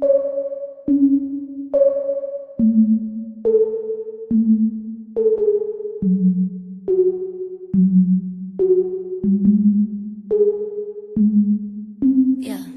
[0.00, 0.06] Yeah,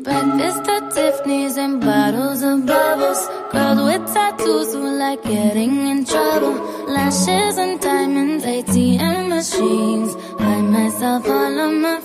[0.01, 3.27] Breakfast at Tiffany's and bottles of bubbles.
[3.51, 6.55] Girls with tattoos who like getting in trouble.
[6.87, 10.15] Lashes and diamonds, ATM machines.
[10.39, 12.00] Buy myself all of my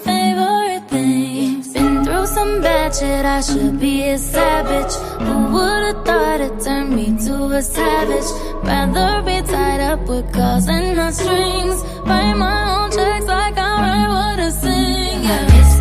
[2.99, 4.95] shit, I should be a savage.
[5.27, 8.29] Who would've thought it turned me to a savage?
[8.65, 11.79] Rather be tied up with calls and not strings.
[12.07, 15.23] Write my own checks like I write what I sing.
[15.25, 15.76] My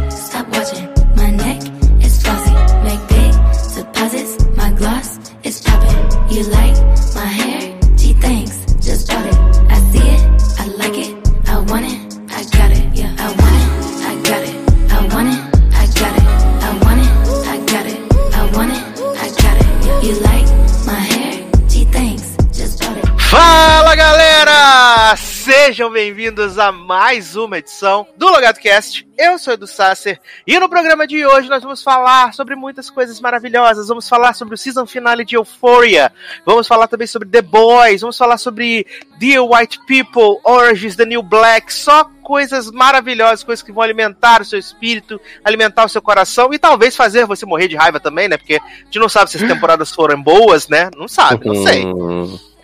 [25.76, 29.06] Sejam bem-vindos a mais uma edição do Logado Cast.
[29.18, 33.20] Eu sou Edu Sasser e no programa de hoje nós vamos falar sobre muitas coisas
[33.20, 33.90] maravilhosas.
[33.90, 36.14] Vamos falar sobre o season finale de Euphoria,
[36.46, 38.88] vamos falar também sobre The Boys, vamos falar sobre
[39.20, 44.42] Dear White People, Orange is the New Black, só coisas maravilhosas, coisas que vão alimentar
[44.42, 48.30] o seu espírito, alimentar o seu coração e talvez fazer você morrer de raiva também,
[48.30, 48.38] né?
[48.38, 50.90] Porque a gente não sabe se as temporadas foram boas, né?
[50.96, 51.84] Não sabe, não sei.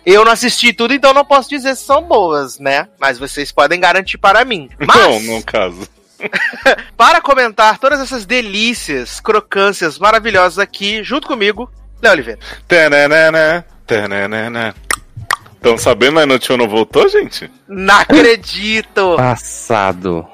[0.04, 2.88] Eu não assisti tudo, então não posso dizer se são boas, né?
[2.98, 4.68] Mas vocês podem garantir para mim.
[4.78, 5.88] Mas, Não, no caso.
[6.96, 11.70] para comentar todas essas delícias, crocâncias maravilhosas aqui, junto comigo,
[12.02, 12.40] Léo Oliveira.
[12.66, 14.74] Tananana, tananana.
[15.54, 17.48] Estão sabendo a Notinho não voltou, gente?
[17.74, 19.14] Não acredito!
[19.16, 20.26] Passado.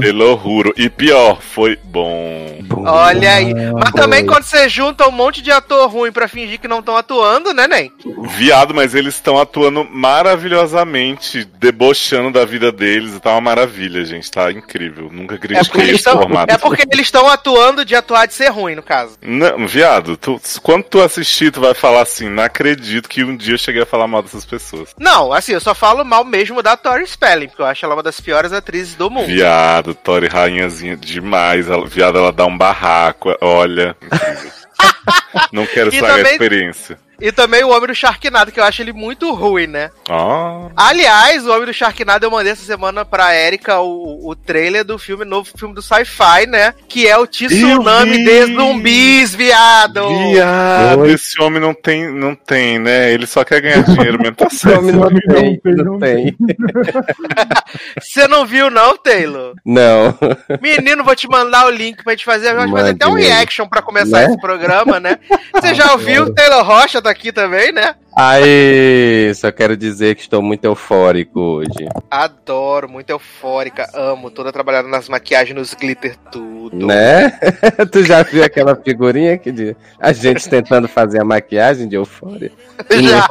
[0.00, 0.72] Pelo ruro.
[0.76, 2.60] E pior, foi bom.
[2.84, 3.52] Olha aí.
[3.72, 6.96] Mas também quando você junta um monte de ator ruim pra fingir que não estão
[6.96, 7.92] atuando, né, Nen?
[8.36, 13.18] Viado, mas eles estão atuando maravilhosamente, debochando da vida deles.
[13.20, 14.30] Tá uma maravilha, gente.
[14.30, 15.08] Tá incrível.
[15.12, 16.52] Nunca É critiquei eles esse estão formato.
[16.52, 19.16] é porque eles estão atuando de atuar de ser ruim, no caso.
[19.22, 23.54] Não, viado, tu- quando tu assistir, tu vai falar assim: não acredito que um dia
[23.54, 24.90] eu cheguei a falar mal dessas pessoas.
[24.98, 28.02] Não, assim, eu só falo mal mesmo da Tori Spelling, porque eu acho ela uma
[28.02, 29.26] das piores atrizes do mundo.
[29.26, 31.68] Viado, Tori rainhazinha demais.
[31.68, 33.36] Ela, viado, ela dá um barraco.
[33.40, 33.96] Olha.
[35.52, 36.98] Não quero E estragar a experiência.
[37.20, 39.90] E também o Homem do Sharknado, que eu acho ele muito ruim, né?
[40.08, 40.68] Ó.
[40.76, 44.98] Aliás, o Homem do Sharknado eu mandei essa semana pra Erika o, o trailer do
[44.98, 46.74] filme, novo filme do sci-fi, né?
[46.88, 50.06] Que é o Tsunami de zumbis, viado!
[50.30, 51.12] Viado, Oi.
[51.12, 53.12] esse homem não tem, não tem, né?
[53.12, 54.36] Ele só quer ganhar dinheiro mesmo.
[54.36, 54.92] Tá Homem certo.
[54.92, 56.36] não Não tem, não tem.
[58.00, 59.54] Você não viu, não, Taylor?
[59.64, 60.16] Não.
[60.60, 62.48] Menino, vou te mandar o link pra gente fazer.
[62.48, 64.26] A gente vai fazer até um reaction pra começar Né?
[64.26, 65.18] esse programa, né?
[65.54, 66.32] Você já ouviu?
[66.34, 67.94] Taylor Rocha tá aqui também, né?
[68.18, 71.86] Aí, só quero dizer que estou muito eufórico hoje.
[72.10, 74.30] Adoro, muito eufórica, amo.
[74.30, 76.86] Toda trabalhando nas maquiagens, nos glitter, tudo.
[76.86, 77.30] Né?
[77.92, 82.50] tu já viu aquela figurinha que de a gente tentando fazer a maquiagem de eufória?
[82.88, 83.28] E Já.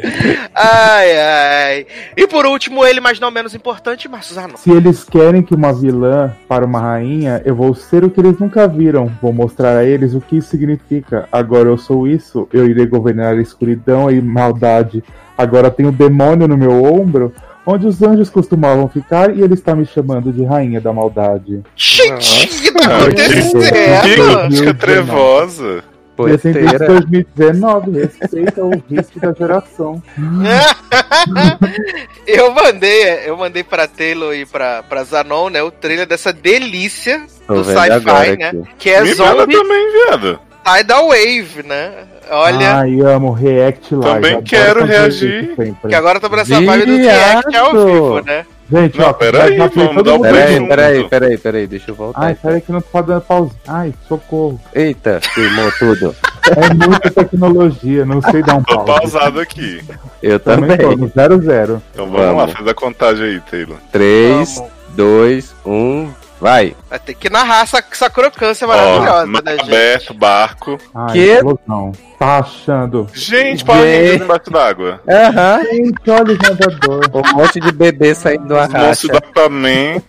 [0.54, 1.86] Ai, ai.
[2.16, 4.56] E por último, ele, mas não menos importante, Marcos Zanon.
[4.56, 8.38] Se eles querem que uma vilã para uma rainha, eu vou ser o que eles
[8.38, 9.10] nunca viram.
[9.20, 11.28] Vou mostrar a eles o que isso significa.
[11.30, 15.02] Agora eu sou isso, eu irei governar a escuridão e maldade.
[15.36, 17.32] Agora tenho o demônio no meu ombro,
[17.66, 21.62] onde os anjos costumavam ficar, e ele está me chamando de rainha da maldade.
[21.76, 22.88] Gente, o que tá
[24.42, 25.82] Ah, Que trevosa.
[26.16, 26.86] Presente de Poeteira.
[26.86, 30.02] 2019, respeita o risco da geração.
[32.26, 37.22] eu mandei, eu mandei pra Taylor e pra, pra Zanon, né, o trailer dessa delícia
[37.46, 38.48] Tô do sci-fi, né?
[38.48, 38.62] aqui.
[38.78, 40.38] Que é Me Zombie também, viado.
[40.78, 41.92] Tidal Wave, né?
[42.30, 44.14] Olha, Ai, amo React Live.
[44.14, 45.54] Também quero reagir.
[45.88, 48.46] que agora tá por essa vibe do React ao vivo, né?
[48.72, 52.20] Gente, Não, ó, peraí, já vamos dar mundo Peraí, peraí, peraí, peraí, deixa eu voltar.
[52.22, 53.50] Ai, peraí que não tá dando pausa.
[53.66, 54.60] Ai, socorro.
[54.72, 56.14] Eita, queimou tudo.
[56.56, 59.00] É muita tecnologia, não sei dar um Tô pause.
[59.12, 59.82] pausado aqui.
[60.22, 60.96] Eu Também também.
[61.10, 61.82] tô no 00.
[61.92, 62.52] Então vamos, lá, Vamos.
[62.52, 63.76] faz a contagem aí, Taylor.
[63.90, 64.72] 3, Vamos.
[64.90, 66.74] 2, 1, vai.
[66.88, 69.62] Vai ter que narrar essa, essa crocância Ó, maravilhosa, mar né, gente?
[69.64, 70.78] aberto, barco.
[70.94, 71.18] Ai, Que?
[71.32, 71.92] explosão.
[72.18, 73.08] Tá achando.
[73.14, 73.64] Gente.
[73.64, 75.00] Rangers embaixo d'água.
[75.08, 75.62] Aham.
[75.64, 77.00] Gente, olha o nadador.
[77.14, 79.08] Um monte de bebê saindo do Os monstros arracha.
[79.08, 80.02] da Aquaman.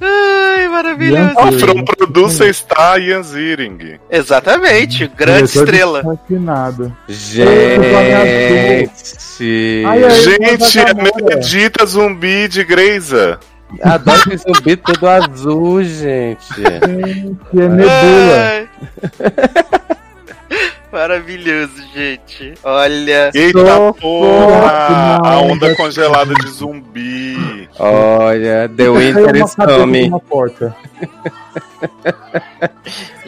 [0.00, 1.22] Ai, maravilhoso.
[1.22, 3.98] Ian A From Producer está Ian Ziering.
[4.10, 6.02] Exatamente, grande estrela.
[6.02, 6.96] Fascinado.
[7.08, 8.90] Gente.
[9.38, 11.36] Gente, é Namora.
[11.36, 13.38] Medita Zumbi de Greisa.
[13.82, 16.46] Adoro esse zumbi todo azul, gente.
[16.56, 18.68] Gente, é nebula.
[20.92, 22.52] Maravilhoso, gente.
[22.62, 23.30] Olha.
[23.34, 23.94] Eita Socorro.
[23.94, 25.18] porra!
[25.24, 27.66] A onda congelada de zumbi.
[27.78, 30.10] Olha, The Winter is coming.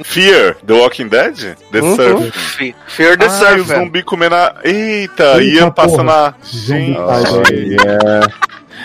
[0.05, 1.57] Fear, The Walking Dead?
[1.73, 1.97] The Uhum.
[1.97, 2.37] Surf.
[2.57, 4.57] Fe- Fear the Ah, e o zumbi comendo a...
[4.63, 6.05] Eita, Eita, Ian passa porra.
[6.05, 6.35] na...
[6.45, 8.21] Zumbi Gente, Olha.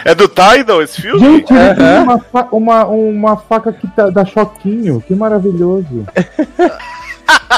[0.06, 1.20] É do Tidal esse filme?
[1.20, 2.04] Gente, ele tem Aham.
[2.04, 5.02] uma, fa- uma, uma faca que tá, dá choquinho.
[5.08, 6.06] Que maravilhoso.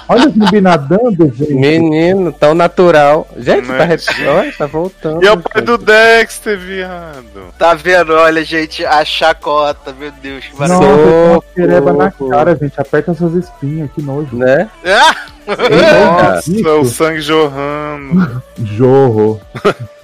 [0.09, 1.53] Olha o zumbi nadando, gente.
[1.53, 3.25] Menino, tão natural.
[3.37, 3.77] Gente, Né?
[3.77, 4.27] tá repetindo.
[4.27, 5.23] Olha, tá voltando.
[5.23, 5.65] E é o pai gente.
[5.65, 7.53] do Dexter, viado.
[7.57, 8.13] Tá vendo?
[8.13, 11.03] Olha, gente, a chacota, meu Deus, que Nossa, maravilha.
[11.03, 12.81] tem uma pereba na cara, gente.
[12.81, 14.35] Aperta suas espinhas, que nojo.
[14.35, 14.69] Né?
[14.85, 15.15] Ah!
[15.47, 18.41] Nossa, o sangue jorrando.
[18.63, 19.41] Jorro.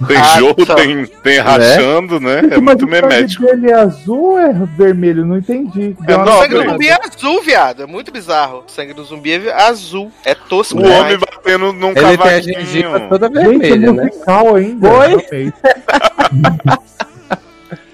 [0.06, 2.38] Tem Ah, jorro, tem, tem rachando, né?
[2.38, 3.44] É Mas muito o sangue memético.
[3.44, 5.24] dele é azul ou é vermelho?
[5.24, 5.96] Não entendi.
[6.06, 7.82] É O sangue do zumbi é azul, viado.
[7.82, 8.64] É muito bizarro.
[8.66, 10.10] O sangue do zumbi é azul.
[10.24, 10.78] É tosco.
[10.78, 13.08] O homem batendo num Ele tem a gengiva cavaquinho.
[13.08, 14.10] toda Gente, é vermelha, né?
[14.56, 14.88] ainda.
[14.90, 15.52] Oi?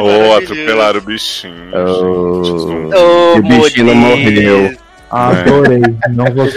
[0.01, 0.37] Maravilhoso.
[0.37, 1.71] atropelaram o bichinho.
[1.73, 3.35] Oh.
[3.35, 4.77] E o bichinho morreu.
[5.09, 5.81] Adorei.
[6.09, 6.47] Não vou.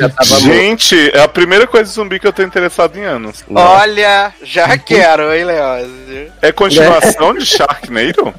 [0.40, 3.44] Gente, é a primeira coisa de zumbi que eu tô interessado em anos.
[3.52, 6.32] Olha, já quero, hein, Leose?
[6.40, 8.32] É continuação de Sharknado?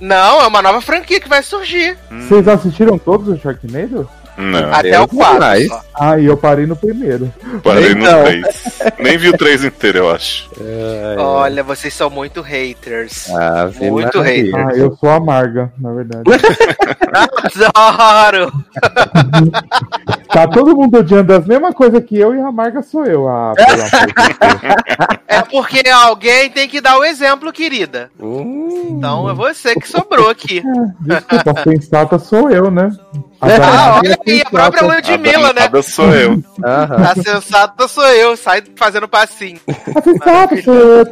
[0.00, 1.98] Não, é uma nova franquia que vai surgir.
[2.10, 4.08] Vocês assistiram todos o Sharknado?
[4.36, 5.38] Não, Até o 4.
[5.40, 5.68] mais.
[5.68, 5.80] só.
[5.94, 7.32] Ah, e eu parei no primeiro.
[7.62, 8.18] parei Então.
[8.18, 8.44] no 3.
[8.98, 10.48] Nem vi o 3 inteiro, eu acho.
[10.58, 13.28] Ai, Olha, vocês são muito haters.
[13.30, 14.52] Ave muito Maria.
[14.56, 16.22] Ah, eu sou amarga, na verdade.
[17.74, 18.52] Adoro!
[20.32, 23.28] Tá todo mundo odiando as mesmas coisas que eu e a amarga sou eu.
[23.28, 23.52] Ah.
[25.26, 28.10] É porque alguém tem que dar o exemplo, querida.
[28.20, 28.96] Hum.
[28.98, 30.62] Então é você que sobrou aqui.
[31.00, 32.90] Desculpa, a sensata sou eu, né?
[33.42, 34.86] A Ah, olha é aí, a própria.
[34.86, 35.52] Ludmilla, né?
[35.54, 36.42] danada sou eu.
[36.64, 36.96] Aham.
[36.96, 39.58] A sensata sou eu, sai fazendo passinho.
[39.68, 41.00] A sensata sou eu.
[41.00, 41.06] A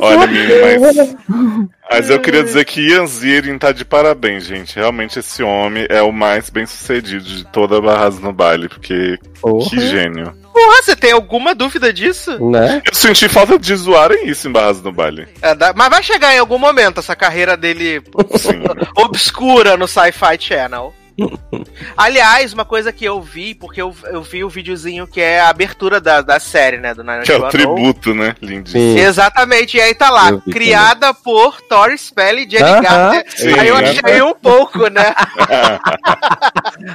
[0.00, 1.16] Olha, menino, mas,
[1.90, 4.76] mas eu queria dizer que Ian Ziering tá de parabéns, gente.
[4.76, 9.18] Realmente esse homem é o mais bem sucedido de toda a Barras no Baile, porque
[9.40, 9.68] Porra.
[9.70, 10.34] que gênio.
[10.52, 12.38] Porra, você tem alguma dúvida disso?
[12.50, 12.82] Né?
[12.84, 15.26] Eu senti falta de zoarem isso em Barras no Baile.
[15.40, 18.02] É, dá- mas vai chegar em algum momento essa carreira dele
[18.38, 18.62] Sim.
[18.96, 20.94] obscura no Sci-Fi Channel.
[21.96, 25.48] Aliás, uma coisa que eu vi, porque eu, eu vi o videozinho que é a
[25.48, 26.94] abertura da, da série, né?
[26.94, 28.34] Do Nine que é o tributo, né?
[28.64, 28.98] Sim.
[28.98, 33.24] Exatamente, e aí tá lá, criada por Tori Spelling e Jenny Aham, Garner.
[33.28, 33.90] sim, aí eu né?
[33.90, 35.14] achei um pouco, né?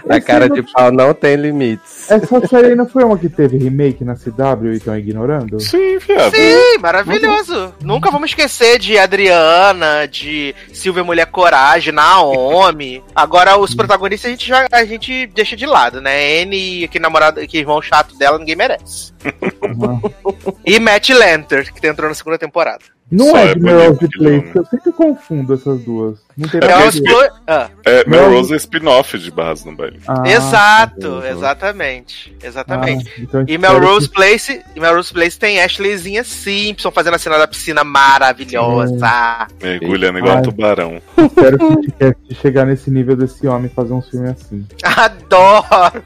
[0.10, 2.10] A cara de pau não tem limites.
[2.10, 5.60] Essa série não foi uma que teve remake na CW e estão ignorando?
[5.60, 6.36] Sim, viado.
[6.36, 7.74] Sim, maravilhoso.
[7.82, 13.04] Nunca vamos esquecer de Adriana, de Silvia Mulher Coragem, Naomi.
[13.16, 16.42] Agora, os protagonistas a gente, já, a gente deixa de lado, né?
[16.42, 19.14] N e que namorado, que irmão chato dela, ninguém merece.
[19.24, 20.50] Ah.
[20.66, 22.97] E Matt Lanter, que entrou na segunda temporada.
[23.10, 24.52] Não Só é é de Melrose Place, nome.
[24.54, 26.18] eu sempre confundo essas duas.
[26.38, 28.06] Não tem É É nada ah, É.
[28.10, 30.00] Melrose é spin-off de Barras no Baile.
[30.08, 31.30] Ah, exato, tá.
[31.30, 32.36] exatamente.
[32.44, 33.10] Exatamente.
[33.18, 37.38] Ah, então E Melrose que- Place, e Melrose Place tem Ashleyzinha Simpson fazendo a cena
[37.38, 39.48] da piscina maravilhosa.
[39.62, 40.40] Mergulhando igual Ai.
[40.40, 41.02] um tubarão.
[41.18, 44.66] Espero que o Tidcast chegar nesse nível desse homem e fazer um filme assim.
[44.84, 46.04] Adoro!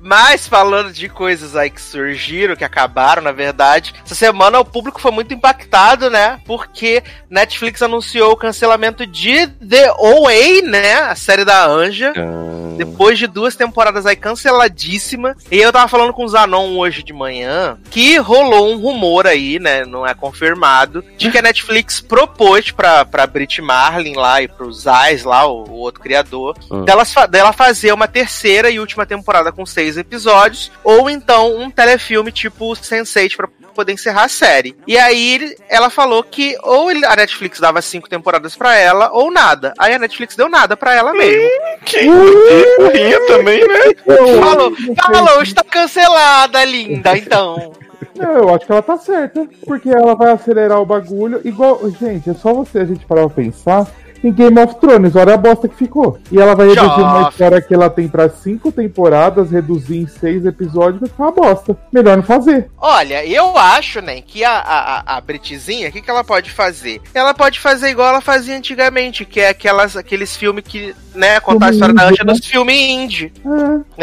[0.00, 5.00] Mas falando de coisas aí que surgiram, que acabaram, na verdade, essa semana o público
[5.00, 6.40] foi muito impactado, né?
[6.46, 10.94] Porque Netflix anunciou o cancelamento de The OA, né?
[10.94, 12.12] A série da Anja.
[12.16, 15.36] Ah, Depois de duas temporadas aí canceladíssima.
[15.50, 19.58] E eu tava falando com o Zanon hoje de manhã que rolou um rumor aí,
[19.58, 19.84] né?
[19.84, 24.72] Não é confirmado, de que a Netflix propôs pra, pra Brit Marlin lá e pro
[24.72, 29.52] Zais lá, o, o outro criador, delas fa- dela fazer uma terceira e última temporada
[29.52, 34.76] com seis episódios, ou então um telefilme tipo Sense8 pra poder encerrar a série.
[34.86, 39.30] E aí ela falou que ou ele- a Netflix dava cinco temporadas pra ela, ou
[39.30, 39.72] nada.
[39.78, 41.48] Aí a Netflix deu nada pra ela mesmo.
[41.84, 43.94] Que burrinha também, né?
[44.40, 44.72] Falou,
[45.12, 47.72] falou, está cancelada, linda, então.
[48.16, 49.46] Não, eu acho que ela tá certa.
[49.66, 51.40] Porque ela vai acelerar o bagulho.
[51.44, 51.80] Igual.
[51.98, 53.86] Gente, é só você a gente parar pra pensar.
[54.24, 56.18] Em Game of Thrones, olha a bosta que ficou.
[56.30, 57.30] E ela vai reduzir uma Joff.
[57.32, 61.76] história que ela tem pra cinco temporadas, reduzir em seis episódios, vai ficar uma bosta.
[61.92, 62.70] Melhor não fazer.
[62.78, 66.50] Olha, eu acho, né, que a, a, a- a Britzinha, o que, que ela pode
[66.52, 67.00] fazer?
[67.12, 71.66] Ela pode fazer igual ela fazia antigamente, que é aquelas, aqueles filmes que, né, contar
[71.66, 73.32] a Filme história da Anja nos filmes indie.
[73.44, 73.48] É,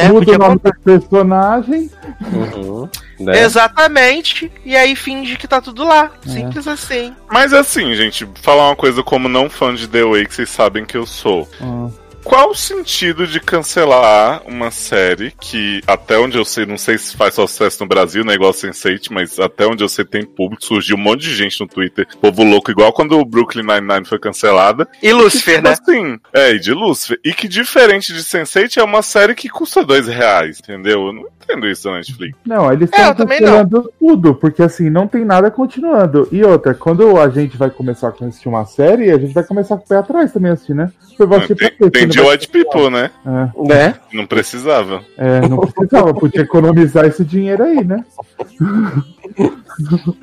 [0.04, 0.72] Né, muda podia o nome contar.
[0.72, 1.90] do personagem.
[2.34, 3.44] uhum, né?
[3.44, 4.52] Exatamente.
[4.66, 6.12] E aí finge que tá tudo lá.
[6.26, 7.14] Simples assim.
[7.30, 10.86] Mas assim, gente, falar uma coisa como não fã de The Way, que vocês sabem
[10.86, 11.48] que eu sou.
[11.62, 11.90] Ah,
[12.24, 17.16] qual o sentido de cancelar uma série que, até onde eu sei, não sei se
[17.16, 18.34] faz sucesso no Brasil, né?
[18.34, 21.68] Igual Sense8, mas até onde eu sei tem público, surgiu um monte de gente no
[21.68, 24.88] Twitter, povo louco, igual quando o Brooklyn Nine-Nine foi cancelada.
[25.02, 25.72] E Lucifer, né?
[25.72, 27.20] Assim, é, e de Lucifer.
[27.24, 31.28] E que diferente de Sense8 é uma série que custa dois reais, entendeu?
[31.56, 32.38] Não isso na Netflix.
[32.46, 36.28] Não, eles É, estão também cancelando tudo, porque assim, não tem nada continuando.
[36.32, 39.76] E outra, quando a gente vai começar a assistir uma série, a gente vai começar
[39.78, 40.92] com o pé atrás também assistir, né?
[41.20, 41.90] Eu vou assistir pra Tem, quê?
[41.90, 43.12] tem Se de não vai- White People, né?
[43.26, 43.96] É, Né?
[44.14, 45.02] Não precisava.
[45.18, 48.04] é, não precisava, podia economizar esse dinheiro aí, né?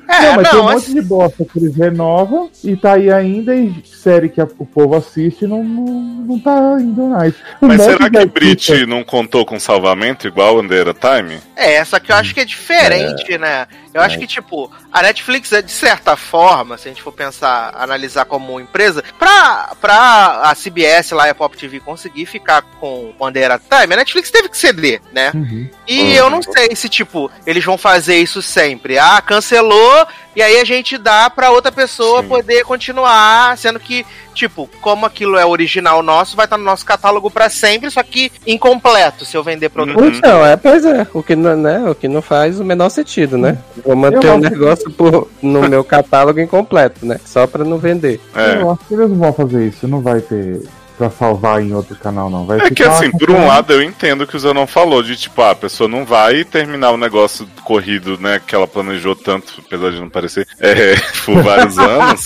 [0.07, 3.09] É, não, mas tem um não, monte de bosta que eles renovam e tá aí
[3.11, 5.85] ainda, e série que a- o povo assiste não, não,
[6.27, 7.33] não tá indo mais.
[7.61, 11.39] Um Mas será que Brit não contou com salvamento igual Under a Time?
[11.55, 13.67] É, só que eu acho que é diferente, né?
[13.93, 17.73] Eu acho que, tipo, a Netflix é, de certa forma, se a gente for pensar,
[17.75, 22.61] analisar como uma empresa, pra, pra a CBS lá e a Pop TV conseguir ficar
[22.79, 25.31] com Bandeira Time, a Netflix teve que ceder, né?
[25.33, 25.69] Uhum.
[25.87, 26.11] E Uhum.
[26.13, 28.99] eu não sei se, tipo, eles vão fazer isso sempre.
[28.99, 30.05] Ah, cancelou,
[30.37, 32.27] e aí a gente dá pra outra pessoa Sim.
[32.27, 37.31] poder continuar, sendo que, tipo, como aquilo é original nosso, vai estar no nosso catálogo
[37.31, 39.99] pra sempre, só que incompleto se eu vender produto.
[39.99, 40.07] Uhum.
[40.09, 41.07] Então, é, pois é.
[41.11, 43.57] O que, não, né, o que não faz o menor sentido, né?
[43.83, 47.19] Vou manter o acho- negócio por- no meu catálogo incompleto, né?
[47.25, 48.21] Só pra não vender.
[48.35, 48.61] É.
[48.61, 50.61] Eu acho que eles não vão fazer isso, não vai ter
[50.97, 52.45] pra salvar em outro canal, não.
[52.45, 55.15] Vai É que assim, por um lado eu entendo que o Zé não falou, de
[55.15, 59.61] tipo, ah, a pessoa não vai terminar o negócio corrido, né, que ela planejou tanto,
[59.65, 62.25] apesar de não parecer, é, por vários anos,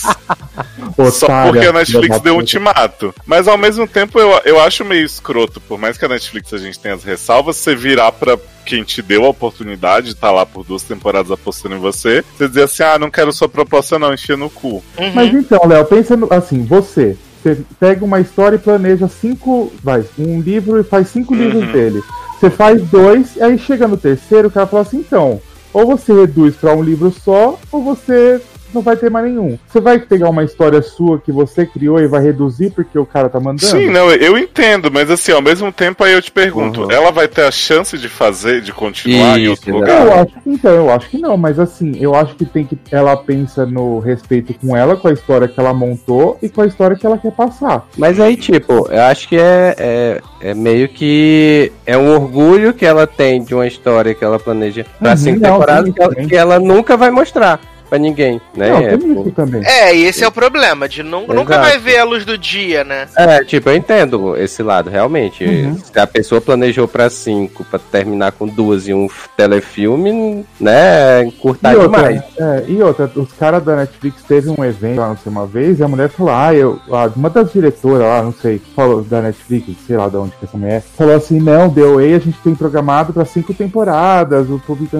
[1.12, 3.14] só Otária, porque a Netflix deu um ultimato.
[3.26, 6.58] Mas ao mesmo tempo eu, eu acho meio escroto, por mais que a Netflix a
[6.58, 10.46] gente tenha as ressalvas, você virar pra quem te deu a oportunidade de estar lá
[10.46, 14.14] por duas temporadas apostando em você, você dizer assim, ah, não quero sua proposta não,
[14.14, 14.82] enfia no cu.
[14.96, 15.12] Uhum.
[15.14, 20.04] Mas então, Léo, pensa no, assim, você, você pega uma história e planeja cinco, vai,
[20.18, 21.40] um livro e faz cinco Uhum.
[21.40, 22.02] livros dele.
[22.38, 25.40] Você faz dois, aí chega no terceiro, o cara fala assim, então,
[25.72, 28.40] ou você reduz pra um livro só, ou você
[28.74, 29.58] não vai ter mais nenhum.
[29.68, 33.28] Você vai pegar uma história sua que você criou e vai reduzir porque o cara
[33.28, 33.60] tá mandando?
[33.66, 36.90] Sim, não, eu entendo, mas assim, ao mesmo tempo aí eu te pergunto, Uhum.
[36.90, 39.80] ela vai ter a chance de fazer, de continuar em Isso, outro exato.
[39.80, 40.06] lugar?
[40.06, 42.78] Eu acho, então, eu acho que não, mas assim, eu acho que tem que.
[42.90, 46.66] Ela pensa no respeito com ela, com a história que ela montou e com a
[46.66, 47.86] história que ela quer passar.
[47.96, 51.72] Mas aí, tipo, eu acho que é, é, é meio que.
[51.86, 55.40] É um orgulho que ela tem de uma história que ela planeja pra Uhum, cinco
[55.40, 57.60] não, temporadas tem que ela, que ela nunca vai mostrar
[57.92, 58.70] pra ninguém, né?
[58.70, 59.62] não, é, tem isso também.
[59.66, 62.82] É, e esse é o problema, de nu nunca vai ver a luz do dia,
[62.82, 63.06] né?
[63.14, 65.44] É, tipo, eu entendo esse lado, realmente.
[65.44, 65.76] Uhum.
[65.76, 71.74] Se a pessoa planejou pra cinco, pra terminar com duas e um telefilme, né, encurtar
[71.74, 72.22] e, demais.
[72.22, 75.46] outra, é, e outra, os caras da Netflix teve um evento lá, não sei, uma
[75.46, 76.80] vez, e a mulher falou, ah, eu,
[77.14, 80.56] uma das diretoras lá, não sei, falou da Netflix, sei lá de onde que essa
[80.56, 84.96] mulher, falou assim, não, The Way a gente tem programado pra cinco temporadas, o público...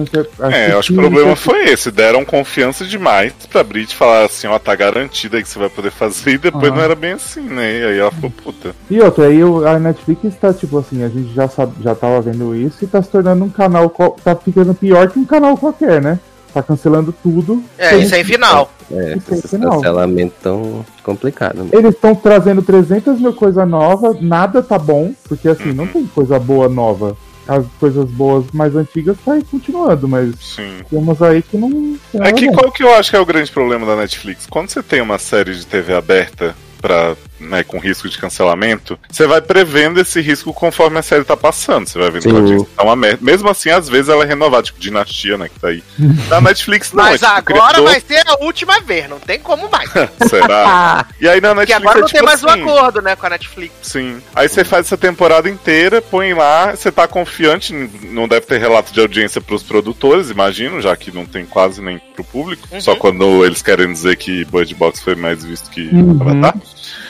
[0.51, 1.89] É, eu acho que o problema foi esse.
[1.89, 6.31] Deram confiança demais pra Brit falar assim, ó, tá garantida que você vai poder fazer,
[6.31, 6.75] e depois Ah.
[6.75, 7.79] não era bem assim, né?
[7.79, 8.75] E aí ela ficou puta.
[8.89, 12.21] E outra, aí o- a Netflix tá tipo assim, a gente já sabe, já tava
[12.21, 15.57] vendo isso e tá se tornando um canal, qual- tá ficando pior que um canal
[15.57, 16.19] qualquer, né?
[16.53, 17.63] Tá cancelando tudo.
[17.79, 18.71] É, isso é final.
[18.91, 19.71] É, Isso é esses final.
[19.77, 21.65] cancelamentos tão complicados.
[21.73, 26.37] Eles estão trazendo 300 mil coisas novas, nada tá bom, porque assim, não tem coisa
[26.37, 27.17] boa nova.
[27.47, 30.81] As coisas boas mais antigas tá aí continuando, mas Sim.
[30.89, 33.85] temos aí que não É que qual que eu acho que é o grande problema
[33.85, 34.45] da Netflix?
[34.49, 39.25] Quando você tem uma série de TV aberta pra, né, com risco de cancelamento, você
[39.27, 41.87] vai prevendo esse risco conforme a série tá passando.
[41.87, 43.19] Você vai vendo que a audiência tá uma merda.
[43.21, 45.83] Mesmo assim, às vezes ela é renovada, tipo Dinastia, né, que tá aí.
[46.29, 47.03] Da Netflix não.
[47.03, 49.89] Mas é tipo, agora criador- vai ser a última vez, não tem como mais.
[50.29, 51.05] Será?
[51.19, 53.15] E aí na Porque Netflix agora é não tipo tem mais assim, um acordo, né,
[53.15, 53.73] com a Netflix.
[53.81, 54.21] Sim.
[54.35, 57.73] Aí você faz essa temporada inteira, põe lá, você tá confiante,
[58.03, 61.99] não deve ter relato de audiência pros produtores, imagino, já que não tem quase nem
[62.15, 62.67] pro público.
[62.71, 62.81] Uhum.
[62.81, 66.17] Só quando eles querem dizer que Bird Box foi mais visto que Uhum.
[66.21, 66.55] Avatar.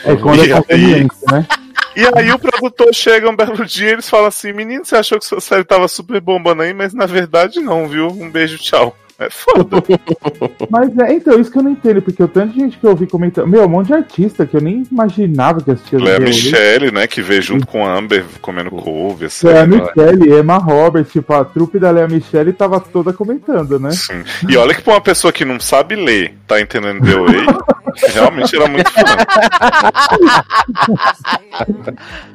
[0.03, 1.47] É quando E é aí- conveniente, né?
[1.95, 5.19] E aí o produtor chega um belo dia e eles falam assim: Menino, você achou
[5.19, 8.07] que sua série tava super bombando aí, mas na verdade não, viu?
[8.07, 8.95] Um beijo, tchau.
[9.19, 9.83] É foda.
[10.69, 12.91] Mas é, então, isso que eu não entendo, porque o tanto de gente que eu
[12.91, 13.47] ouvi comentando.
[13.47, 16.19] Meu, um monte de artista que eu nem imaginava que assistia Léa.
[16.19, 19.47] Michelle, né, que veio junto com a Amber comendo couve, assim.
[19.47, 23.91] Lea Michelle, Emma Roberts, tipo, a trupe da Lea Michelle tava toda comentando, né?
[23.91, 24.23] Sim.
[24.49, 27.45] E olha que pra uma pessoa que não sabe ler, tá entendendo The Way,
[28.13, 29.01] realmente era muito fã.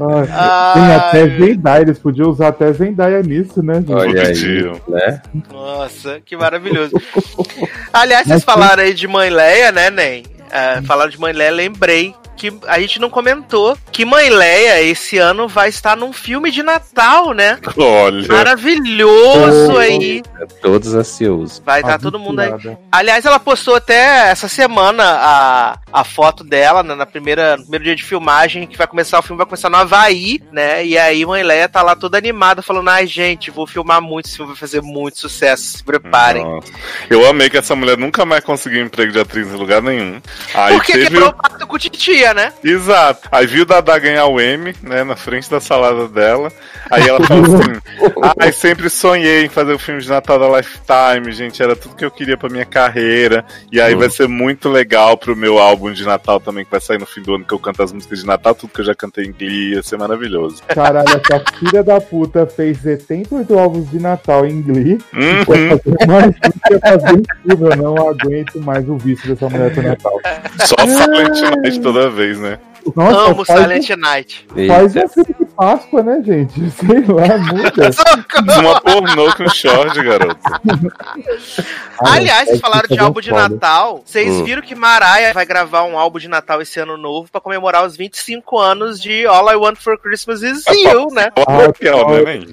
[0.01, 3.85] Ah, tem até Zendaya, eles podiam usar até Zendaya nisso, né?
[3.89, 5.23] Olha aí, né?
[5.51, 6.78] Nossa, que maravilhoso.
[7.93, 10.25] Aliás, Mas vocês falaram aí de Mãe Leia, né, Nen?
[10.51, 15.19] É, falaram de Mãe Leia, lembrei que a gente não comentou que Mãe Leia esse
[15.19, 17.59] ano vai estar num filme de Natal, né?
[17.77, 18.27] Olha.
[18.29, 20.23] Maravilhoso aí.
[20.41, 21.61] É todos ansiosos.
[21.65, 22.51] Vai estar todo mundo aí.
[22.93, 27.85] Aliás, ela postou até essa semana a, a foto dela, né, na primeira, no primeiro
[27.85, 30.85] dia de filmagem, que vai começar o filme, vai começar no Havaí, né?
[30.85, 34.37] E aí Mãe Leia tá lá toda animada, falando, ai, gente, vou filmar muito, esse
[34.37, 36.45] filme vai fazer muito sucesso, se preparem.
[36.45, 36.73] Nossa.
[37.11, 40.21] Eu amei que essa mulher nunca mais conseguiu emprego de atriz em lugar nenhum.
[40.55, 42.53] Aí Porque teve quebrou o- o pacto com titia, né?
[42.63, 43.29] Exato.
[43.31, 46.51] Aí viu Dada ganhar o M, né, na frente da salada dela.
[46.91, 47.81] Aí ela falou assim:
[48.41, 51.63] Ai, sempre sonhei em fazer o filme de Natal da Lifetime, gente.
[51.63, 53.45] Era tudo que eu queria pra minha carreira.
[53.71, 56.99] E aí vai ser muito legal pro meu álbum de Natal também, que vai sair
[56.99, 58.95] no fim do ano, que eu canto as músicas de Natal, tudo que eu já
[58.95, 60.63] cantei em Glee, ia ser maravilhoso.
[60.69, 64.99] Caralho, essa filha da puta fez 78 álbuns de Natal em Glee.
[65.13, 65.45] Uhum.
[65.45, 67.71] Fazer mais um que ia fazer um filme.
[67.71, 70.21] Eu não aguento mais o vício dessa mulher pro Natal.
[70.65, 72.59] Só Silent Night toda vez, né?
[72.95, 74.47] Nossa, Amo Silent Night.
[74.67, 75.07] faz Eita.
[75.07, 76.55] um filme de Páscoa, né, gente?
[76.71, 77.91] Sei lá, muda.
[78.61, 80.39] Uma pornô com short, garoto.
[81.99, 83.33] Aliás, é vocês falaram de fazer álbum de.
[83.33, 84.01] Natal.
[84.05, 84.45] Vocês Hum.
[84.45, 87.97] viram que Mariah vai gravar um álbum de Natal esse ano novo pra comemorar os
[87.97, 91.33] 25 anos de All I Want for Christmas Is You, né?
[91.45, 92.47] Olha que ela, né?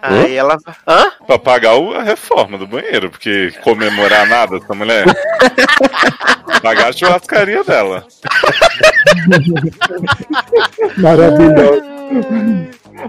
[0.00, 0.56] Aí ela.
[0.88, 1.12] Hã?
[1.26, 5.04] Pra pagar a reforma do banheiro, porque comemorar nada essa mulher.
[6.62, 8.06] pagar a churrascaria dela.
[10.96, 11.95] Maravilhoso.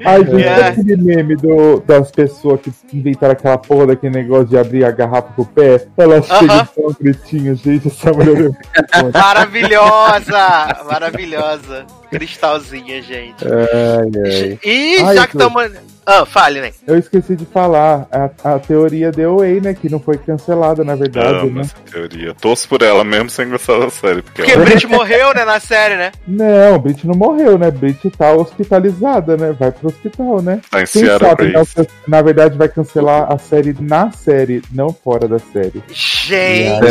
[0.05, 0.67] Ai, gente, É.
[0.67, 5.29] aquele meme do, das pessoas que inventaram aquela porra daquele negócio de abrir a garrafa
[5.35, 5.87] com o pé?
[5.97, 6.67] Ela chega Aham.
[6.75, 8.51] tão pretinha, gente, essa mulher
[8.93, 9.03] é.
[9.17, 10.83] Maravilhosa!
[10.89, 11.85] Maravilhosa.
[12.09, 13.45] Cristalzinha, gente.
[13.45, 14.59] Ai, ai.
[14.63, 15.71] E Ai, já que tô- estamos.
[16.09, 16.71] Ah, fale, né?
[16.87, 20.95] Eu esqueci de falar, a, a teoria The Way, né, que não foi cancelada, na
[20.95, 21.61] verdade, Amo né?
[21.63, 22.33] essa teoria.
[22.33, 24.21] Torço por ela mesmo sem gostar da série.
[24.21, 24.63] Porque Porque ela...
[24.63, 26.13] Brit morreu, né, na série, né?
[26.25, 27.69] Não, Brit não morreu, né?
[27.69, 29.53] Brit tá hospitalizada, né?
[29.59, 30.61] Vai pro hospital, né?
[30.71, 34.93] tá em Quem Seattle sabe, não, na verdade, vai cancelar a série na série, não
[34.93, 35.83] fora da série.
[35.89, 36.85] Gente.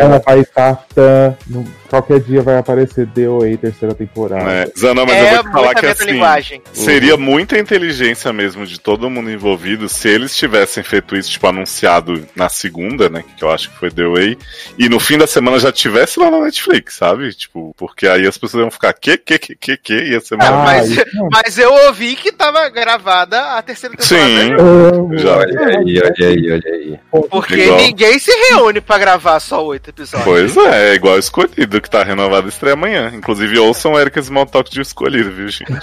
[0.00, 0.76] Ela vai estar.
[0.94, 4.50] Tá, no- qualquer dia vai aparecer DOA terceira temporada.
[4.50, 8.78] É, Zana, mas eu É vou te falar que assim, seria muita inteligência mesmo de
[8.78, 13.24] todo mundo envolvido se eles tivessem feito isso, tipo, anunciado na segunda, né?
[13.36, 14.38] Que eu acho que foi The Way,
[14.78, 17.32] e no fim da semana já tivesse lá na Netflix, sabe?
[17.34, 20.50] Tipo, porque aí as pessoas iam ficar que, que, que, que, que, ia ser Ah,
[20.64, 20.96] mas-.
[21.32, 24.28] Mas eu ouvi que tava gravada a terceira temporada.
[24.28, 24.50] Sim.
[24.50, 25.18] né?
[25.18, 25.36] Já.
[25.36, 26.98] olha aí, olha aí, olha aí.
[27.30, 27.78] Porque Igual.
[27.78, 30.24] ninguém se reúne pra gravar só oito episódios.
[30.24, 33.12] Pois é, é igual escolhido, que tá renovado estreia amanhã.
[33.14, 35.68] Inclusive, ouçam Erika Smalltalk de escolhido, viu, gente?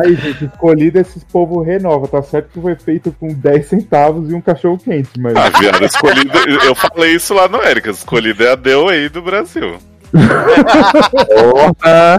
[0.00, 2.08] Aí, gente, escolhido esses povo renova.
[2.08, 5.34] Tá certo que foi feito com 10 centavos e um cachorro quente, mas.
[5.36, 6.38] Ah, viado, escolhido.
[6.64, 7.90] Eu falei isso lá no Erika.
[7.90, 9.78] Escolhido é a DOA do Brasil.
[11.34, 12.18] Porra!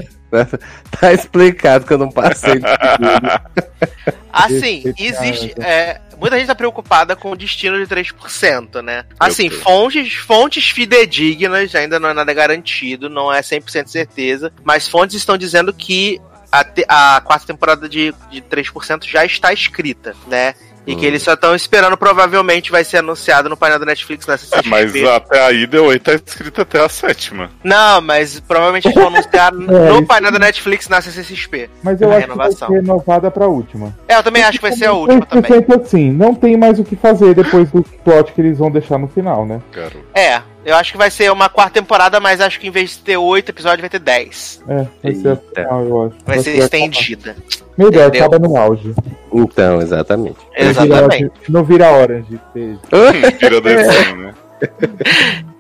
[0.99, 2.61] Tá explicado que eu não passei.
[4.31, 5.53] Assim, existe.
[5.59, 9.05] é, muita gente tá preocupada com o destino de 3%, né?
[9.19, 15.15] Assim, fontes, fontes fidedignas, ainda não é nada garantido, não é 100% certeza, mas fontes
[15.15, 16.19] estão dizendo que
[16.51, 20.53] a, te- a quarta temporada de, de 3% já está escrita, né?
[20.87, 21.07] E que Hum.
[21.09, 24.69] eles só estão esperando, provavelmente vai ser anunciado no painel da Netflix na É, CCXP.
[24.69, 27.51] mas até aí DOA tá escrito até a sétima.
[27.63, 30.05] Não, mas provavelmente eles vão anunciar no isso.
[30.05, 31.69] painel da Netflix na CCXP.
[31.83, 32.67] Mas eu acho que vai renovação.
[32.69, 33.93] ser renovada pra última.
[34.07, 35.51] É, eu também acho que vai ser a última também.
[35.61, 38.97] 100% assim, não tem mais o que fazer depois do plot que eles vão deixar
[38.97, 39.61] no final, né?
[39.73, 39.99] Garoto.
[40.15, 42.97] É, eu acho que vai ser uma quarta temporada, mas acho que em vez de
[42.99, 44.61] ter oito episódios, vai ter dez.
[44.67, 46.15] É, vai ser final, eu acho.
[46.25, 46.63] Vai ser acabar.
[46.65, 47.35] estendida.
[47.77, 48.25] Meu Deus, Entendeu?
[48.27, 48.93] acaba no auge.
[49.31, 50.39] Então, exatamente.
[50.57, 51.31] Exatamente.
[51.47, 52.37] Não vira Orange.
[52.53, 52.79] beijo.
[53.39, 54.33] Tira desenho, né?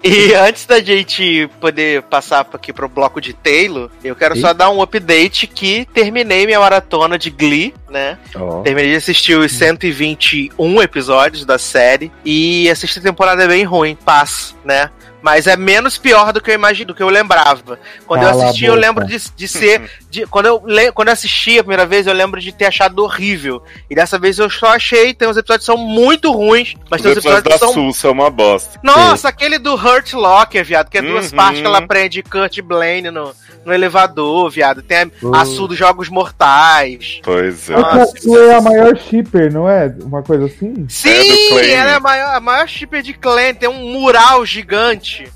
[0.03, 4.41] E antes da gente poder passar aqui pro bloco de Taylor, eu quero Ih.
[4.41, 8.17] só dar um update que terminei minha maratona de Glee, né?
[8.35, 8.61] Ó.
[8.61, 13.95] Terminei de assistir os 121 episódios da série e a sexta temporada é bem ruim,
[13.95, 14.89] paz, né?
[15.27, 17.77] Mas é menos pior do que eu imagino, do que eu lembrava.
[18.05, 19.91] Quando eu Cala a assisti, eu lembro de, de ser.
[20.09, 23.03] de- quando, eu, le- quando eu assisti a primeira vez, eu lembro de ter achado
[23.03, 23.61] horrível.
[23.89, 27.03] E dessa vez eu só achei, tem uns episódios que são muito ruins, mas Os
[27.03, 27.73] tem uns episódios da que são.
[27.73, 28.79] Sul são uma bosta.
[28.81, 31.35] Nossa, aquele do Hurt Locker, viado, que é duas Uhum.
[31.37, 33.33] partes que ela prende Kurt Blaine no,
[33.67, 34.81] no elevador, viado.
[34.81, 35.35] Tem a, Uhum.
[35.35, 37.19] a Sul dos Jogos Mortais.
[37.23, 37.73] Pois é.
[37.75, 39.93] Nossa, a Sue é a maior shipper, não é?
[40.01, 40.85] Uma coisa assim?
[40.89, 41.95] Sim, Clay, ela é né?
[41.95, 45.29] a maior, a maior shipper de clã, tem um mural gigante.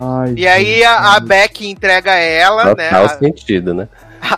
[0.00, 2.88] Ai, E aí a, a Beck entrega ela, né?
[2.88, 3.88] Total a- sentido, né?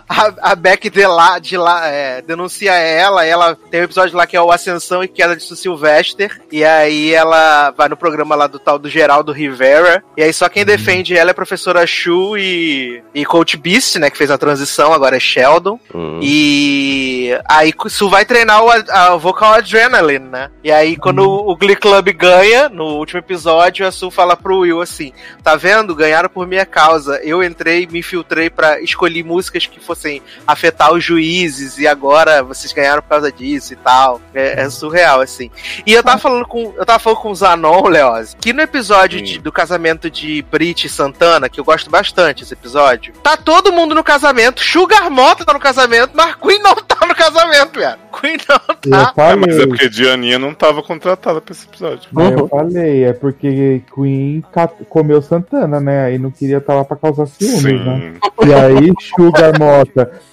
[0.09, 4.25] A, a Beck de lá, de lá é, denuncia ela, ela tem um episódio lá
[4.25, 8.47] que é o Ascensão e Queda de Sylvester, e aí ela vai no programa lá
[8.47, 12.37] do tal do Geraldo Rivera, e aí só quem defende ela é a professora Shu
[12.37, 16.19] e, e Coach Beast, né, que fez a transição, agora é Sheldon, Hum.
[16.21, 21.75] e aí Su vai treinar o a, Vocal Adrenaline, né, e aí quando o Glee
[21.75, 25.11] Club ganha, no último episódio, a Su fala pro Will assim,
[25.43, 25.95] tá vendo?
[25.95, 31.03] Ganharam por minha causa, eu entrei, me infiltrei pra escolher músicas que fossem afetar os
[31.03, 34.21] juízes e agora vocês ganharam por causa disso e tal.
[34.33, 35.49] É, é surreal, assim.
[35.85, 36.73] E eu tava falando com.
[36.77, 40.85] Eu tava falando com o Zanon, Leoz, que no episódio de- do casamento de Brit
[40.85, 45.43] e Santana, que eu gosto bastante esse episódio, tá todo mundo no casamento, Sugar Mota
[45.45, 47.97] tá no casamento, mas Queen não tá no casamento, velho.
[48.19, 49.13] Queen não Eu tá.
[49.17, 52.09] Ah, mas é falei, porque Dianinha não tava contratada pra esse episódio.
[52.11, 54.43] mas eu falei, é porque Queen
[54.89, 56.05] comeu Santana, né?
[56.05, 58.13] Aí não queria estar lá pra causar ciúmes, né?
[58.13, 58.47] Sim.
[58.49, 59.70] E aí, Sugar Mota,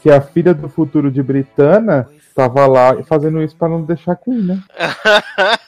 [0.03, 4.17] que é a filha do futuro de Britana, tava lá fazendo isso pra não deixar
[4.17, 4.63] Queen, né?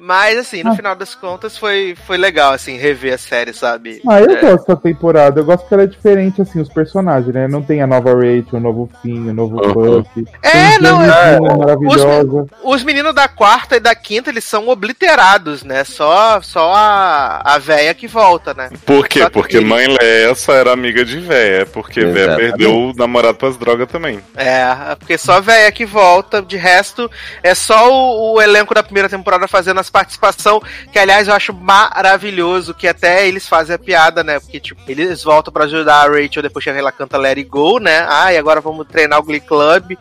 [0.00, 0.76] Mas assim, no Ah.
[0.76, 4.00] final das contas foi, foi legal, assim, rever a série, sabe?
[4.08, 4.40] Ah, eu É.
[4.40, 5.40] gosto da temporada.
[5.40, 7.48] Eu gosto que ela é diferente, assim, os personagens, né?
[7.48, 10.02] Não tem a nova Rachel, o novo Finn, o novo Uhum.
[10.02, 10.26] Buck.
[10.42, 11.40] É, não, é.
[11.40, 12.46] Maravilhosa.
[12.62, 15.82] Os meninos da quarta e da quinta, eles são obliterados, né?
[15.84, 18.70] Só, só a, a véia que volta, né?
[18.84, 19.20] Por quê?
[19.20, 21.66] Só que- Porque mãe Leia só era amiga de véia.
[21.66, 22.50] Porque véia Exatamente.
[22.50, 24.20] perdeu o namorado pras drogas também.
[24.36, 27.10] É, porque só a véia que volta, de resto,
[27.42, 30.60] é só o, o elenco da primeira temporada fazendo as participação,
[30.92, 34.38] que aliás eu acho maravilhoso, que até eles fazem a piada, né?
[34.38, 37.78] Porque, tipo, eles voltam pra ajudar a Rachel depois que ela canta Let It Go,
[37.78, 38.06] né?
[38.08, 39.96] Ah, e agora vamos treinar o Glee Club.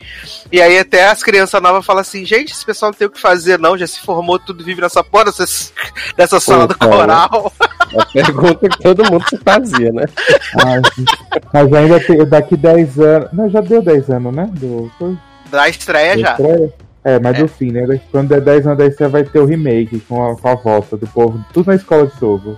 [0.52, 3.20] E aí até as crianças novas falam assim, gente, esse pessoal não tem o que
[3.20, 5.46] fazer, não, já se formou, tudo vive nessa porra dessa,
[6.16, 6.92] dessa sala do cara.
[6.92, 7.54] coral.
[7.98, 10.06] A pergunta que todo mundo se fazia, né?
[11.54, 13.30] Mas ainda tem, daqui 10 anos.
[13.34, 14.50] Não, já deu 10 anos, né?
[14.52, 15.18] Do, foi,
[15.50, 16.32] Da estreia da já.
[16.32, 16.74] estreia.
[17.06, 17.44] É, mas É.
[17.44, 18.02] do fim, né?
[18.12, 20.98] Quando der 10 anos, daí você vai ter o remake com a, com a volta
[20.98, 21.40] do povo.
[21.54, 22.58] Tudo na escola de novo.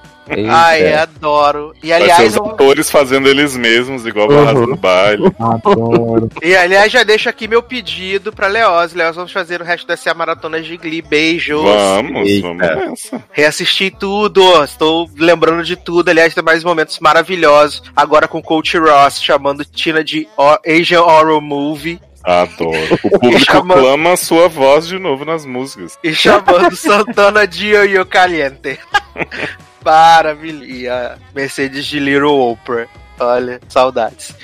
[0.50, 1.02] Ai, Eita.
[1.04, 1.74] adoro.
[1.82, 4.46] E Vai ser aliás, os eu- atores fazendo eles mesmos, igual Uhum.
[4.62, 4.68] uhum.
[4.68, 5.24] no baile.
[5.40, 6.30] Adoro.
[6.44, 8.94] E aliás, já deixo aqui meu pedido pra Leoz.
[8.94, 11.02] Leoz, vamos fazer o resto dessa maratona de Glee.
[11.02, 11.62] Beijos.
[11.64, 12.48] Vamos, Eita.
[12.48, 13.24] vamos nessa.
[13.32, 14.64] Reassisti tudo.
[14.64, 16.10] Estou lembrando de tudo.
[16.10, 17.82] Aliás, tem mais momentos maravilhosos.
[17.96, 22.00] Agora com Coach Ross chamando Tina de O- Asian Horror Movie.
[22.28, 23.00] Adoro.
[23.04, 25.98] O público Chama- clama a sua voz de novo nas músicas.
[26.04, 28.78] E chamando Santana de Yo-Yo Caliente.
[29.84, 31.18] Maravilha.
[31.34, 32.88] Mercedes de Little Oprah.
[33.20, 34.36] Olha, saudades.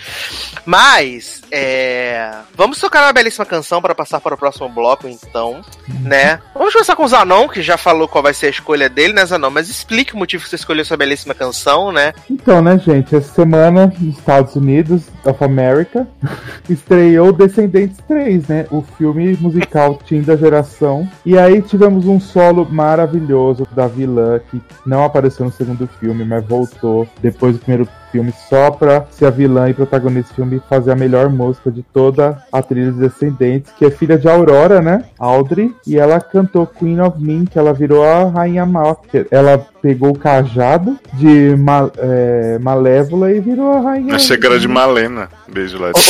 [0.65, 2.31] Mas, é...
[2.55, 5.61] Vamos tocar uma belíssima canção para passar para o próximo bloco, então,
[6.01, 6.39] né?
[6.53, 9.25] Vamos começar com o Zanon, que já falou qual vai ser a escolha dele, né,
[9.25, 9.49] Zanon?
[9.49, 12.13] Mas explique o motivo que você escolheu essa belíssima canção, né?
[12.29, 16.07] Então, né, gente, essa semana nos Estados Unidos of America
[16.69, 18.65] estreou Descendentes 3, né?
[18.71, 21.07] O filme musical Teen da geração.
[21.25, 26.45] E aí tivemos um solo maravilhoso da vilã que não apareceu no segundo filme, mas
[26.45, 30.91] voltou depois do primeiro filme só pra ser a vilã e protagonista do filme fazer
[30.91, 35.05] a melhor música de toda a trilha dos Descendentes, que é filha de Aurora, né?
[35.19, 39.03] Audrey, e ela cantou Queen of Mean, que ela virou a Rainha Mal.
[39.31, 44.59] Ela pegou o cajado de Ma- é, Malévola e virou a Rainha Achei que era
[44.59, 45.27] de Malena.
[45.51, 45.89] Beijo lá.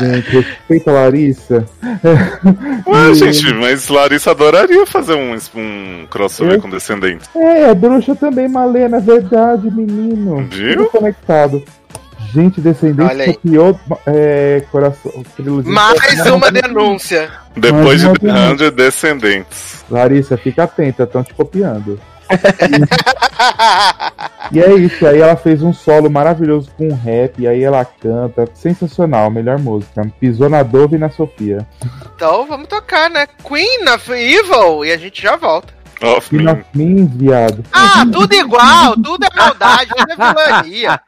[0.00, 1.64] Gente, respeita a Larissa.
[2.86, 7.28] Ué, gente, mas Larissa adoraria fazer um, um crossover Eu- com Descendentes.
[7.34, 10.46] É, é bruxa também, Malena, é verdade, menino.
[10.50, 10.76] Viu?
[10.76, 11.62] Tudo conectado.
[12.32, 13.32] Gente, Descendente Olha aí.
[13.34, 15.72] copiou é, coração, trilogia.
[15.72, 17.30] Mais uma denúncia.
[17.56, 19.84] Depois de The não- 100 Descendentes.
[19.90, 21.98] Larissa, fica atenta, estão te copiando.
[24.50, 28.48] E é isso, aí ela fez um solo maravilhoso com rap, e aí ela canta,
[28.54, 30.10] sensacional, melhor música.
[30.18, 31.66] Pisou na Dove e na Sofia.
[32.14, 33.26] então vamos tocar, né?
[33.46, 35.76] Queen of Evil e a gente já volta.
[36.00, 36.44] Of E Me.
[36.44, 37.62] na mim, viado.
[37.72, 41.00] Ah, tudo igual, tudo é maldade, tudo é vilania.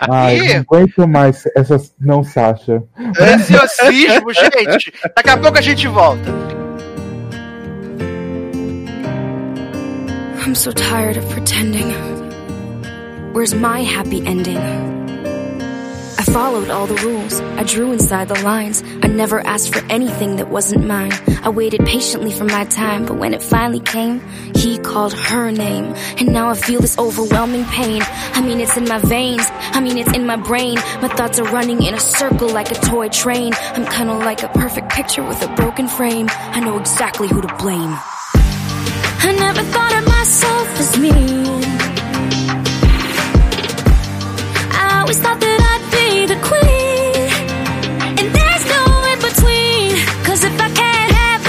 [0.00, 0.54] Ai, Ih.
[0.54, 2.82] não aguento mais essas não Sasha.
[3.20, 4.92] Ansiosismo, gente.
[5.14, 6.57] Daqui a pouco a gente volta.
[10.48, 11.90] I'm so tired of pretending.
[13.34, 14.56] Where's my happy ending?
[14.56, 17.38] I followed all the rules.
[17.38, 18.82] I drew inside the lines.
[19.02, 21.12] I never asked for anything that wasn't mine.
[21.42, 25.94] I waited patiently for my time, but when it finally came, he called her name.
[26.16, 28.00] And now I feel this overwhelming pain.
[28.32, 29.44] I mean, it's in my veins.
[29.50, 30.76] I mean, it's in my brain.
[31.02, 33.52] My thoughts are running in a circle like a toy train.
[33.74, 36.28] I'm kinda like a perfect picture with a broken frame.
[36.30, 37.94] I know exactly who to blame.
[39.20, 41.62] I never thought of myself as mean.
[44.80, 47.28] I always thought that I'd be the queen.
[48.18, 49.90] And there's no in between.
[50.26, 51.42] Cause if I can't have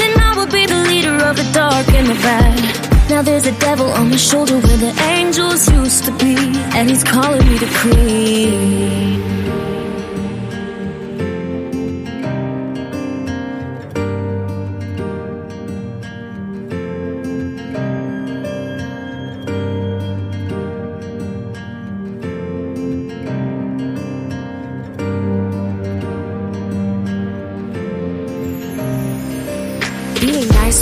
[0.00, 3.10] then I will be the leader of the dark and the bad.
[3.10, 6.36] Now there's a devil on my shoulder where the angels used to be.
[6.76, 9.40] And he's calling me the queen.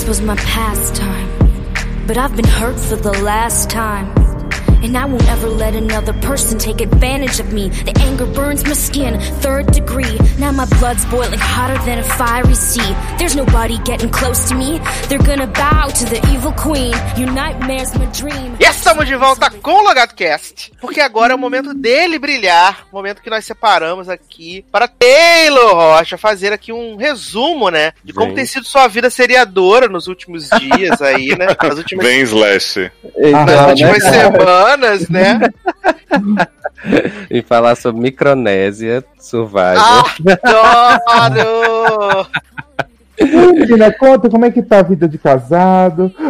[0.08, 1.28] Was my pastime,
[2.06, 4.17] but I've been hurt for the last time.
[4.82, 7.68] And I won't ever let another person take advantage of me.
[7.68, 10.18] The anger burns my skin, third degree.
[10.38, 12.94] Now my blood's boiling hotter than a fiery sea.
[13.18, 14.80] There's nobody getting close to me.
[15.08, 16.94] They're gonna bow to the evil queen.
[17.16, 18.56] Your nightmare's my dream.
[18.60, 22.86] E estamos de volta com o Logado Cast, porque agora é o momento dele brilhar,
[22.92, 28.12] o momento que nós separamos aqui para Taylor Rocha fazer aqui um resumo, né, de
[28.12, 28.36] como Vem.
[28.36, 32.90] tem sido sua vida seriadora nos últimos dias aí, né, nas últimas, Vem, Slash.
[33.34, 34.16] Ah, nas né, últimas cara?
[34.16, 34.67] semanas,
[35.08, 35.40] né?
[37.28, 40.04] E falar sobre Micronésia, Survival.
[41.08, 42.26] Adoro!
[43.54, 46.12] Menina, conta como é que tá a vida de casado.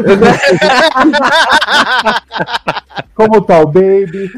[3.14, 4.30] como tá o baby.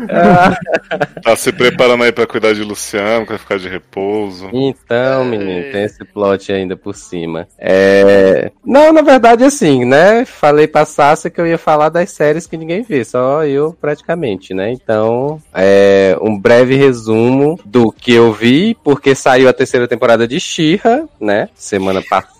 [1.22, 4.48] Tá se preparando aí pra cuidar de Luciano, que vai ficar de repouso.
[4.52, 7.46] Então, menino, tem esse plot ainda por cima.
[7.58, 8.50] É...
[8.64, 10.24] Não, na verdade, assim, né?
[10.24, 14.54] Falei pra Sassa que eu ia falar das séries que ninguém vê, só eu praticamente,
[14.54, 14.72] né?
[14.72, 20.40] Então, é um breve resumo do que eu vi, porque saiu a terceira temporada de
[20.40, 21.48] She-Ra, né?
[21.54, 22.39] Semana passada.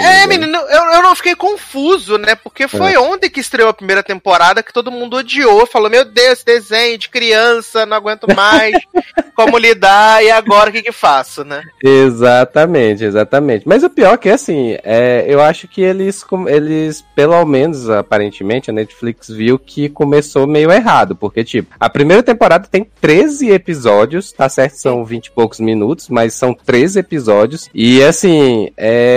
[0.00, 2.34] É, menino, eu, eu não fiquei confuso, né?
[2.34, 6.42] Porque foi ontem que estreou a primeira temporada que todo mundo odiou, falou: Meu Deus,
[6.42, 8.74] desenho de criança, não aguento mais,
[9.34, 11.62] como lidar, e agora o que que faço, né?
[11.82, 13.66] Exatamente, exatamente.
[13.66, 18.70] Mas o pior é que, assim, é, eu acho que eles, eles, pelo menos, aparentemente,
[18.70, 21.14] a Netflix viu que começou meio errado.
[21.14, 24.74] Porque, tipo, a primeira temporada tem 13 episódios, tá certo?
[24.74, 27.68] São 20 e poucos minutos, mas são 13 episódios.
[27.74, 29.11] E, assim, é,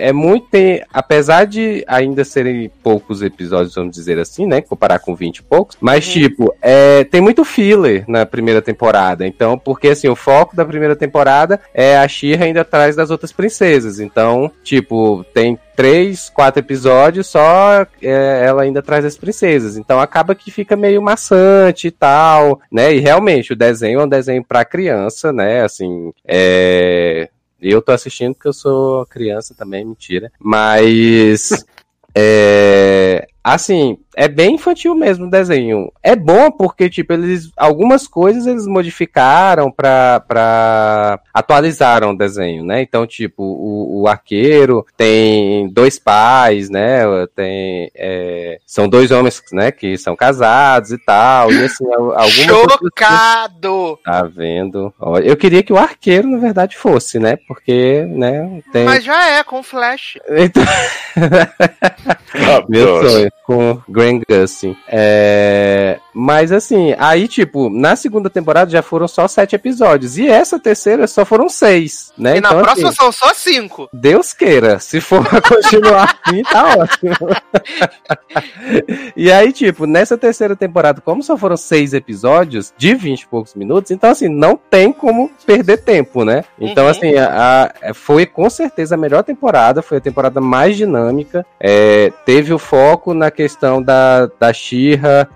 [0.00, 0.48] é muito.
[0.50, 4.60] tem- apesar de ainda serem poucos episódios, vamos dizer assim, né?
[4.60, 5.76] Comparar com 20 e poucos.
[5.80, 9.26] Mas, tipo, é, tem muito filler na primeira temporada.
[9.26, 13.32] Então, porque, assim, o foco da primeira temporada é a She-Ra ainda atrás das outras
[13.32, 14.00] princesas.
[14.00, 19.76] Então, tipo, tem três, quatro episódios só é, ela ainda atrás das princesas.
[19.76, 22.92] Então acaba que fica meio maçante e tal, né?
[22.92, 25.62] E realmente o desenho é um desenho pra criança, né?
[25.62, 27.28] Assim, é.
[27.60, 30.32] Eu tô assistindo porque eu sou criança também, mentira.
[30.38, 31.50] Mas.
[32.20, 33.28] É.
[33.44, 35.92] Assim, é bem infantil mesmo o desenho.
[36.02, 37.50] É bom porque, tipo, eles.
[37.56, 40.20] Algumas coisas eles modificaram pra.
[40.26, 42.82] pra atualizaram o desenho, né?
[42.82, 47.02] Então, tipo, o, o arqueiro tem dois pais, né?
[47.36, 47.90] Tem.
[47.94, 49.70] é, são dois homens, né?
[49.70, 51.52] Que são casados e tal.
[51.52, 52.72] E assim, al- algumas.
[52.72, 53.98] Chocado!
[54.04, 54.92] Tá vendo?
[55.22, 57.36] Eu queria que o arqueiro, na verdade, fosse, né?
[57.46, 58.60] Porque, né?
[58.72, 58.84] Tem.
[58.84, 60.18] Mas já é, com flash.
[60.28, 60.64] Então,
[62.68, 63.10] meu Adoro.
[63.10, 64.76] sonho com Grant Gustin.
[64.88, 65.98] É...
[66.14, 70.18] Mas assim, aí, tipo, na segunda temporada já foram só sete episódios.
[70.18, 72.36] E essa terceira só foram seis, né?
[72.38, 73.88] E na Então, próxima assim, são só cinco.
[73.92, 74.78] Deus queira.
[74.80, 77.14] Se for continuar assim, tá ótimo.
[79.16, 83.54] e aí, tipo, nessa terceira temporada, como só foram seis episódios de 20 e poucos
[83.54, 86.44] minutos, então, assim, não tem como perder tempo, né?
[86.58, 86.90] Então, Uhum.
[86.90, 91.44] assim, a, a- foi com certeza a melhor temporada, foi a temporada mais dinâmica.
[91.60, 93.97] é, teve o foco na questão da,
[94.38, 95.28] da Shira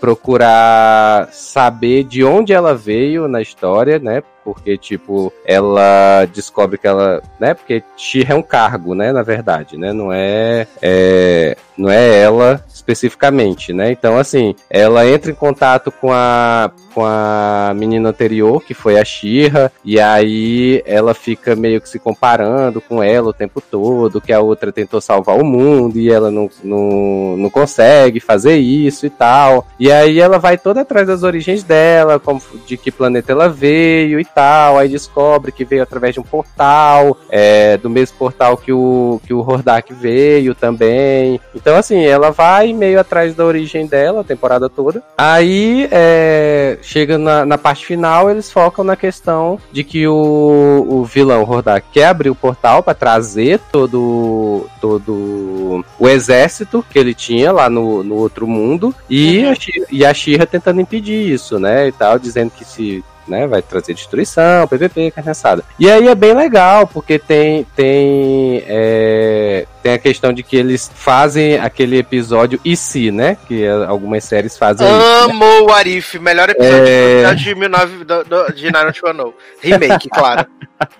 [0.00, 4.22] procurar saber de onde ela veio na história, né?
[4.44, 7.22] Porque, tipo, ela descobre que ela.
[7.38, 7.54] né?
[7.54, 9.12] Porque Shira é um cargo, né?
[9.12, 9.92] Na verdade, né?
[9.92, 11.56] Não é, é.
[11.76, 13.90] Não é ela especificamente, né?
[13.92, 19.04] Então, assim, ela entra em contato com a, com a menina anterior, que foi a
[19.04, 24.32] Shira, e aí ela fica meio que se comparando com ela o tempo todo, que
[24.32, 29.10] a outra tentou salvar o mundo e ela não, não, não consegue fazer isso e
[29.10, 29.66] tal.
[29.78, 34.18] E aí ela vai toda atrás das origens dela, como, de que planeta ela veio
[34.18, 38.72] e tal, aí descobre que veio através de um portal, é, do mesmo portal que
[38.72, 41.40] o, que o Hordak veio também.
[41.54, 45.02] Então, assim, ela vai meio atrás da origem dela a temporada toda.
[45.16, 51.04] Aí, é, chega na, na parte final, eles focam na questão de que o, o
[51.04, 57.52] vilão Hordak quer abrir o portal para trazer todo, todo o exército que ele tinha
[57.52, 59.52] lá no, no outro mundo e, Uhum.
[59.52, 59.54] a,
[59.90, 63.46] e a Shira tentando impedir isso, né, e tal, dizendo que se né?
[63.46, 65.64] Vai trazer destruição, PVP, cansada.
[65.78, 70.90] E aí é bem legal, porque tem tem é, tem a questão de que eles
[70.94, 73.36] fazem aquele episódio e se, né?
[73.46, 75.60] Que algumas séries fazem Amo isso, né?
[75.60, 77.34] o Arif, melhor episódio é...
[77.34, 79.32] de 19 do, do, de Naruto One.
[79.62, 80.46] Remake, claro.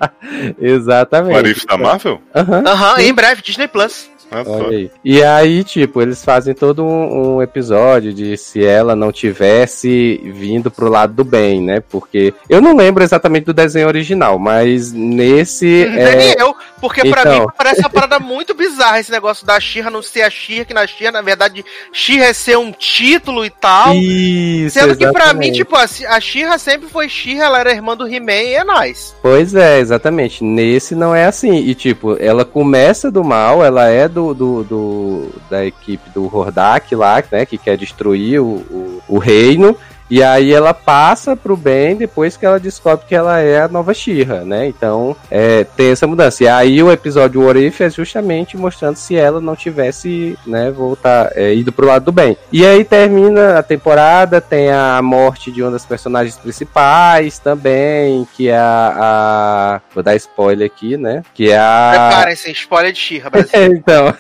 [0.61, 1.35] Exatamente.
[1.35, 2.21] O Arif da Marvel?
[2.35, 2.93] Aham, uhum.
[2.95, 4.10] uhum, em breve, Disney Plus.
[4.31, 4.91] Olha aí.
[5.05, 10.71] E aí, tipo, eles fazem todo um, um, episódio de se ela não tivesse vindo
[10.71, 11.81] pro lado do bem, né?
[11.81, 15.85] Porque eu não lembro exatamente do desenho original, mas nesse.
[15.85, 16.17] É...
[16.17, 17.13] Nem eu, porque então...
[17.13, 20.65] pra mim parece uma parada muito bizarra esse negócio da Xirra não ser a Xirra,
[20.65, 23.95] que na Xirra, na verdade, Xirra é ser um título e tal.
[23.95, 24.99] Isso, Sendo exatamente.
[24.99, 28.55] que pra mim, tipo, a Xirra sempre foi Xirra, ela era irmã do He-Man e
[28.55, 29.13] é nice.
[29.21, 30.45] Pois é, exatamente.
[30.45, 31.57] Nesse não é assim.
[31.57, 36.25] E, tipo, ela começa do mal, ela é do do, do, do da equipe do
[36.25, 39.77] Hordak lá, né, que quer destruir o, o, o reino.
[40.11, 43.95] E aí ela passa pro bem depois que ela descobre que ela é a nova
[43.95, 44.67] Shira, né?
[44.67, 46.45] Então é, tem essa mudança.
[46.45, 51.31] E aí o episódio What If é justamente mostrando se ela não tivesse, né, voltar,
[51.35, 52.37] é, ido pro lado do bem.
[52.53, 58.49] E aí termina a temporada, tem a morte de uma das personagens principais também, que
[58.49, 58.95] é a.
[58.99, 61.23] a vou dar spoiler aqui, né?
[61.35, 62.09] Que é a.
[62.09, 64.15] Preparem-se, spoiler de Shira, é, então.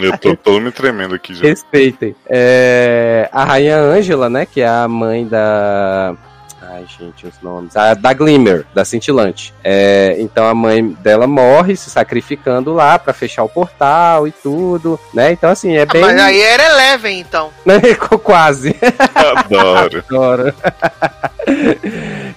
[0.00, 1.42] Eu tô todo me tremendo aqui já.
[1.42, 2.14] Respeitem.
[2.28, 4.46] É, a Rainha Ângela, né?
[4.46, 5.33] Que é a mãe da.
[6.70, 7.76] Ai, gente, os nomes.
[7.76, 9.52] A da Glimmer, da Cintilante.
[9.62, 14.98] É, então a mãe dela morre se sacrificando lá para fechar o portal e tudo,
[15.12, 15.32] né?
[15.32, 16.00] Então, assim, é ah, bem.
[16.00, 17.50] Mas aí era Eleven, então.
[18.22, 18.74] Quase.
[19.14, 20.04] Adoro.
[20.08, 20.54] Adoro.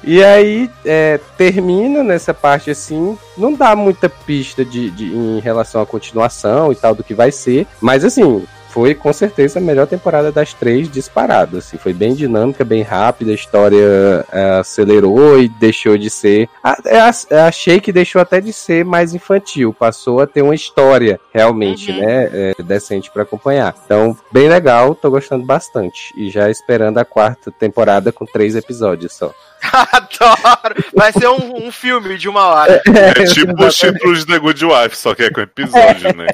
[0.04, 3.18] e aí é, termina nessa parte assim.
[3.38, 7.32] Não dá muita pista de, de, em relação à continuação e tal do que vai
[7.32, 7.66] ser.
[7.80, 8.46] Mas assim,
[8.78, 11.66] foi com certeza a melhor temporada das três disparadas.
[11.66, 16.48] Assim, foi bem dinâmica, bem rápida, a história é, acelerou e deixou de ser.
[16.86, 21.90] É, achei que deixou até de ser mais infantil, passou a ter uma história realmente,
[21.90, 21.98] uhum.
[21.98, 23.76] né, é, decente para acompanhar.
[23.84, 29.12] Então, bem legal, tô gostando bastante e já esperando a quarta temporada com três episódios
[29.12, 29.34] só.
[29.92, 30.84] Adoro!
[30.96, 32.82] Vai ser um, um, filme de uma hora.
[32.88, 36.28] É, é tipo os títulos de The Good Wife, só que é com episódio, né?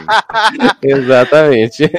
[0.82, 1.90] exatamente.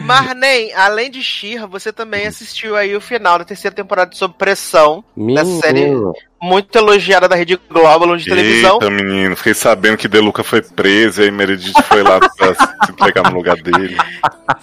[0.00, 4.34] Marnem, além de Shira, você também assistiu aí o final da terceira temporada de Sob
[4.36, 5.90] Pressão, da série
[6.40, 8.74] muito elogiada da Rede Globo de televisão.
[8.74, 12.92] Eita, menino, fiquei sabendo que Deluca foi preso e aí Meredith foi lá pra se
[12.92, 13.96] entregar no lugar dele.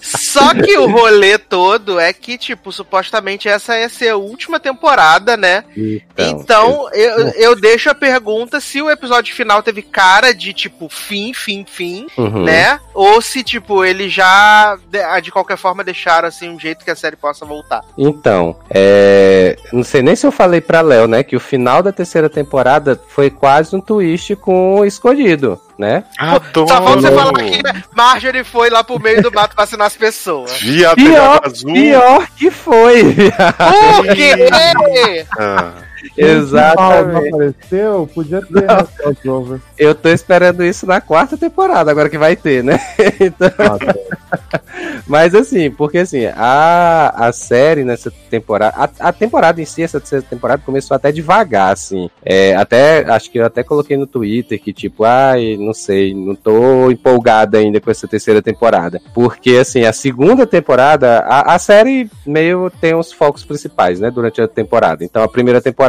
[0.01, 5.37] Só que o rolê todo é que, tipo, supostamente essa ia ser a última temporada,
[5.37, 5.63] né?
[5.75, 10.89] Então, então eu, eu deixo a pergunta se o episódio final teve cara de, tipo,
[10.89, 12.43] fim, fim, fim, uhum.
[12.43, 12.79] né?
[12.93, 14.77] Ou se, tipo, ele já,
[15.21, 17.81] de qualquer forma, deixaram, assim, um jeito que a série possa voltar.
[17.97, 19.55] Então, é...
[19.71, 22.29] não sei nem se eu falei pra Léo, né, que o final final da terceira
[22.29, 26.05] temporada foi quase um twist com o escolhido, né?
[26.17, 26.69] Adoro.
[26.69, 27.61] Só falta você falar que
[27.93, 30.61] Marjorie foi lá pro meio do mato vacinar as pessoas.
[30.61, 31.73] Via pior, azul.
[31.73, 33.03] pior que foi.
[33.97, 34.47] Por quê?
[35.37, 35.73] Ah.
[36.17, 37.13] Exatamente.
[37.13, 42.35] Não apareceu, podia ter né, Eu tô esperando isso na quarta temporada, agora que vai
[42.35, 42.79] ter, né?
[43.19, 43.49] Então...
[43.57, 44.59] Ah, tá.
[45.07, 48.75] Mas assim, porque assim, a, a série nessa temporada.
[48.75, 52.09] A, a, temporada em si, essa terceira temporada, começou até devagar, assim.
[52.23, 56.35] É, até, acho que eu até coloquei no Twitter que, tipo, ai, não sei, não
[56.35, 59.01] tô empolgada ainda com essa terceira temporada.
[59.13, 64.41] Porque, assim, a segunda temporada, a, a série meio tem os focos principais, né, durante
[64.41, 65.03] a temporada.
[65.03, 65.86] Então, a primeira temporada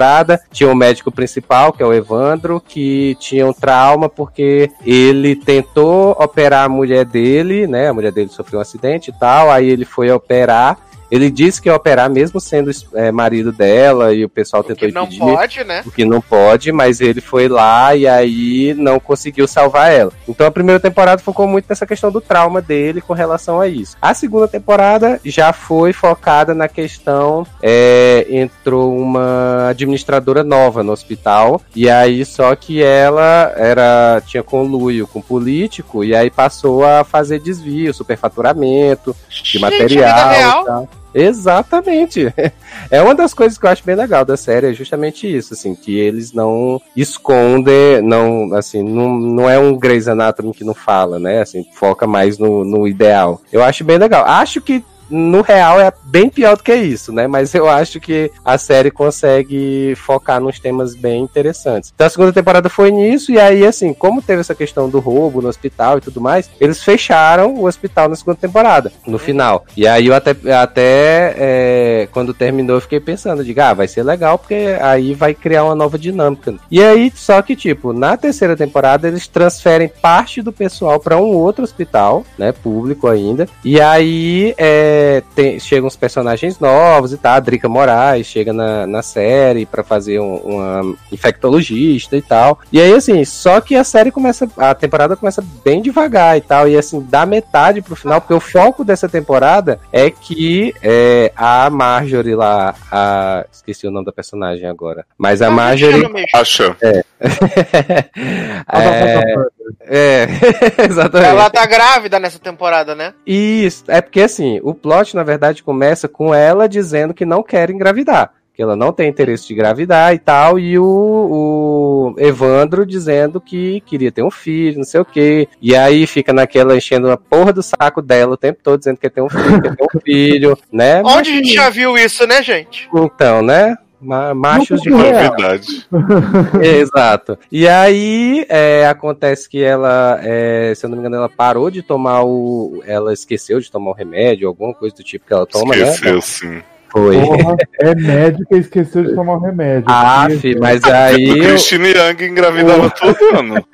[0.53, 6.13] tinha o médico principal, que é o Evandro, que tinha um trauma porque ele tentou
[6.13, 9.85] operar a mulher dele, né, a mulher dele sofreu um acidente e tal, aí ele
[9.85, 14.63] foi operar ele disse que ia operar mesmo sendo é, marido dela e o pessoal
[14.63, 15.19] tentou impedir.
[15.19, 15.83] não pode, né?
[15.87, 20.13] O que não pode, mas ele foi lá e aí não conseguiu salvar ela.
[20.29, 23.97] Então a primeira temporada focou muito nessa questão do trauma dele com relação a isso.
[24.01, 31.61] A segunda temporada já foi focada na questão é, entrou uma administradora nova no hospital
[31.75, 37.41] e aí só que ela era tinha conluio com político e aí passou a fazer
[37.41, 40.89] desvio, superfaturamento de Gente, material.
[41.15, 42.33] Exatamente.
[42.91, 45.75] É uma das coisas que eu acho bem legal da série, é justamente isso, assim,
[45.75, 51.19] que eles não escondem, não, assim, não, não é um Grey's Anatomy que não fala,
[51.19, 53.43] né, assim, foca mais no, no ideal.
[53.53, 54.25] Eu acho bem legal.
[54.25, 57.27] Acho que no real é bem pior do que isso, né?
[57.27, 61.93] Mas eu acho que a série consegue focar nos temas bem interessantes.
[61.95, 65.43] Então a segunda temporada foi nisso, e aí, assim, como teve essa questão do roubo
[65.43, 69.65] no hospital e tudo mais, eles fecharam o hospital na segunda temporada, no final.
[69.77, 74.03] E aí eu até, até é, quando terminou, eu fiquei pensando, digo, ah, vai ser
[74.03, 76.55] legal, porque aí vai criar uma nova dinâmica.
[76.71, 81.35] E aí, só que, tipo, na terceira temporada, eles transferem parte do pessoal para um
[81.35, 84.98] outro hospital, né, público ainda, e aí é,
[85.35, 89.83] tem, chegam os personagens novos e tal, a Drica Moraes chega na, na série para
[89.83, 92.59] fazer um, uma infectologista e tal.
[92.73, 96.69] E aí, assim, só que a série começa, a temporada começa bem devagar e tal,
[96.69, 101.69] e assim, da metade pro final, porque o foco dessa temporada é que é, a
[101.71, 106.09] Marjorie lá, a, esqueci o nome da personagem agora, mas a Marjorie...
[106.35, 106.77] Acha.
[106.81, 107.03] É.
[108.73, 110.29] é, é,
[110.89, 111.31] exatamente.
[111.31, 113.15] Ela tá grávida nessa temporada, né?
[113.27, 117.71] Isso, é porque assim, o plot na verdade começa com ela dizendo que não quer
[117.71, 118.33] engravidar.
[118.55, 123.81] Que ela não tem interesse de engravidar e tal, e o, o Evandro dizendo que
[123.83, 125.47] queria ter um filho, não sei o quê.
[125.63, 129.03] E aí fica naquela enchendo a porra do saco dela o tempo todo, dizendo que
[129.03, 130.99] quer ter um filho, quer ter um filho, né?
[131.05, 132.89] Onde Mas, a gente já viu isso, né, gente?
[132.93, 133.77] Então, né?
[134.01, 135.87] Machos de verdade.
[136.63, 137.39] Exato.
[137.51, 141.83] E aí é, acontece que ela, é, se eu não me engano, ela parou de
[141.83, 142.83] tomar o.
[142.87, 146.19] Ela esqueceu de tomar o remédio, alguma coisa do tipo que ela toma, esqueceu, né?
[146.19, 146.63] Esqueceu, sim.
[146.91, 147.21] Foi.
[147.21, 149.85] Porra, é médica e esqueceu de tomar o remédio.
[149.87, 151.31] Ah, fi, mas aí.
[151.31, 153.65] O Christine Young engravidava todo ano.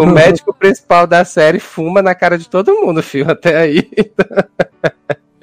[0.00, 3.88] o médico principal da série fuma na cara de todo mundo, filho, até aí.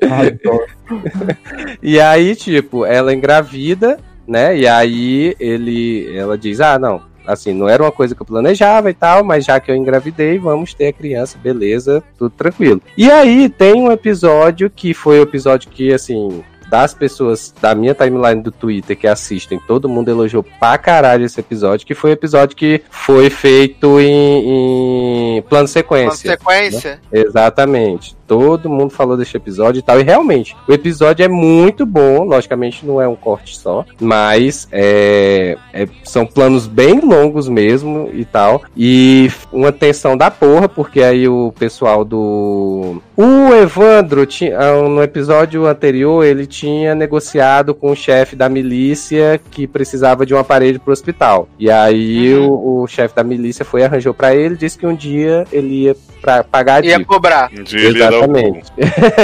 [1.81, 4.57] e aí, tipo, ela engravida, né?
[4.57, 8.89] E aí ele, ela diz, ah, não, assim, não era uma coisa que eu planejava
[8.89, 12.81] e tal, mas já que eu engravidei, vamos ter a criança, beleza, tudo tranquilo.
[12.97, 17.95] E aí tem um episódio que foi o episódio que, assim, das pessoas da minha
[17.95, 22.13] timeline do Twitter que assistem, todo mundo elogiou pra caralho esse episódio, que foi o
[22.13, 26.37] episódio que foi feito em, em plano sequência.
[26.37, 26.99] Plano sequência?
[27.11, 27.21] Né?
[27.21, 28.18] Exatamente.
[28.29, 29.99] Todo mundo falou desse episódio e tal.
[29.99, 32.23] E realmente, o episódio é muito bom.
[32.23, 33.83] Logicamente, não é um corte só.
[33.99, 38.61] Mas é, é, são planos bem longos mesmo e tal.
[38.77, 43.01] E uma tensão da porra, porque aí o pessoal do.
[43.17, 49.41] O Evandro, tinha, ah, no episódio anterior, ele tinha negociado com o chefe da milícia
[49.49, 51.49] que precisava de um aparelho pro hospital.
[51.57, 52.47] E aí uhum.
[52.47, 55.95] o, o chefe da milícia foi arranjou para ele, disse que um dia ele ia
[56.21, 57.49] pra pagar a Ia cobrar.
[57.51, 58.18] Um dia Exatamente.
[58.19, 58.71] Exatamente.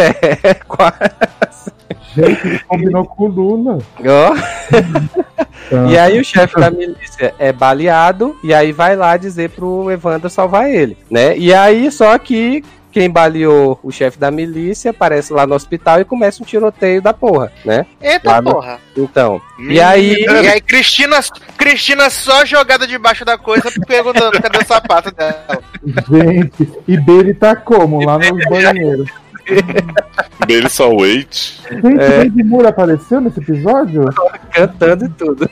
[0.68, 1.74] Quase.
[2.16, 3.80] Gente, ele combinou com o Lula.
[4.00, 5.90] Oh.
[5.90, 10.30] e aí o chefe da milícia é baleado e aí vai lá dizer pro Evandro
[10.30, 11.38] salvar ele, né?
[11.38, 12.64] E aí só que
[12.96, 17.12] quem baleou o chefe da milícia aparece lá no hospital e começa um tiroteio da
[17.12, 17.86] porra, né?
[18.02, 18.54] Eita no...
[18.54, 18.80] porra.
[18.96, 19.42] Então.
[19.60, 20.24] Hum, e aí.
[20.24, 21.20] E aí, Cristina,
[21.58, 25.62] Cristina só jogada debaixo da coisa perguntando cadê o sapato dela.
[26.10, 28.02] Gente, e dele tá como?
[28.06, 29.06] Lá no banheiro.
[30.48, 31.62] Bailey só wait.
[31.70, 32.18] Gente, é.
[32.20, 34.06] Lady Moore apareceu nesse episódio?
[34.52, 35.50] Cantando e tudo.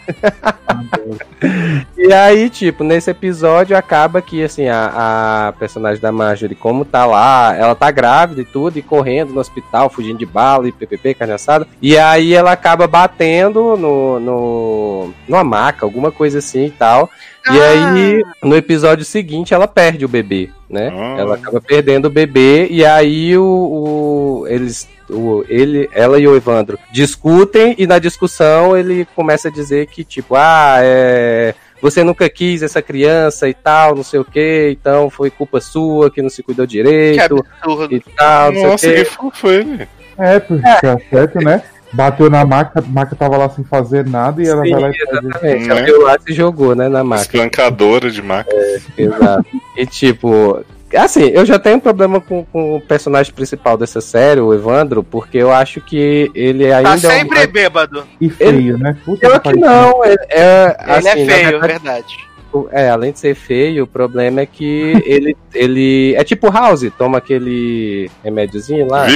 [1.98, 7.06] e aí, tipo, nesse episódio acaba que, assim, a, a, personagem da Marjorie, como tá
[7.06, 11.16] lá, ela tá grávida e tudo, e correndo no hospital, fugindo de bala e ppp,
[11.16, 11.68] carne assada.
[11.82, 17.10] E aí ela acaba batendo no, no, numa maca, alguma coisa assim e tal.
[17.52, 18.34] E aí, ah.
[18.48, 20.90] no episódio seguinte, ela perde o bebê, né?
[20.94, 21.16] Ah.
[21.20, 26.36] Ela acaba perdendo o bebê, e aí o, o eles o, ele, ela e o
[26.36, 32.30] Evandro discutem e na discussão ele começa a dizer que tipo, ah, é, você nunca
[32.30, 36.30] quis essa criança e tal, não sei o que, então foi culpa sua que não
[36.30, 37.44] se cuidou direito
[37.92, 39.32] e tal, não Nossa, sei o que.
[39.32, 39.88] que foi, né?
[40.18, 41.62] É, porque é certo, né?
[41.94, 44.90] Bateu na maca, a maca tava lá sem fazer nada e ela Sim, vai lá
[44.90, 45.70] e exatamente.
[45.70, 45.92] Ela né?
[45.92, 47.22] lá se jogou, né, na maca.
[47.22, 48.50] Espancadora de maca.
[48.52, 49.46] É, exato.
[49.78, 50.66] e tipo,
[50.96, 55.04] assim, eu já tenho um problema com, com, o personagem principal dessa série, o Evandro,
[55.04, 56.90] porque eu acho que ele ainda.
[56.90, 57.52] Tá sempre é um...
[57.52, 58.04] bêbado.
[58.20, 58.78] E feio, ele...
[58.78, 58.98] né?
[59.06, 60.78] Puta eu que não, ele é.
[60.80, 62.33] Ele é assim, é feio, verdade, verdade tipo,
[62.72, 67.18] é, além de ser feio, o problema é que ele, ele é tipo House, toma
[67.18, 69.08] aquele remédiozinho lá.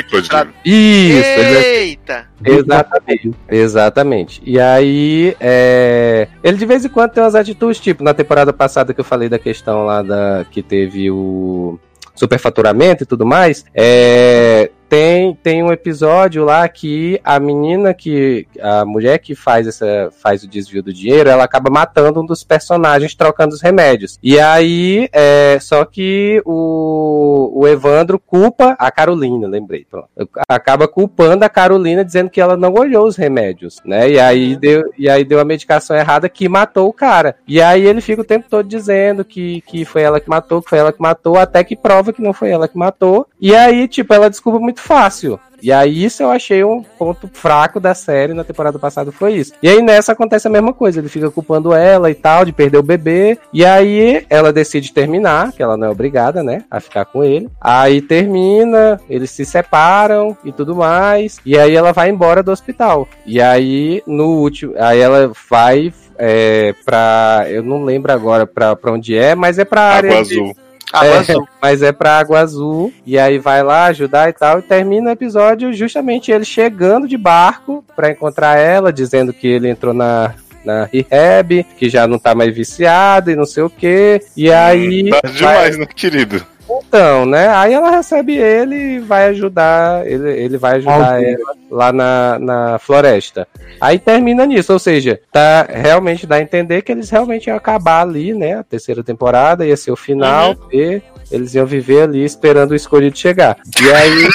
[0.66, 1.20] Isso.
[1.24, 2.28] Eita!
[2.44, 3.32] Exatamente.
[3.50, 4.42] Exatamente.
[4.46, 8.94] E aí, é, ele de vez em quando tem umas atitudes, tipo, na temporada passada
[8.94, 11.80] que eu falei da questão lá da que teve o
[12.16, 18.48] superfaturamento e tudo mais, é, tem, tem um episódio lá que a menina que.
[18.62, 22.44] A mulher que faz, essa, faz o desvio do dinheiro, ela acaba matando um dos
[22.44, 24.18] personagens trocando os remédios.
[24.24, 29.86] E aí, é, só que o, o Evandro culpa a Carolina, lembrei.
[29.90, 30.10] Pronto.
[30.48, 34.10] Acaba culpando a Carolina, dizendo que ela não olhou os remédios, né?
[34.10, 37.36] E aí deu, e aí deu a medicação errada que matou o cara.
[37.48, 40.70] E aí ele fica o tempo todo dizendo que, que foi ela que matou, que
[40.70, 43.28] foi ela que matou, até que prova que não foi ela que matou.
[43.40, 45.40] E aí, tipo, ela desculpa muito fácil.
[45.62, 49.54] E aí isso eu achei um ponto fraco da série na temporada passada foi isso.
[49.62, 52.78] E aí nessa acontece a mesma coisa, ele fica culpando ela e tal de perder
[52.78, 57.06] o bebê, e aí ela decide terminar, que ela não é obrigada, né, a ficar
[57.06, 57.50] com ele.
[57.60, 63.08] Aí termina, eles se separam e tudo mais, e aí ela vai embora do hospital.
[63.26, 67.46] E aí no último, aí ela vai é, pra.
[67.48, 70.10] Eu não lembro agora pra, pra onde é, mas é pra área.
[70.10, 70.54] Água azul.
[70.54, 71.48] De, Água é, azul.
[71.62, 72.94] Mas é pra Água Azul.
[73.06, 74.60] E aí vai lá ajudar e tal.
[74.60, 79.70] E termina o episódio justamente ele chegando de barco pra encontrar ela, dizendo que ele
[79.70, 80.34] entrou na.
[80.66, 84.20] Na rehab, que já não tá mais viciado e não sei o que.
[84.36, 85.10] E aí.
[85.12, 86.46] Tá vai- demais, né, querido?
[86.70, 87.48] Então, né?
[87.50, 90.06] Aí ela recebe ele e vai ajudar.
[90.06, 91.34] Ele, ele vai ajudar Alguém.
[91.34, 93.48] ela lá na, na floresta.
[93.80, 98.02] Aí termina nisso, ou seja, tá realmente dá a entender que eles realmente iam acabar
[98.02, 98.60] ali, né?
[98.60, 101.02] A terceira temporada ia ser o final, e
[101.32, 103.58] eles iam viver ali esperando o escolhido chegar.
[103.82, 104.28] E aí,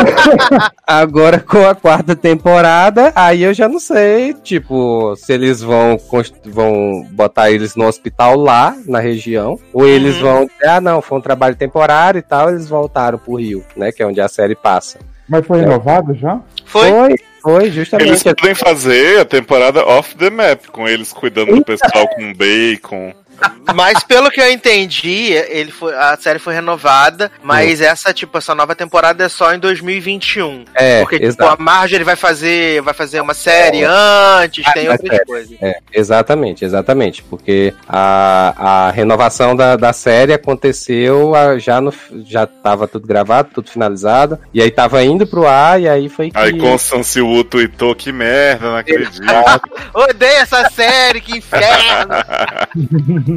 [0.86, 5.98] agora com a quarta temporada, aí eu já não sei, tipo, se eles vão,
[6.44, 10.22] vão botar eles no hospital lá, na região, ou eles Uhum.
[10.22, 13.92] vão dizer, ah, não, foi um trabalho temporário e tal, eles voltaram pro Rio, né?
[13.92, 14.98] Que é onde a série passa.
[15.28, 16.40] Mas foi renovado já?
[16.66, 16.88] Foi?
[16.90, 18.24] Foi, foi, Eles justamente.
[18.34, 23.12] podem fazer a temporada off the map, com eles cuidando do pessoal com bacon.
[23.74, 28.54] Mas pelo que eu entendi, ele foi, a série foi renovada, mas essa, tipo, essa
[28.54, 30.64] nova temporada é só em 2021.
[30.74, 31.54] É, Porque, tipo, exato.
[31.60, 35.56] a Marjorie vai fazer, vai fazer uma série antes, tem vai outras coisas.
[35.62, 37.22] É, exatamente, exatamente.
[37.22, 41.92] Porque a, a renovação da, da série aconteceu a- já no
[42.24, 46.30] já tava tudo gravado, tudo finalizado, e aí tava indo pro ar, e aí foi
[46.30, 46.38] que.
[46.38, 49.20] Aí Constance Wu tweetou, que merda, não acredito.
[49.94, 52.10] Odeio essa série, que inferno!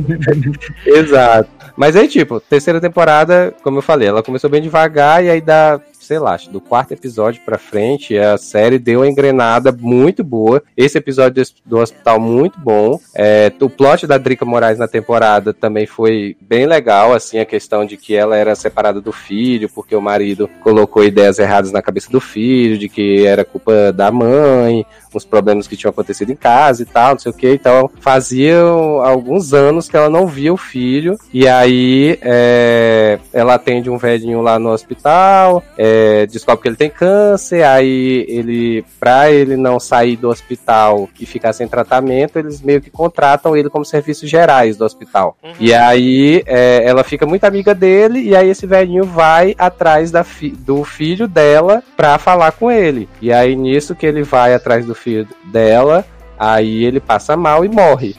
[0.85, 1.49] Exato.
[1.75, 5.79] Mas aí, tipo, terceira temporada, como eu falei, ela começou bem devagar, e aí dá.
[6.03, 10.61] Sei lá, do quarto episódio pra frente, a série deu uma engrenada muito boa.
[10.75, 12.99] Esse episódio do- hospital, muito bom.
[13.15, 17.85] É, o plot da Drica Moraes na temporada também foi bem legal, assim, a questão
[17.85, 22.11] de que ela era separada do filho, porque o marido colocou ideias erradas na cabeça
[22.11, 24.85] do filho, de que era culpa da mãe,
[25.15, 27.49] uns problemas que tinham acontecido em casa e tal, não sei o que.
[27.53, 31.17] Então, faziam alguns anos que ela não via o filho.
[31.33, 35.92] E aí, é, ela atende um velhinho lá no hospital, é,
[36.29, 37.63] descobre que ele tem câncer.
[37.63, 42.89] Aí, ele, pra ele não sair do hospital e ficar sem tratamento, eles meio que
[42.89, 45.37] contratam ele como serviços gerais do hospital.
[45.43, 45.51] Uhum.
[45.59, 48.19] E aí, é, ela fica muito amiga dele.
[48.21, 53.07] E aí, esse velhinho vai atrás da fi- do filho dela pra falar com ele.
[53.21, 56.05] E aí, nisso que ele vai atrás do filho dela,
[56.37, 58.15] aí ele passa mal e morre.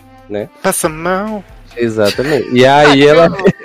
[0.62, 1.43] Passa mal.
[1.77, 2.49] Exatamente.
[2.53, 3.29] E aí ela,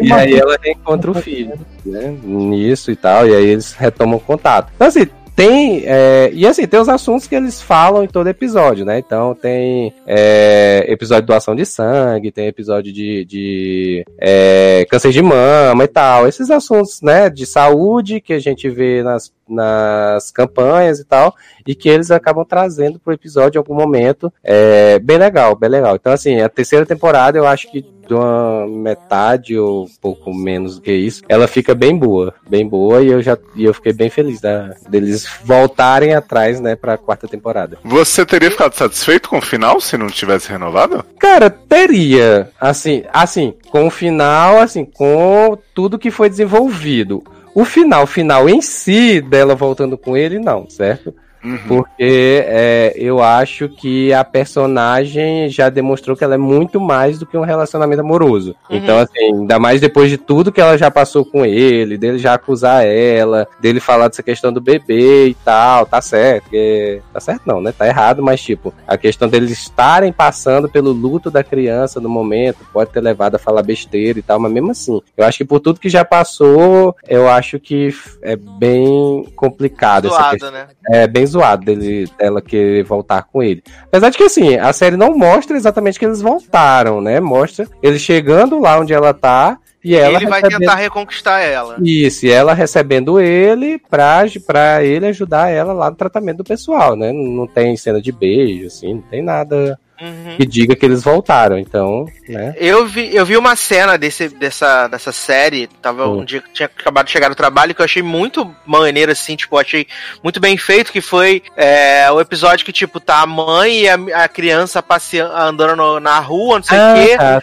[0.00, 2.16] e aí ela reencontra o filho, né?
[2.22, 4.72] Nisso e tal, e aí eles retomam contato.
[4.74, 5.06] Então, assim,
[5.36, 5.82] tem.
[5.84, 8.98] é, e assim, tem os assuntos que eles falam em todo episódio, né?
[8.98, 15.20] Então tem é, episódio de doação de sangue, tem episódio de, de é, câncer de
[15.20, 16.26] mama e tal.
[16.26, 21.34] Esses assuntos, né, de saúde que a gente vê nas, nas campanhas e tal,
[21.66, 24.32] e que eles acabam trazendo pro episódio em algum momento.
[24.42, 25.96] É bem legal, bem legal.
[25.96, 30.76] Então, assim, a terceira temporada eu acho que de uma metade ou um pouco menos
[30.76, 33.92] do que isso, ela fica bem boa, bem boa, e eu já e eu fiquei
[33.92, 37.78] bem feliz da, deles voltarem atrás, né, pra quarta temporada.
[37.84, 41.04] Você teria ficado satisfeito com o final se não tivesse renovado?
[41.18, 47.22] Cara, teria, assim, assim, com o final, assim, com tudo que foi desenvolvido.
[47.54, 51.14] O final, final em si dela voltando com ele, não, certo?
[51.44, 51.58] Uhum.
[51.68, 57.26] Porque é, eu acho que a personagem já demonstrou que ela é muito mais do
[57.26, 58.54] que um relacionamento amoroso.
[58.70, 58.76] Uhum.
[58.76, 62.34] Então, assim, ainda mais depois de tudo que ela já passou com ele, dele já
[62.34, 66.44] acusar ela, dele falar dessa questão do bebê e tal, tá certo.
[66.44, 67.72] porque- Tá certo não, né?
[67.76, 72.58] Tá errado, mas tipo, a questão deles estarem passando pelo luto da criança no momento,
[72.72, 75.60] pode ter levado a falar besteira e tal, mas mesmo assim, eu acho que por
[75.60, 80.50] tudo que já passou, eu acho que é bem complicado essa questão.
[80.50, 80.66] Né?
[80.90, 83.62] É bem zoado dele, dela querer voltar com ele.
[83.84, 87.20] Apesar de que, assim, a série não mostra exatamente que eles voltaram, né?
[87.20, 91.76] Mostra ele chegando lá onde ela tá E ela ele vai recebendo- tentar reconquistar ela.
[91.82, 96.96] Isso, e ela recebendo ele pra, pra ele ajudar ela lá no tratamento do pessoal,
[96.96, 97.12] né?
[97.12, 100.36] Não tem cena de beijo, assim, não tem nada Uhum.
[100.36, 102.54] que diga que eles voltaram, então, né?
[102.58, 106.20] Eu vi, eu vi uma cena desse, dessa, dessa série, tava Hum.
[106.20, 109.36] um dia que tinha acabado de chegar no trabalho, que eu achei muito maneiro, assim,
[109.36, 109.86] tipo, achei
[110.22, 114.24] muito bem feito, que foi é, o episódio que, tipo, tá a mãe e a,
[114.24, 117.16] a criança passeando, andando no- na rua, não sei o quê.
[117.16, 117.42] tá.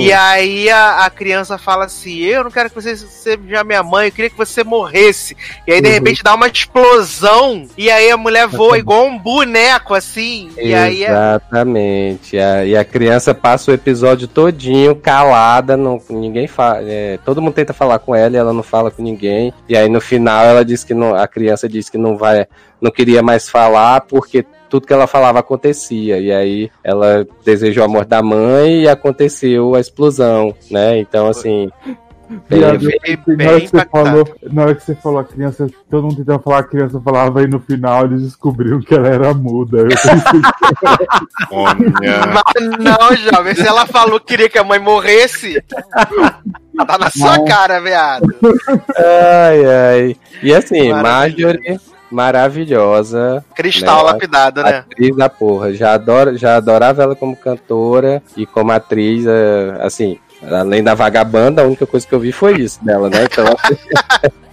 [0.00, 4.06] E aí a, a criança fala assim: Eu não quero que você seja minha mãe,
[4.08, 5.36] eu queria que você morresse.
[5.66, 5.94] E aí, de Uhum.
[5.94, 7.66] repente, dá uma explosão.
[7.76, 10.50] E aí a mulher voa igual um boneco, assim.
[10.58, 11.10] E aí é.
[11.90, 12.38] Exatamente.
[12.38, 16.80] A- e a criança passa o episódio todinho calada, não, ninguém fala.
[16.82, 19.52] é, todo mundo tenta falar com ela e ela não fala com ninguém.
[19.68, 22.46] E aí no final ela diz que não, a criança diz que não vai,
[22.80, 26.18] não queria mais falar porque tudo que ela falava acontecia.
[26.18, 30.98] E aí ela desejou a morte da mãe e aconteceu a explosão, né?
[30.98, 31.70] Então assim,
[32.48, 36.02] Viado, bem- na, hora que você falou, na hora que você falou a criança, todo
[36.04, 39.78] mundo tentava falar, a criança falava e no final eles descobriram que ela era muda.
[39.78, 39.88] Eu.
[41.50, 45.62] Mas não, jovem, se ela falou que queria que a mãe morresse.
[46.86, 47.44] Tá na sua Não.
[47.44, 48.26] cara, viado.
[48.96, 50.16] ai ai.
[50.42, 50.92] E assim.
[50.92, 51.78] Marjorie
[52.10, 53.44] maravilhosa.
[53.54, 54.12] Cristal Né?
[54.12, 54.78] lapidado, né?
[54.78, 55.72] Atriz da porra.
[55.72, 61.62] Já, adoro, já adorava ela como cantora e como atriz, é, assim, além da vagabanda,
[61.62, 63.24] a única coisa que eu vi foi isso dela, né?
[63.24, 63.44] Então,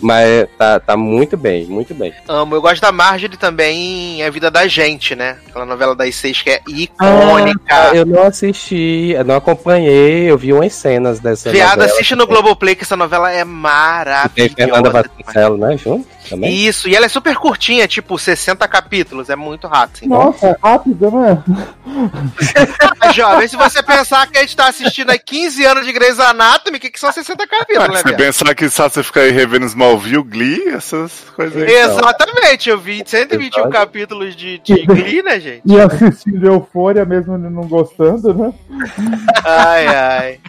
[0.00, 2.12] mas tá, tá muito bem, muito bem.
[2.28, 2.54] Amo.
[2.54, 5.36] Eu gosto da Marjorie também em A Vida da Gente, né?
[5.48, 7.60] Aquela novela das seis que é icônica.
[7.68, 11.92] Ah, eu não assisti, eu não acompanhei, eu vi umas cenas dessa Viado, novela.
[11.92, 14.54] assiste no Globoplay que essa novela é Tem maravilhosa.
[14.54, 15.06] Fernanda demais.
[15.06, 16.54] Vasconcelos, né, junto também?
[16.54, 19.96] Isso, e ela é super curtinha, tipo 60 capítulos, é muito rápido.
[19.96, 20.08] Assim.
[20.08, 21.42] Nossa, é rápido, né?
[23.14, 26.76] Jovem, se você pensar que a gente tá assistindo há 15 anos de Grey's Anatomy,
[26.78, 29.66] o que, que são 60 capítulos, né, Se pensar que só você ficar aí revendo
[29.66, 31.70] Smallville, Glee, essas coisas aí.
[31.70, 33.70] Exatamente, eu vi 121 Episódio.
[33.70, 35.62] capítulos de, de Glee, né, gente?
[35.64, 38.52] E assistindo Eufória, mesmo não gostando, né?
[39.44, 40.40] Ai, ai.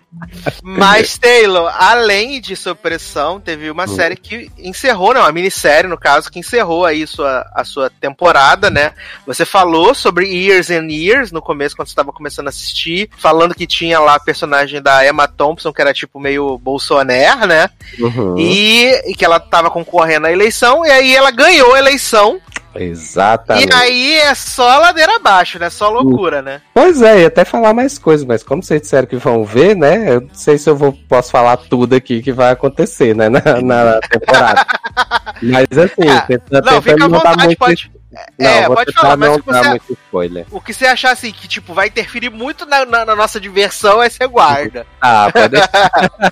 [0.64, 5.20] Mas, Taylor, além de Supressão, teve uma série que encerrou, né?
[5.20, 8.94] Uma minissérie, no caso, que encerrou aí sua, a sua temporada, né?
[9.26, 13.56] Você falou sobre Years and Years no começo, quando você estava começando a assistir, falando
[13.56, 17.70] que tinha lá a personagem da Emma Thompson, que era tipo meio Bolsonaro, né?
[18.00, 18.38] Uhum.
[18.38, 22.40] E, e que ela tava concorrendo à eleição, e aí ela ganhou a eleição.
[22.82, 23.70] Exatamente.
[23.70, 25.70] E aí é só ladeira abaixo, né?
[25.70, 26.62] Só loucura, né?
[26.74, 30.14] Pois é, ia até falar mais coisas, mas como vocês disseram que vão ver, né?
[30.16, 33.30] Eu não sei se eu vou, posso falar tudo aqui que vai acontecer, né?
[33.30, 34.66] Na, na temporada.
[35.42, 37.58] mas assim, É, tentando, Não, fica à vontade, muito.
[37.58, 37.92] pode.
[38.40, 40.46] Não, é, pode falar, mas não dar muito spoiler.
[40.52, 44.00] o que você achar assim, que tipo, vai interferir muito na, na- na nossa diversão,
[44.00, 44.86] aí você guarda.
[45.02, 45.92] Ah, pode deixar.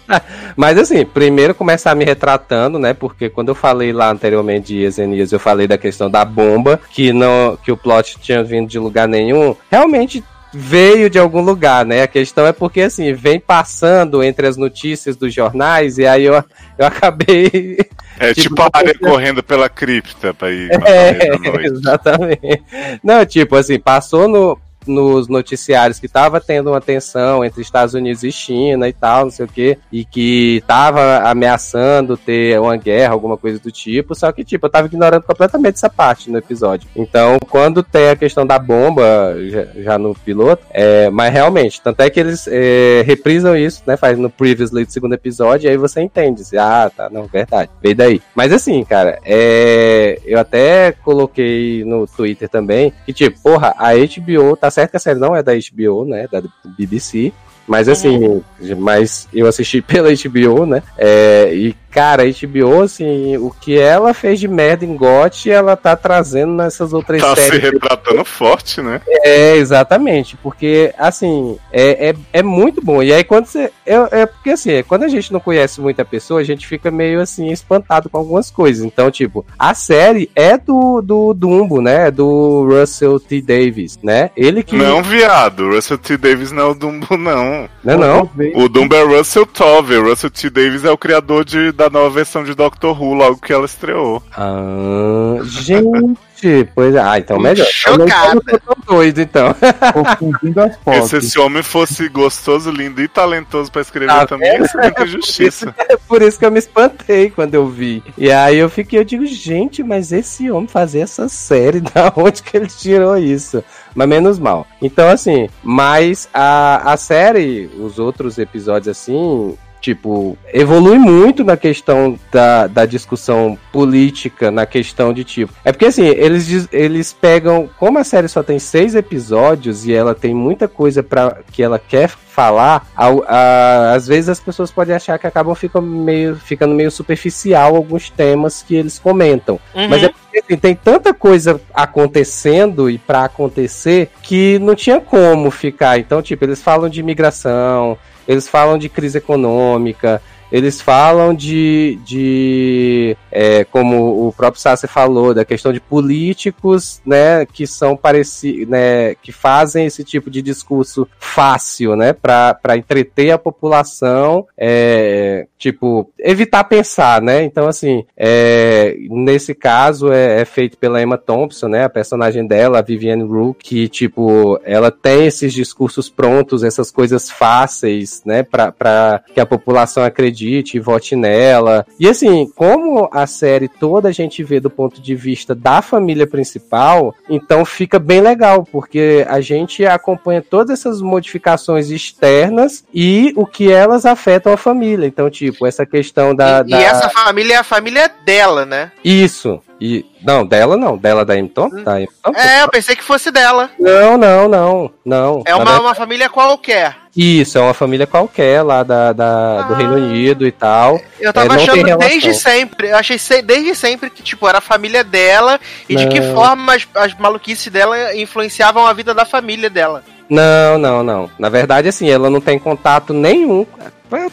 [0.58, 2.94] Mas assim, primeiro começar me retratando, né?
[2.94, 7.14] Porque quando eu falei lá anteriormente de Years, eu falei da questão da bomba, que,
[7.14, 9.56] não, que o plot tinha vindo de lugar nenhum.
[9.72, 10.24] Realmente
[10.58, 12.04] veio de algum lugar, né?
[12.04, 16.34] A questão é porque assim, vem passando entre as notícias dos jornais, e aí eu,
[16.78, 17.78] eu acabei
[18.18, 21.28] É Tipo, tipo a área correndo pela cripta pra ir É,
[21.68, 22.64] exatamente.
[23.04, 28.24] Não, tipo assim, passou no, nos noticiários que tava tendo uma tensão entre Estados Unidos
[28.24, 33.14] e China e tal, não sei o quê, e que tava ameaçando ter uma guerra,
[33.14, 36.88] alguma coisa do tipo, só que, tipo, eu tava ignorando completamente essa parte no episódio.
[36.96, 42.02] Então, quando tem a questão da bomba, já, já no piloto, é, mas realmente, tanto
[42.02, 45.78] é que eles é, reprisam isso, né, faz no previously do segundo episódio, e aí
[45.78, 48.22] você entende, assim, ah, tá, não, verdade, veio daí.
[48.34, 54.56] Mas assim, cara, é, eu até coloquei no Twitter também, que tipo, porra, a HBO,
[54.56, 56.44] tá certo que a série não é da HBO, né, da
[56.78, 57.32] BBC,
[57.68, 58.44] mas assim,
[58.78, 60.84] mas eu assisti pela HBO, né?
[60.98, 65.78] É, e, cara, a HBO, assim, o que ela fez de merda em GOT, ela
[65.78, 67.72] tá trazendo nessas outras Tá se séries.
[67.72, 69.00] retratando forte, né?
[69.08, 73.02] É, exatamente, porque, assim, é, é, é muito bom.
[73.02, 73.72] E aí, quando você.
[73.86, 77.22] É, é porque, assim, quando a gente não conhece muita pessoa, a gente fica meio,
[77.22, 78.84] assim, espantado com algumas coisas.
[78.84, 82.12] Então, tipo, a série é do, do Dumbo, né?
[82.12, 83.42] Do Russell T.
[83.42, 84.32] Davis, né?
[84.36, 84.76] Ele que.
[84.76, 85.70] Não, viado.
[85.70, 86.18] Russell T.
[86.18, 87.70] Davis não é o Dumbo, não.
[87.82, 88.30] Não, é não.
[88.56, 89.98] O Dumbo é Russell Tovey.
[90.00, 90.50] Russell T.
[90.50, 94.22] Davis é o criador de, da nova versão de Doctor Who, logo que ela estreou.
[94.36, 97.00] Ah, gente, pois é.
[97.00, 97.66] Ah, então melhor.
[97.88, 98.42] Eu não Chocada.
[98.42, 99.56] tô tão doido, então.
[99.94, 101.10] Confundindo as Porque fotos.
[101.10, 105.06] se esse homem fosse gostoso, lindo e talentoso pra escrever Tá também, ia ser muita
[105.06, 105.74] justiça.
[105.88, 108.04] É por isso que eu me espantei quando eu vi.
[108.18, 112.42] E aí eu fiquei, eu digo, gente, mas esse homem fazer essa série, da onde
[112.44, 113.64] que ele tirou isso?
[113.94, 114.68] Mas menos mal.
[114.82, 119.58] Então, assim, mas a, a série, os outros episódios, assim.
[119.86, 125.54] Tipo, evolui muito na questão da, da discussão política, na questão de tipo.
[125.64, 127.70] É porque assim, eles, eles pegam.
[127.78, 131.78] Como a série só tem seis episódios e ela tem muita coisa para que ela
[131.78, 136.74] quer falar, a, a, às vezes as pessoas podem achar que acabam ficando meio, ficando
[136.74, 139.60] meio superficial alguns temas que eles comentam.
[139.74, 139.88] Uhum.
[139.88, 145.50] Mas é porque assim, tem tanta coisa acontecendo e para acontecer que não tinha como
[145.52, 146.00] ficar.
[146.00, 147.98] Então, tipo, eles falam de imigração,
[148.28, 150.22] eles falam de crise econômica,
[150.52, 157.46] eles falam de, de é, como o próprio Sassi falou, da questão de políticos, né,
[157.46, 163.38] que são parecidos, né, que fazem esse tipo de discurso fácil, né, para entreter a
[163.38, 171.02] população, é, tipo, evitar pensar, né, então assim, é, nesse caso é, é, feito pela
[171.02, 176.10] Emma Thompson, né, a personagem dela, a Vivienne Rook, que, tipo, ela tem esses discursos
[176.10, 181.86] prontos, essas coisas fáceis, né, para que a população acredite acredite e vote nela.
[181.98, 186.28] E assim, como a série toda a gente vê do ponto de vista da família
[186.28, 193.46] principal, então fica bem legal, porque a gente acompanha todas essas modificações externas e o
[193.46, 195.08] que elas afetam a família.
[195.08, 196.64] Então, tipo, essa questão da.
[196.66, 196.80] E, da...
[196.80, 198.92] e essa família é a família dela, né?
[199.04, 199.62] Isso.
[199.80, 201.68] E, não, dela não, dela da Emton?
[201.68, 201.84] Hum.
[201.84, 203.70] Da É, eu pensei que fosse dela.
[203.80, 205.44] Não, não, não, não.
[205.46, 206.96] É uma, uma família qualquer.
[207.16, 211.00] Isso, é uma família qualquer lá da, da ah, do Reino Unido e tal.
[211.20, 215.04] Eu tava é, achando desde sempre, eu achei desde sempre que, tipo, era a família
[215.04, 216.04] dela e não.
[216.04, 220.04] de que forma as, as maluquices dela influenciavam a vida da família dela.
[220.30, 221.30] Não, não, não.
[221.38, 223.66] Na verdade, assim, ela não tem contato nenhum.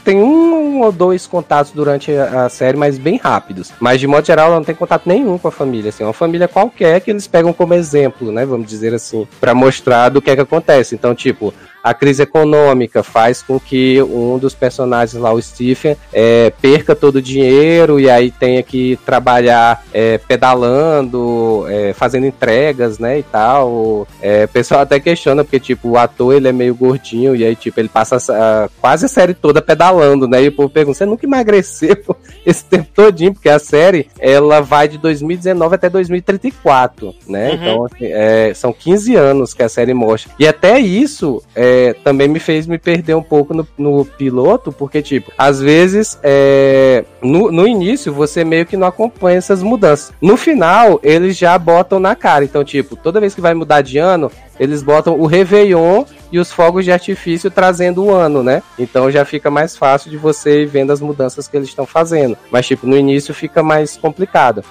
[0.05, 3.73] Tem um ou dois contatos durante a série, mas bem rápidos.
[3.81, 5.89] Mas de modo geral, ela não tem contato nenhum com a família.
[5.89, 8.45] Assim, é uma família qualquer que eles pegam como exemplo, né?
[8.45, 10.95] Vamos dizer assim, para mostrar do que é que acontece.
[10.95, 16.53] Então, tipo, a crise econômica faz com que um dos personagens lá, o Stephen, é,
[16.61, 23.18] perca todo o dinheiro e aí tenha que trabalhar é, pedalando, é, fazendo entregas, né,
[23.18, 24.07] e tal.
[24.20, 27.57] É, o pessoal até questiona, porque, tipo, o ator, ele é meio gordinho e aí,
[27.57, 31.07] tipo, ele passa a, quase a série toda pedalando, né, e o povo pergunta, você
[31.07, 31.97] nunca emagreceu
[32.47, 33.33] esse tempo todinho?
[33.33, 37.55] Porque a série, ela vai de 2019 até 2034, né, uhum.
[37.55, 40.33] então, assim, é, são 15 anos que a série mostra.
[40.39, 44.70] E até isso, é, é, também me fez me perder um pouco no, no piloto,
[44.70, 50.12] porque, tipo, às vezes, é, no, no início, você meio que não acompanha essas mudanças.
[50.20, 52.45] No final, eles já botam na cara.
[52.45, 56.53] Então, tipo, toda vez que vai mudar de ano, eles botam o Réveillon e os
[56.53, 58.62] fogos de artifício trazendo o ano, né?
[58.79, 62.37] Então já fica mais fácil de você ir vendo as mudanças que eles estão fazendo.
[62.51, 64.62] Mas, tipo, no início fica mais complicado.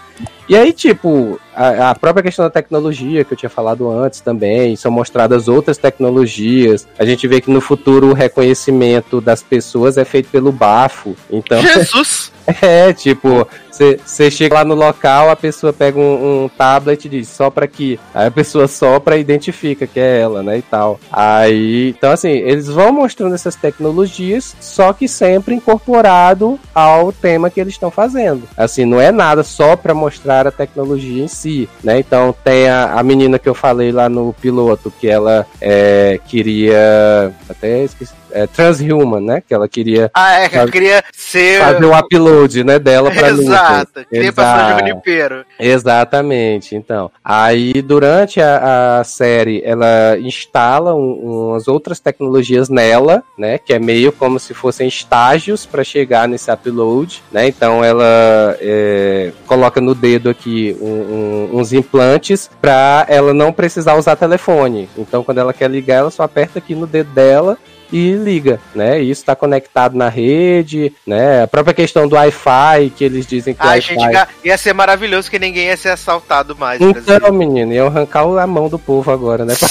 [0.48, 4.76] E aí, tipo, a, a, própria questão da tecnologia que eu tinha falado antes também,
[4.76, 6.88] são mostradas outras tecnologias.
[6.98, 11.16] A gente vê que no futuro o reconhecimento das pessoas é feito pelo bafo.
[11.30, 11.62] Então.
[11.64, 12.32] Jesus!
[12.62, 17.30] É, tipo, você chega lá no local, a pessoa pega um, um tablet e diz,
[17.30, 18.00] sopra aqui.
[18.14, 21.00] Aí a pessoa sopra e identifica que é ela, né, e tal.
[21.12, 27.60] Aí, então assim, eles vão mostrando essas tecnologias, só que sempre incorporado ao tema que
[27.60, 28.44] eles estão fazendo.
[28.58, 32.00] Assim, não é nada só para mostrar a tecnologia em si, né?
[32.00, 37.32] Então tem a, a menina que eu falei lá no piloto, que ela é, queria...
[37.50, 39.44] Até esqueci é, transhuman, né?
[39.46, 40.10] Que ela queria.
[40.14, 41.60] Ah, é, ela queria ser.
[41.60, 44.36] Fazer o upload, né, dela pra Exato, queria Exato.
[44.36, 45.46] passar Junipero.
[45.60, 47.12] Exatamente, então.
[47.24, 53.58] Aí, durante a, a série, ela instala um, umas outras tecnologias nela, né?
[53.58, 57.48] Que é meio como se fossem estágios para chegar nesse upload, né?
[57.48, 63.96] Então, ela é, coloca no dedo aqui um, um, uns implantes para ela não precisar
[63.96, 64.90] usar telefone.
[64.98, 67.58] Então, quando ela quer ligar, ela só aperta aqui no dedo dela
[67.92, 69.02] e liga, né?
[69.02, 71.44] E isso está conectado na rede, né?
[71.44, 73.96] A própria questão do Wi-Fi, que eles dizem que Wi-Fi...
[73.96, 76.80] gente, ia ser maravilhoso que ninguém ia ser assaltado mais.
[76.82, 79.54] Então, menino, iam arrancar a mão do povo agora, né?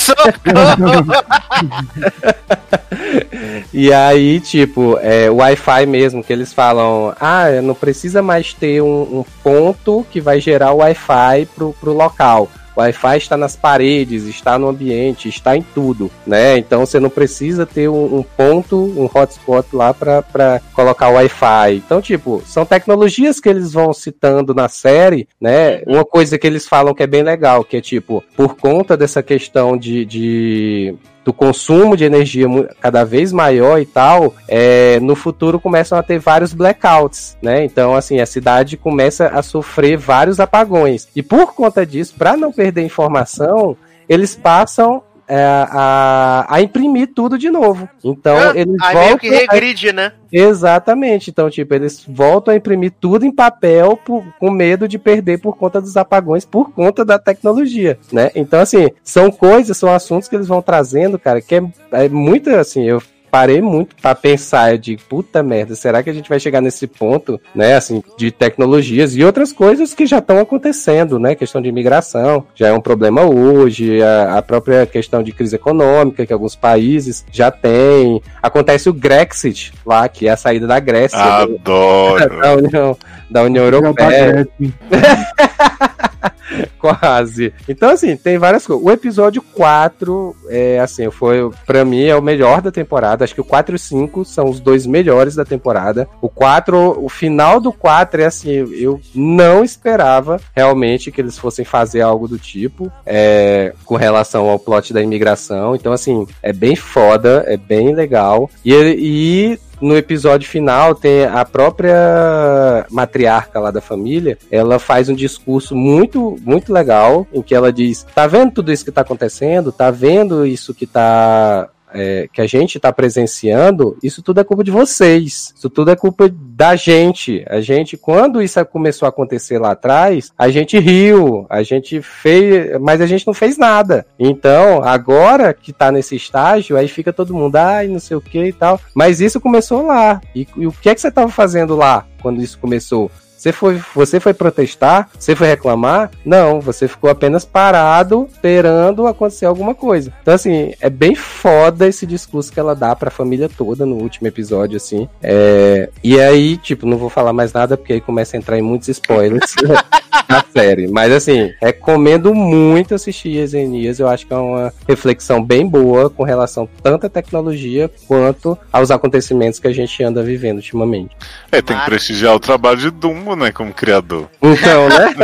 [3.73, 8.83] e aí, tipo, é, o Wi-Fi mesmo, que eles falam, ah, não precisa mais ter
[8.83, 12.49] um, um ponto que vai gerar o Wi-Fi pro, pro local.
[12.77, 16.59] O Wi-Fi está nas paredes, está no ambiente, está em tudo, né?
[16.59, 21.77] Então você não precisa ter um, um ponto, um hotspot lá para colocar o Wi-Fi.
[21.77, 25.83] Então, tipo, são tecnologias que eles vão citando na série, né?
[25.87, 29.23] Uma coisa que eles falam que é bem legal, que é tipo, por conta dessa
[29.23, 30.95] questão de, de
[31.25, 32.47] do consumo de energia
[32.81, 37.65] cada vez maior e tal, é, no futuro começam a ter vários blackouts, né?
[37.65, 41.09] Então, assim, a cidade começa a sofrer vários apagões.
[41.15, 43.77] E por conta disso, para não perder informação,
[44.09, 45.03] eles passam
[45.37, 47.89] a, a imprimir tudo de novo.
[48.05, 49.07] Então Ah, eles Aí voltam.
[49.07, 50.13] meio que regride, né?
[50.33, 51.31] Exatamente.
[51.31, 55.57] Então, tipo, eles voltam a imprimir tudo em papel por- com medo de perder por
[55.57, 58.31] conta dos apagões, por conta da tecnologia, né?
[58.35, 61.63] Então, assim, são coisas, são assuntos que eles vão trazendo, cara, que é,
[61.93, 66.13] é muito assim, eu parei muito pra pensar, eu digo, puta merda, será que a
[66.13, 70.39] gente vai chegar nesse ponto, né, assim, de tecnologias e outras coisas que já estão
[70.39, 75.33] acontecendo, né, questão de imigração, já é um problema hoje, a, a própria questão de
[75.33, 80.67] crise econômica que alguns países já têm, acontece o Grexit lá, que é a saída
[80.67, 82.29] da Grécia, do- Adoro.
[82.41, 82.97] da União,
[83.31, 84.49] da União Já tá Europeia.
[86.79, 87.53] Quase.
[87.69, 88.85] Então, assim, tem várias coisas.
[88.85, 93.25] O episódio 4, é, assim, foi, pra mim, é o melhor da temporada.
[93.25, 96.09] Acho que o 4 e o 5 são os dois melhores da temporada.
[96.21, 101.65] O 4, o final do 4 é assim, eu não esperava realmente que eles fossem
[101.65, 105.75] fazer algo do tipo, é, com relação ao plot da imigração.
[105.75, 108.51] Então, assim, é bem foda, é bem legal.
[108.65, 115.15] E, e no episódio final tem a própria matriarca lá da família, ela faz um
[115.15, 119.73] discurso muito muito legal em que ela diz: "Tá vendo tudo isso que tá acontecendo?
[119.73, 124.65] Tá vendo isso que tá é, que a gente está presenciando, isso tudo é culpa
[124.65, 125.53] de vocês.
[125.57, 127.45] Isso tudo é culpa da gente.
[127.49, 132.79] A gente, quando isso começou a acontecer lá atrás, a gente riu, a gente fez,
[132.81, 134.07] mas a gente não fez nada.
[134.19, 138.45] Então, agora que tá nesse estágio, aí fica todo mundo, ai, não sei o que
[138.45, 138.81] e tal.
[138.95, 140.21] Mas isso começou lá.
[140.35, 143.11] E, e o que é que você tava fazendo lá quando isso começou?
[143.41, 145.09] Você foi, você foi protestar?
[145.19, 146.11] Você foi reclamar?
[146.27, 150.13] Não, você ficou apenas parado, esperando acontecer alguma coisa.
[150.21, 154.29] Então, assim, é bem foda esse discurso que ela dá pra família toda no último
[154.29, 155.09] episódio, assim.
[155.23, 158.63] É, E aí, tipo, não vou falar mais nada, porque aí começa a entrar em
[158.63, 159.55] muitos spoilers
[160.29, 160.87] da série.
[160.87, 163.99] Mas, assim, recomendo muito assistir Esenias.
[163.99, 168.91] Eu acho que é uma reflexão bem boa com relação tanto à tecnologia quanto aos
[168.91, 171.17] acontecimentos que a gente anda vivendo ultimamente.
[171.51, 172.91] É, tem que prestigiar o trabalho de
[173.31, 174.29] Dumbo, né, como criador.
[174.43, 175.15] Então, né?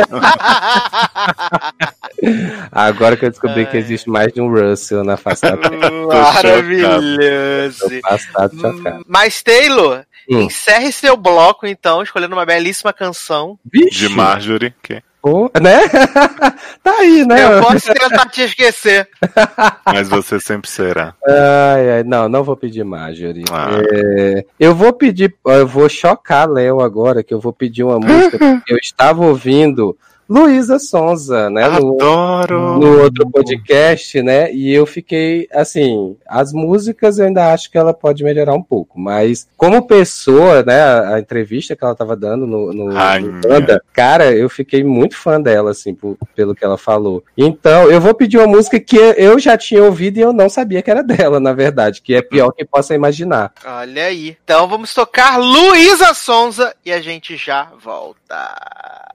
[2.71, 5.91] Agora que eu descobri que existe mais de um Russell na face da Terra.
[6.33, 7.89] Maravilhoso.
[7.89, 9.03] Chocado.
[9.07, 10.41] Mas, Taylor, Hum.
[10.41, 13.57] encerre seu bloco, então, escolhendo uma belíssima canção.
[13.63, 15.01] Vixe, De Marjorie, que...
[15.21, 15.79] pô, né?
[16.83, 17.43] tá aí, né?
[17.43, 19.09] Eu posso tentar te esquecer.
[19.85, 21.13] mas você sempre será.
[21.27, 23.45] Ai, ai, não, não vou pedir Marjorie.
[23.51, 23.69] Ah.
[23.91, 28.37] É, eu vou pedir, eu vou chocar Léo agora, que eu vou pedir uma música
[28.65, 29.97] que eu estava ouvindo
[30.29, 31.67] Luísa Sonza, né?
[31.67, 32.77] No, Adoro!
[32.79, 34.51] no outro podcast, né?
[34.53, 38.99] E eu fiquei assim, as músicas eu ainda acho que ela pode melhorar um pouco,
[38.99, 40.81] mas como pessoa, né?
[40.81, 43.31] A, a entrevista que ela tava dando no, no, Rainha.
[43.31, 47.23] no Banda, cara, eu fiquei muito fã dela, assim, por- pelo que ela falou.
[47.37, 50.81] Então, eu vou pedir uma música que eu já tinha ouvido e eu não sabia
[50.81, 53.51] que era dela, na verdade, que é pior que possa imaginar.
[53.65, 54.37] Olha aí.
[54.43, 58.17] Então vamos tocar Luísa Sonza e a gente já volta.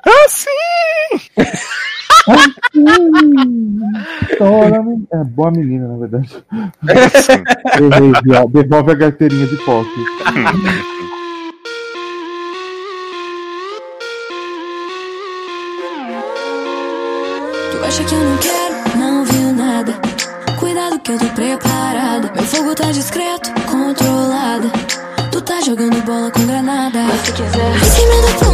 [0.05, 1.02] Tora, men-
[5.13, 6.29] É boa menina, na verdade.
[7.79, 8.13] Errei.
[8.51, 9.89] Devolve a carteirinha de POC.
[17.71, 18.99] Tu acha que eu não quero?
[18.99, 19.95] Não viu nada.
[20.59, 22.33] Cuidado que eu tô preparada.
[22.35, 24.71] Meu fogo tá discreto, controlada.
[25.31, 27.03] Tu tá jogando bola com granada.
[27.03, 27.73] Mas se quiser.
[27.79, 28.52] Vem sem medo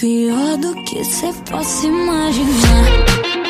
[0.00, 3.49] pior do que cê possa imaginar.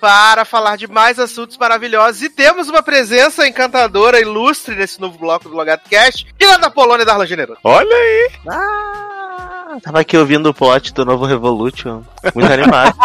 [0.00, 2.22] para falar de mais assuntos maravilhosos.
[2.22, 7.04] E temos uma presença encantadora, ilustre nesse novo bloco do Logado Cast, direto da Polônia
[7.04, 7.60] Darla Generoso.
[7.64, 8.30] Olha aí!
[9.68, 12.02] Ah, tava aqui ouvindo o plot do novo Revolution.
[12.34, 12.96] Muito animado.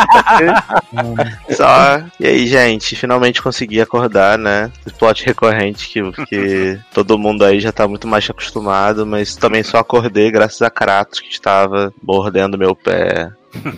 [1.56, 2.04] Só.
[2.20, 4.72] E aí, gente, finalmente consegui acordar, né?
[4.86, 9.64] Esse plot recorrente que, que todo mundo aí já tá muito mais acostumado, mas também
[9.64, 13.32] só acordei graças a Kratos que estava mordendo meu pé.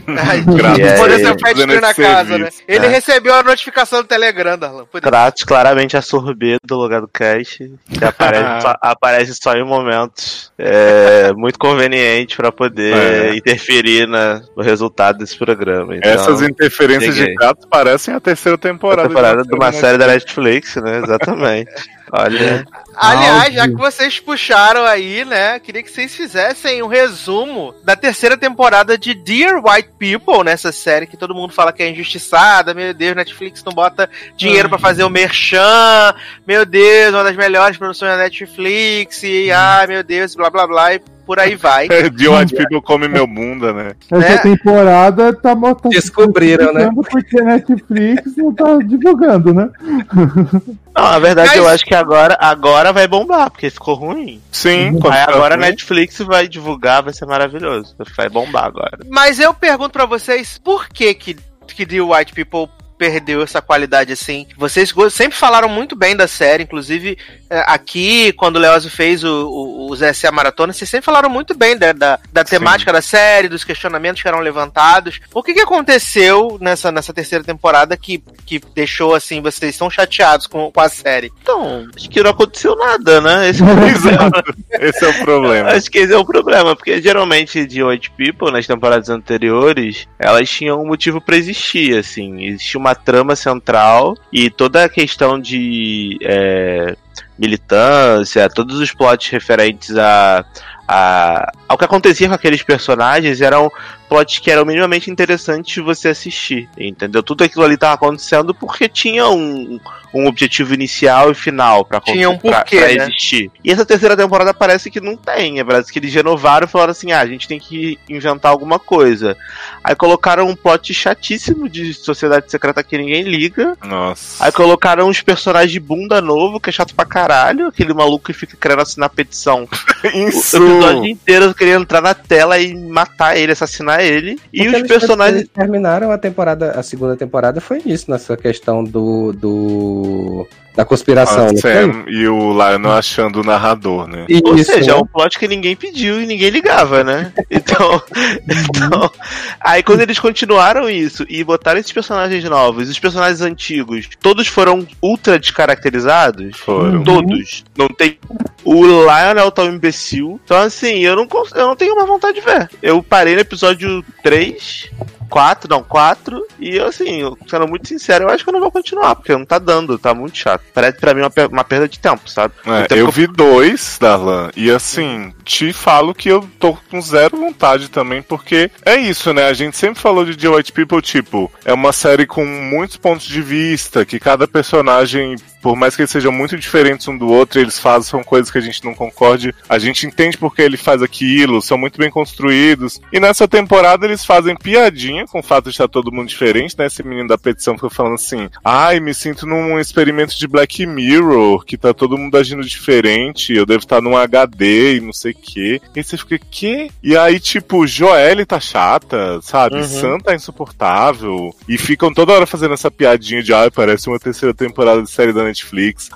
[0.07, 2.37] Ai, a isso Deus, é o pet na casa, né?
[2.37, 2.63] serviço.
[2.67, 2.89] Ele É.
[2.89, 4.85] recebeu a notificação do Telegram, Darlan.
[5.01, 10.51] Kratos claramente a sorbet do lugar do cast, que aparece só, aparece só em momentos
[10.57, 13.35] é, muito convenientes pra poder É.
[13.35, 15.95] interferir na- no resultado desse programa.
[15.97, 17.33] Então, Essas interferências cheguei.
[17.33, 19.07] de gato parecem a terceira a temporada.
[19.09, 20.99] temporada de uma série da Netflix, né?
[21.03, 21.71] Exatamente.
[22.11, 25.59] Olha, Aliás, já que vocês puxaram aí, né?
[25.59, 31.07] Queria que vocês fizessem um resumo da terceira temporada de Dear White People, nessa série
[31.07, 32.73] que todo mundo fala que é injustiçada.
[32.73, 36.13] Meu Deus, Netflix não bota dinheiro pra fazer o merchan.
[36.47, 39.23] Meu Deus, uma das melhores produções da Netflix.
[39.23, 40.93] E, ai, meu Deus, blá blá blá.
[40.93, 41.87] E por aí vai.
[42.13, 43.95] De White People come meu bunda, né?
[44.11, 44.37] Essa né?
[44.37, 45.91] temporada tá botando.
[45.91, 46.89] Descobriram, né?
[47.09, 49.69] Porque a Netflix não tá divulgando, né?
[50.95, 54.41] não, na verdade Mas- eu acho que agora, agora vai bombar, porque ficou ruim.
[54.51, 55.57] Sim, Aí agora a.
[55.57, 57.95] Netflix vai divulgar, vai ser maravilhoso.
[58.15, 58.99] Vai bombar agora.
[59.09, 64.13] Mas eu pergunto pra vocês, por que que, que The White People perdeu essa qualidade
[64.13, 64.47] assim?
[64.57, 67.17] Vocês sempre falaram muito bem da série, inclusive
[67.65, 71.77] aqui, quando o Leozio fez o, o, o ZSA Maratona, vocês sempre falaram muito bem
[71.77, 75.19] da, da, da temática da série, dos questionamentos que eram levantados.
[75.33, 80.47] O que que aconteceu nessa, nessa terceira temporada que, que deixou, assim, vocês tão chateados
[80.47, 81.31] com, com a série?
[81.41, 83.49] Então, acho que não aconteceu nada, né?
[83.49, 84.43] Esse é o problema.
[84.71, 85.69] Esse é o problema.
[85.71, 90.49] Acho que esse é o problema, porque geralmente de White People, nas temporadas anteriores, elas
[90.49, 92.45] tinham um motivo pra existir, assim.
[92.45, 96.95] Existia uma trama central e toda a questão de é,
[97.37, 100.45] militância, todos os plots referentes a,
[100.87, 103.71] a, ao que acontecia com aqueles personagens eram
[104.07, 107.21] plots que eram minimamente interessantes de você assistir, entendeu?
[107.23, 109.79] Tudo aquilo ali tava acontecendo porque tinha um,
[110.13, 112.93] um objetivo inicial e final pra, Tinha um pra- porquê, pra né?
[113.07, 113.51] existir.
[113.63, 116.91] E essa terceira temporada parece que não tem, é parece que eles renovaram e falaram
[116.91, 119.35] assim, ah, a gente tem que inventar alguma coisa.
[119.83, 124.43] Aí colocaram um plot chatíssimo de sociedade secreta que ninguém liga, Nossa.
[124.45, 127.67] Aí colocaram uns personagens de bunda novo, que é chato pra caralho.
[127.67, 129.67] Aquele maluco que fica querendo assinar petição.
[130.05, 134.39] O episódio inteiro querendo entrar na tela e matar ele, assassinar ele.
[134.53, 135.37] E Porque os eles- personagens.
[135.41, 139.31] eles terminaram a temporada, a segunda temporada foi isso, nessa questão do.
[139.33, 141.71] do da conspiração, A não foi?
[141.73, 144.25] Sam e o Lionel achando o narrador, né?
[144.43, 147.31] Ou Isso, seja, é um plot que ninguém pediu e ninguém ligava, né?
[147.49, 148.01] Então,
[148.43, 149.11] então.
[149.59, 154.85] Aí quando eles continuaram isso e botaram esses personagens novos, os personagens antigos, todos foram
[155.01, 156.57] ultra descaracterizados.
[156.57, 157.03] Foram.
[157.03, 157.63] Todos.
[157.77, 158.17] Não tem.
[158.63, 160.39] O Lionel tá um imbecil.
[160.43, 162.69] Então, assim, eu não, cons- eu não tenho mais vontade de ver.
[162.81, 164.89] Eu parei no episódio 3.
[165.29, 166.45] 4, não, 4.
[166.59, 169.45] E assim, eu, sendo muito sincero, eu acho que eu não vou continuar, porque não
[169.45, 170.61] tá dando, tá muito chato.
[170.73, 172.53] Parece pra mim uma, per- uma perda de tempo, sabe?
[172.65, 177.37] É, Então, eu vi dois, Darlan, e assim, te falo que eu tô com zero
[177.37, 179.45] vontade também, porque é isso, né?
[179.47, 183.25] A gente sempre falou de The White People, tipo, é uma série com muitos pontos
[183.25, 187.59] de vista, que cada personagem, por mais que eles sejam muito diferentes um do outro,
[187.59, 191.59] eles fazem coisas que a gente não concorde, a gente entende porque ele faz aquilo,
[191.59, 193.01] são muito bem construídos.
[193.11, 196.85] E nessa temporada eles fazem piadinha com o fato de estar todo mundo diferente, né?
[196.85, 201.65] Esse menino da petição ficou falando assim: ai, me sinto num experimento de Black Mirror,
[201.65, 205.35] que tá todo mundo agindo diferente, eu devo estar num HD e não sei o
[205.35, 205.81] quê.
[205.95, 206.91] E você fica, quê?
[207.01, 209.77] E aí, tipo, Joelle tá chata, sabe?
[209.77, 209.83] Uhum.
[209.83, 211.49] Sam tá insuportável.
[211.67, 215.33] E ficam toda hora fazendo essa piadinha de, ai, parece uma terceira temporada de série
[215.33, 215.54] da Netflix.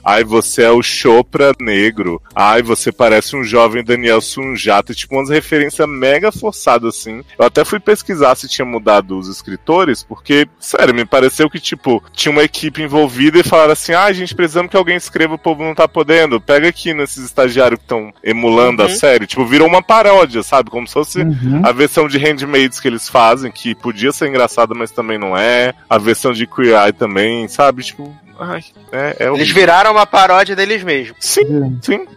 [0.03, 2.21] Ai, você é o Chopra negro.
[2.35, 4.93] Ai, você parece um jovem Daniel Sunjata.
[4.93, 7.23] Tipo, umas referências mega forçadas, assim.
[7.37, 12.03] Eu até fui pesquisar se tinha mudado os escritores, porque, sério, me pareceu que, tipo,
[12.13, 15.63] tinha uma equipe envolvida e falaram assim: ah, gente, precisamos que alguém escreva, o povo
[15.63, 16.39] não tá podendo.
[16.41, 18.87] Pega aqui nesses estagiários que estão emulando Uhum.
[18.89, 19.27] a série.
[19.27, 20.69] Tipo, virou uma paródia, sabe?
[20.69, 21.61] Como se fosse Uhum.
[21.63, 25.73] a versão de Handmaids que eles fazem, que podia ser engraçada, mas também não é.
[25.89, 27.83] A versão de Queer Eye também, sabe?
[27.83, 31.17] Tipo, ai, é, é Eles viraram uma paródia deles mesmos.
[31.19, 32.07] Sim, sim.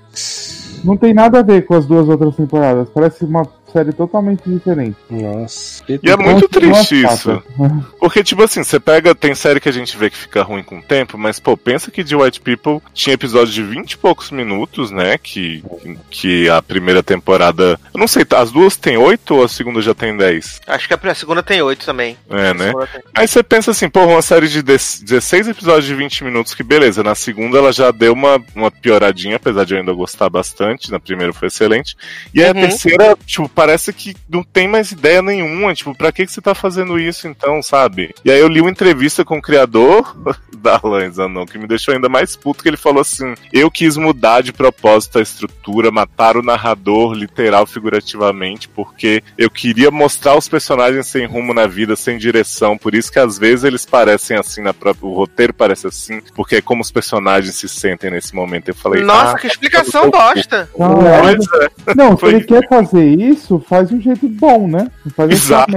[0.84, 2.88] Não tem nada a ver com as duas outras temporadas.
[2.92, 4.96] Parece uma série totalmente diferente.
[5.10, 5.82] Nossa.
[5.84, 7.42] que E é muito triste isso.
[7.98, 9.14] Porque, tipo assim, você pega.
[9.14, 11.90] Tem série que a gente vê que fica ruim com o tempo, mas, pô, pensa
[11.90, 15.16] que de White People tinha episódio de 20 e poucos minutos, né?
[15.18, 15.64] Que,
[16.10, 17.78] que a primeira temporada.
[17.94, 20.60] Eu não sei, as duas tem 8 ou a segunda já tem 10?
[20.66, 22.16] Acho que a segunda tem oito também.
[22.30, 22.72] É, né?
[22.72, 26.54] tem- Aí você pensa assim, pô, uma série de 10 16 episódios de 20 minutos,
[26.54, 27.02] que beleza.
[27.02, 30.90] Na segunda ela já deu uma, uma pioradinha, apesar de eu ainda gostar bastante.
[30.90, 31.96] Na primeira foi excelente.
[32.34, 32.58] E aí Uhum.
[32.58, 35.72] a terceira, tipo, parece que não tem mais ideia nenhuma.
[35.72, 38.12] Tipo, pra que, que você tá fazendo isso então, sabe?
[38.24, 40.16] E aí eu li uma entrevista com o criador
[40.58, 43.96] da Alan Zanon, que me deixou ainda mais puto, que ele falou assim: Eu quis
[43.96, 50.48] mudar de propósito a estrutura, matar o narrador, literal, figurativamente, porque eu queria mostrar os
[50.48, 52.76] personagens sem rumo na vida, sem direção.
[52.76, 55.06] Por isso que às vezes eles parecem assim na própria.
[55.08, 58.68] O roteiro parece assim, porque é como os personagens se sentem nesse momento.
[58.68, 60.68] Eu falei, Nossa, ah, que explicação bosta.
[60.76, 61.94] Não, pois é.
[61.94, 64.90] não, se Foi- ele quer fazer isso, faz de um jeito bom, né?
[65.16, 65.72] Faz Exato.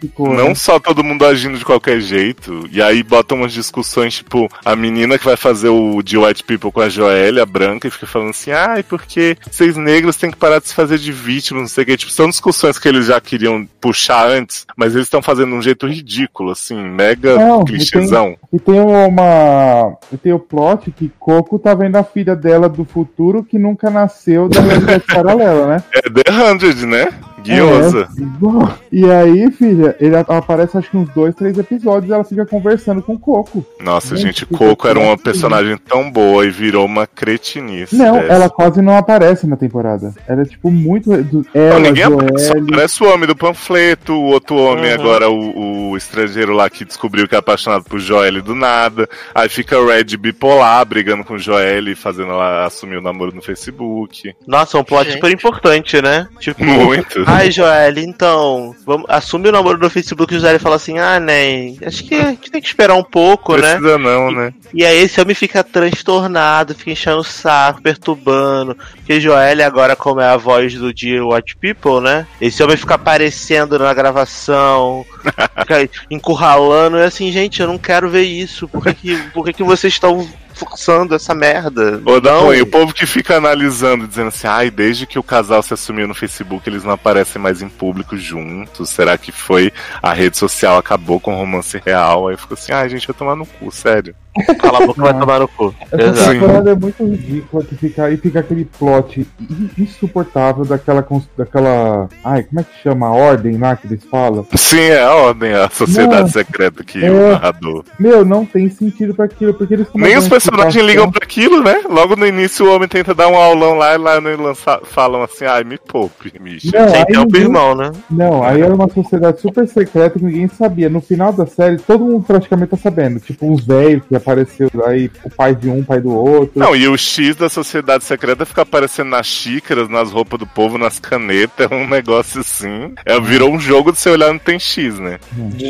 [0.00, 0.32] ficou.
[0.32, 0.54] Não né?
[0.54, 2.68] só todo mundo agindo de qualquer jeito.
[2.70, 6.72] E aí botam umas discussões, tipo, a menina que vai fazer o de White People
[6.72, 10.36] com a Joélia, a branca, e fica falando assim, ai, porque vocês negros têm que
[10.36, 11.96] parar de se fazer de vítima, não sei o que.
[11.96, 15.62] Tipo, são discussões que eles já queriam puxar antes, mas eles estão fazendo de um
[15.62, 18.36] jeito ridículo, assim, mega Não, e clichêzão.
[18.52, 19.96] E tem uma.
[20.12, 23.90] E tem o plot que Coco tá vendo a filha dela do futuro que nunca
[23.90, 25.82] nasceu da realidade paralela, né?
[25.92, 27.08] É The Hundred, né?
[27.54, 28.08] Guiosa.
[28.18, 32.44] É, e aí, filha, ele aparece acho que uns dois, três episódios e ela fica
[32.46, 33.64] conversando com o Coco.
[33.80, 37.96] Nossa, Gente, gente, Coco era uma personagem tão boa e virou uma cretinice.
[37.96, 38.32] Não, dessa.
[38.32, 40.14] ela quase não aparece na temporada.
[40.26, 41.10] Ela é tipo muito.
[41.22, 45.00] do- Não, Ela, ninguém aparece, aparece o homem do panfleto, o outro homem Uhum.
[45.00, 49.08] agora, o, o estrangeiro lá que descobriu que é apaixonado por Joelle do nada.
[49.34, 54.34] Aí fica o Red bipolar, brigando com Joelle, fazendo ela assumir o namoro no Facebook.
[54.46, 55.14] Nossa, um plot Gente.
[55.14, 56.26] super importante, né?
[56.40, 57.24] Tipo, Muito.
[57.36, 61.20] Ai, Joelle, então, vamos, assume o namoro no Facebook e o Joelle fala assim, ah,
[61.20, 63.76] né, acho que a gente tem que esperar um pouco, né?
[63.76, 64.54] Precisa não, né?
[64.72, 68.74] E aí esse homem fica transtornado, fica enchendo o saco, perturbando.
[68.94, 72.26] Porque Joelle agora, como é a voz do dia Watch People, né?
[72.40, 75.04] Esse homem fica aparecendo na gravação,
[75.60, 76.96] fica encurralando.
[76.96, 78.66] E assim, gente, eu não quero ver isso.
[78.66, 80.26] Por que, que, por que, que vocês estão
[80.56, 81.98] forçando essa merda?
[81.98, 82.46] Da Não.
[82.46, 86.08] ruim, o povo que fica analisando, dizendo assim, ai, desde que o casal se assumiu
[86.08, 88.90] no Facebook, eles não aparecem mais em público juntos.
[88.90, 92.28] Será que foi a rede social acabou com o romance real?
[92.28, 94.14] Aí ficou assim, ai, gente, vai tomar no cu, sério.
[94.60, 95.74] Cala a boca, vai tomar no cu.
[95.90, 96.32] Essa Exato.
[96.32, 101.06] temporada é muito ridícula que fica aí fica aquele plot in- insuportável daquela
[101.38, 105.14] daquela ai como é que chama a ordem lá que eles falam Sim, é a
[105.14, 106.28] ordem, a sociedade Não.
[106.28, 107.10] secreta que É.
[107.10, 107.84] o narrador.
[107.98, 111.82] meu não tem sentido pra aquilo porque eles Nem os explicação- ligam pra aquilo, né?
[111.88, 115.22] Logo no início o homem tenta dar um aulão lá e lá no lança- falam
[115.22, 116.70] assim, ai, me poupe, Misha.
[116.78, 117.92] Não, Sem aí tempo, ninguém- irmão, né?
[118.10, 120.88] Não, aí era uma sociedade super secreta que ninguém sabia.
[120.88, 123.20] No final da série, todo mundo praticamente tá sabendo.
[123.20, 126.58] Tipo, uns velhos que apareceu aí, o pai de um, pai do outro.
[126.58, 130.78] Não, e o X da sociedade secreta fica aparecendo nas xícaras, nas roupas do povo,
[130.78, 132.92] nas canetas, é um negócio assim.
[133.04, 135.18] É, virou um jogo de você olhar no tem X, né?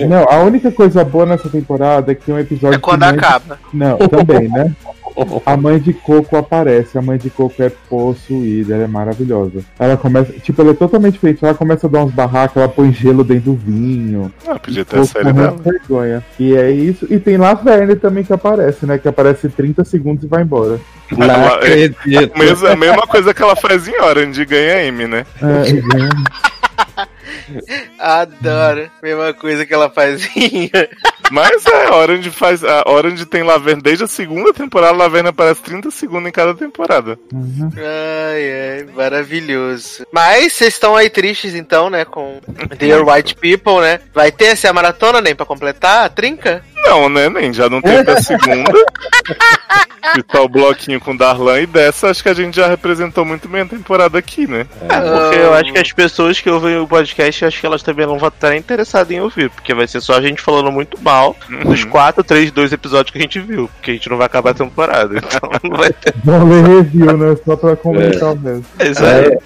[0.09, 2.77] Não, a única coisa boa nessa temporada é que tem um episódio.
[2.77, 3.59] É quando que mãe- acaba.
[3.73, 4.66] Não, também, né?
[5.47, 6.99] A mãe de Coco aparece.
[6.99, 9.61] A mãe de Coco é possuída, ela é maravilhosa.
[9.79, 10.31] Ela começa.
[10.35, 11.43] Tipo, ela é totalmente diferente.
[11.45, 14.31] Ela começa a dar uns barracos, ela põe gelo dentro do vinho.
[14.47, 15.57] Ah, podia ter a Coco série morrendo dela.
[15.59, 16.25] de vergonha.
[16.39, 17.07] E é isso.
[17.11, 18.99] E tem Laverne também que aparece, né?
[18.99, 20.79] Que aparece 30 segundos e vai embora.
[21.11, 22.39] Não Ela- acredito.
[22.39, 25.25] Mesmo, a mesma coisa que ela faz em Orange, ganha M, né?
[25.41, 27.07] É, é.
[27.99, 28.91] Adoro.
[29.03, 30.71] Mesma coisa que ela fazia.
[31.31, 32.63] Mas é, Orange faz.
[32.63, 36.55] A Orange tem Laverne desde a segunda temporada, a Laverne aparece 30 segundos em cada
[36.55, 37.19] temporada.
[37.33, 37.71] Uhum.
[37.77, 40.07] Ai, ai, maravilhoso.
[40.13, 42.05] Mas vocês estão aí tristes então, né?
[42.05, 42.41] Com
[42.79, 44.01] Dear White People, né?
[44.15, 46.07] Vai ter essa maratona, nem pra completar?
[46.07, 46.63] a Trinca?
[46.89, 48.73] Não, né, nem já não teve a segunda.
[50.17, 53.49] E só o bloquinho com Darlan e dessa, acho que a gente já representou muito
[53.49, 54.65] bem a temporada aqui, né?
[54.89, 58.07] É, porque eu acho que as pessoas que ouvem o podcast, acho que elas também
[58.07, 61.37] não vão estar interessadas em ouvir, porque vai ser só a gente falando muito mal
[61.65, 61.91] dos Uhum.
[61.91, 64.55] quatro, três, dois episódios que a gente viu, porque a gente não vai acabar a
[64.55, 66.15] temporada, então não vai ter.
[66.25, 67.37] Ler review, né?
[67.45, 68.65] Só pra comentar mesmo.
[68.79, 69.39] Exato.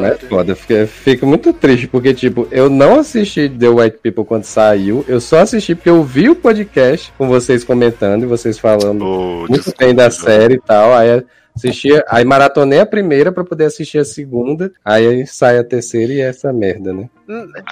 [0.00, 4.24] Mas foda, eu fico, fico muito triste, porque, tipo, eu não assisti The White People
[4.24, 8.58] quando saiu, eu só assisti porque eu vi o podcast com vocês comentando e vocês
[8.58, 11.24] falando O muito desculpa, bem da série e tal, aí
[11.54, 16.20] assisti, aí maratonei a primeira pra poder assistir a segunda, aí sai a terceira e
[16.20, 17.08] é essa merda, né?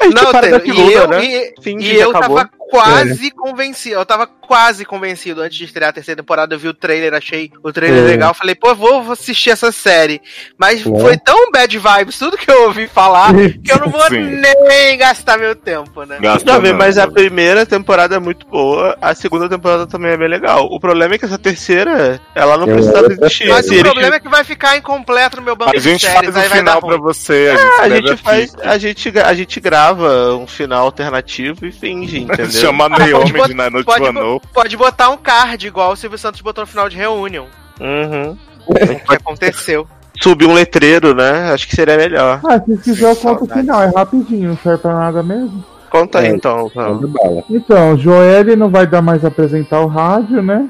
[0.01, 1.25] A gente para da segunda, e eu, né?
[1.25, 2.37] e, Finge e eu acabou.
[2.37, 3.97] tava quase convencido.
[3.97, 6.55] Eu tava quase convencido antes de estrear a terceira temporada.
[6.55, 8.07] Eu vi o trailer, achei o trailer É.
[8.07, 8.35] legal.
[8.35, 10.21] Falei, pô, vou, assistir essa série.
[10.59, 10.85] Mas É.
[10.85, 13.33] foi tão bad vibes, tudo que eu ouvi falar,
[13.63, 14.41] que eu não vou Sim.
[14.69, 16.19] nem gastar meu tempo, né?
[16.21, 16.75] Gasta Não, não.
[16.77, 20.67] mas a primeira temporada é muito boa, a segunda temporada também é bem legal.
[20.67, 23.49] O problema é que essa terceira, ela não precisava eu- existir.
[23.49, 26.33] Mas o problema é que vai ficar incompleto no meu banco A de gente séries,
[26.33, 29.19] faz aí o final pra você, a gente, Ah, a escreve gente faz, a gente,
[29.21, 32.56] a gente grava um final alternativo e finge, entendeu?
[32.61, 34.49] Chama pode Naomi de Naruto pode.
[34.53, 37.47] Pode botar um card, igual o Silvio Santos botou no final de Reunion.
[37.81, 38.37] Uhum.
[38.67, 39.87] O que aconteceu.
[40.21, 41.53] Subir um letreiro, né?
[41.53, 42.41] Acho que seria melhor.
[42.45, 45.63] Ah, se quiser eu conto o final, é rapidinho, não serve pra nada mesmo.
[45.91, 46.31] Conta aí É.
[46.31, 46.71] então.
[46.75, 47.45] Manda bala.
[47.51, 50.69] Então, Joelle não vai dar mais apresentar o rádio, né?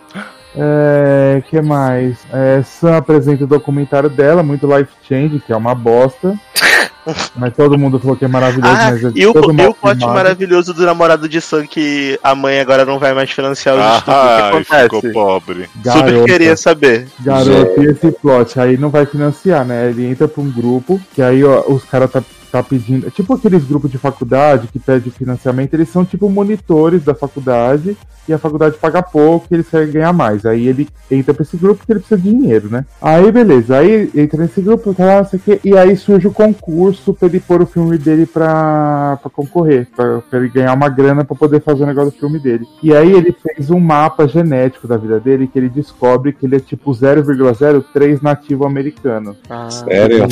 [0.58, 2.16] É, que mais?
[2.32, 6.34] É, Sam apresenta o documentário dela, muito life change, que é uma bosta.
[7.36, 9.74] mas todo mundo falou que é maravilhoso, Ah, mas é e o, todo e o
[9.74, 13.96] plot maravilhoso do namorado de Sam que a mãe agora não vai mais financiar os
[13.98, 14.08] estudos.
[14.08, 15.12] O Ah, que ficou acontece?
[15.12, 15.68] pobre.
[15.82, 16.24] Super Garota.
[16.32, 17.06] queria saber.
[17.20, 19.88] Garoto, e esse plot aí não vai financiar, né?
[19.90, 23.10] Ele entra pra um grupo, que aí ó, os caras tá, tá pedindo.
[23.10, 27.97] Tipo aqueles grupos de faculdade que pedem financiamento, eles são tipo monitores da faculdade
[28.28, 30.44] e a faculdade paga pouco e eles querem ganhar mais.
[30.44, 32.85] Aí ele entra pra esse grupo porque ele precisa de dinheiro, né?
[33.01, 36.32] Aí beleza, aí entra nesse grupo, tá, não sei o quê, e aí surge o
[36.32, 40.89] concurso pra ele pôr o filme dele pra, pra concorrer, pra, pra ele ganhar uma
[40.89, 42.66] grana pra poder fazer o negócio do filme dele.
[42.82, 46.56] E aí ele fez um mapa genético da vida dele que ele descobre que ele
[46.56, 49.36] é tipo 0,03 nativo americano.
[49.70, 50.27] Sério?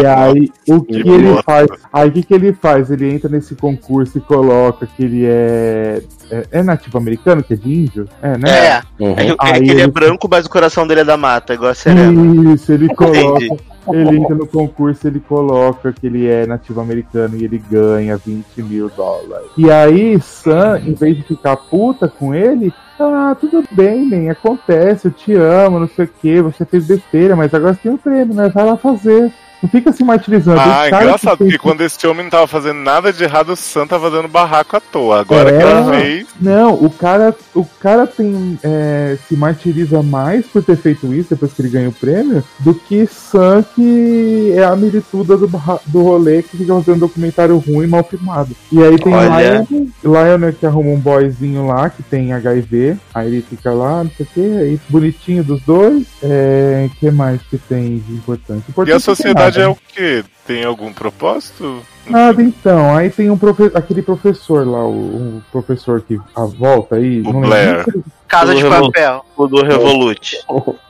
[0.00, 1.42] E aí, o que, que ele bosta.
[1.44, 1.68] faz?
[1.92, 2.90] Aí, o que, que ele faz?
[2.90, 6.02] Ele entra nesse concurso e coloca que ele é.
[6.30, 8.08] É, é nativo americano, que é de índio?
[8.20, 8.48] É, né?
[8.50, 8.82] É.
[8.98, 9.12] Uhum.
[9.12, 11.16] É que, é Aí que ele é ele- branco, mas o coração dele é da
[11.16, 12.52] mata, igual a Serena.
[12.52, 13.44] Isso, ele coloca.
[13.44, 13.62] Entendi.
[13.88, 18.60] Ele entra no concurso, ele coloca que ele é nativo americano e ele ganha 20
[18.60, 19.46] mil dólares.
[19.56, 25.06] E aí, Sam, em vez de ficar puta com ele, ah, tudo bem, man, acontece,
[25.06, 27.96] eu te amo, não sei o que, você fez besteira, mas agora você tem um
[27.96, 28.48] prêmio, né?
[28.48, 29.32] Vai lá fazer.
[29.62, 30.60] Não fica se martirizando.
[30.60, 33.86] Ah, engraçado, que porque quando esse homem não tava fazendo nada de errado, o Sam
[33.86, 35.20] tava dando barraco à toa.
[35.20, 35.58] Agora É.
[35.58, 36.26] que ele fez.
[36.40, 41.52] Não, o cara, o cara tem é, se martiriza mais por ter feito isso depois
[41.52, 45.46] que ele ganha o prêmio do que Sam, que é a milituda do,
[45.86, 48.54] do rolê que fica fazendo documentário ruim mal filmado.
[48.70, 49.66] E aí tem Olha.
[49.70, 54.10] Lionel, Lionel que arruma um boyzinho lá que tem HIV, aí ele fica lá, não
[54.16, 56.04] sei o que, aí bonitinho dos dois.
[56.22, 58.64] É, que mais que tem de importante?
[58.66, 59.62] E Importante a não tem sociedade nada.
[59.62, 60.24] é o quê?
[60.46, 61.82] Tem algum propósito?
[62.08, 66.96] Nada então, aí tem um profe aquele professor lá, o, o professor que a volta
[66.96, 67.20] aí.
[67.20, 67.78] O não Blair.
[67.78, 68.04] lembro.
[68.28, 69.24] Casa de Do Revol- papel.
[69.36, 70.38] O do Revolut.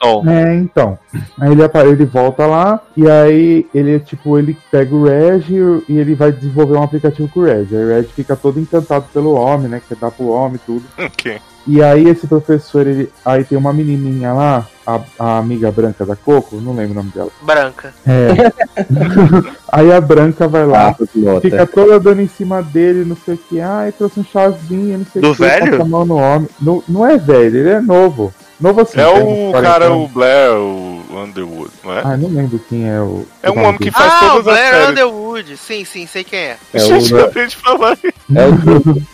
[0.01, 0.25] Tom.
[0.29, 0.99] É, então.
[1.41, 5.51] Aí ele, ele volta lá e aí ele, tipo, ele pega o Reg
[5.89, 7.75] e ele vai desenvolver um aplicativo com o Reg.
[7.77, 9.83] Aí o Reg fica todo encantado pelo homem, né?
[9.87, 10.85] Quer dar pro homem e tudo.
[10.99, 11.39] Ok.
[11.69, 13.11] E aí esse professor, ele.
[13.25, 17.11] Aí tem uma menininha lá, a, a amiga branca da Coco, não lembro o nome
[17.13, 17.29] dela.
[17.43, 17.93] Branca.
[18.07, 18.53] É.
[19.73, 20.95] aí a branca vai lá.
[21.13, 21.41] De nota.
[21.41, 23.61] Fica toda dando em cima dele, não sei o que.
[23.61, 25.41] Ai, trouxe um chazinho, não sei Do o que.
[25.43, 25.71] velho?
[25.73, 26.49] passa a mão no homem.
[26.61, 28.33] Não, não é velho, ele é novo.
[28.59, 28.99] Novo assim.
[28.99, 30.05] É tem o uns 40 cara, anos.
[30.05, 32.01] o Blair, o Underwood, não é?
[32.03, 33.27] Ah, não lembro quem é o.
[33.43, 34.89] É um homem que faz Ah, o todas as Blair séries.
[34.91, 35.57] Underwood.
[35.59, 36.57] Sim, sim, sei quem é.
[36.73, 37.99] É Gente, o, eu acabei de falar.
[38.03, 39.07] é o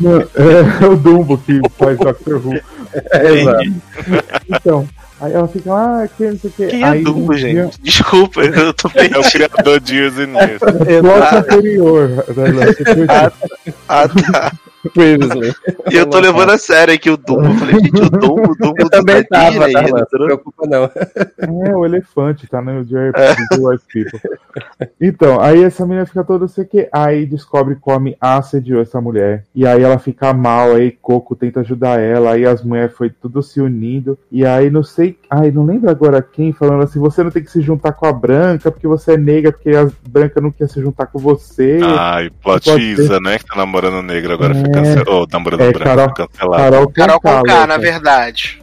[0.00, 2.54] Não, é, o Dumbo que faz Doctor Who.
[3.12, 3.64] Exato.
[4.48, 4.88] Então,
[5.20, 6.66] aí ela fica lá, ah, que não sei o que.
[6.68, 7.80] Quem é aí, Dumbo, um dia- gente?
[7.82, 9.30] Desculpa, eu tô É o perdido.
[9.32, 10.62] criador de Years and Years.
[10.86, 12.08] É plot anterior.
[12.36, 13.32] né, né,
[13.88, 14.52] Ah, tá.
[14.92, 15.54] Previously.
[15.90, 17.46] E eu tô levando a sério aqui o Dumbo.
[17.46, 20.18] Eu falei, gente, o Dumbo, o Dumbo Eu também Tadinho tava, aí, tá, não se
[20.18, 20.90] preocupa não.
[21.66, 23.12] É, o elefante, tá no Jerry
[23.52, 24.20] do White People.
[25.00, 29.44] Então, aí essa menina fica toda sei o que, aí descobre homem assediou essa mulher.
[29.54, 33.42] E aí ela fica mal, aí Coco tenta ajudar ela, aí as mulheres foi tudo
[33.42, 34.18] se unindo.
[34.30, 37.50] E aí não sei, ai, não lembro agora quem falando assim, você não tem que
[37.50, 40.80] se juntar com a branca, porque você é negra, porque a branca não quer se
[40.80, 41.80] juntar com você.
[41.82, 43.38] Ai, Pode Plotisa, né?
[43.38, 44.54] Que tá namorando negro agora
[44.84, 45.04] foi É.
[45.08, 46.62] Oh, namorando É, branco Carol- foi cancelado.
[46.62, 47.66] Carol Carol Conká, Conká, louca.
[47.66, 48.60] na verdade.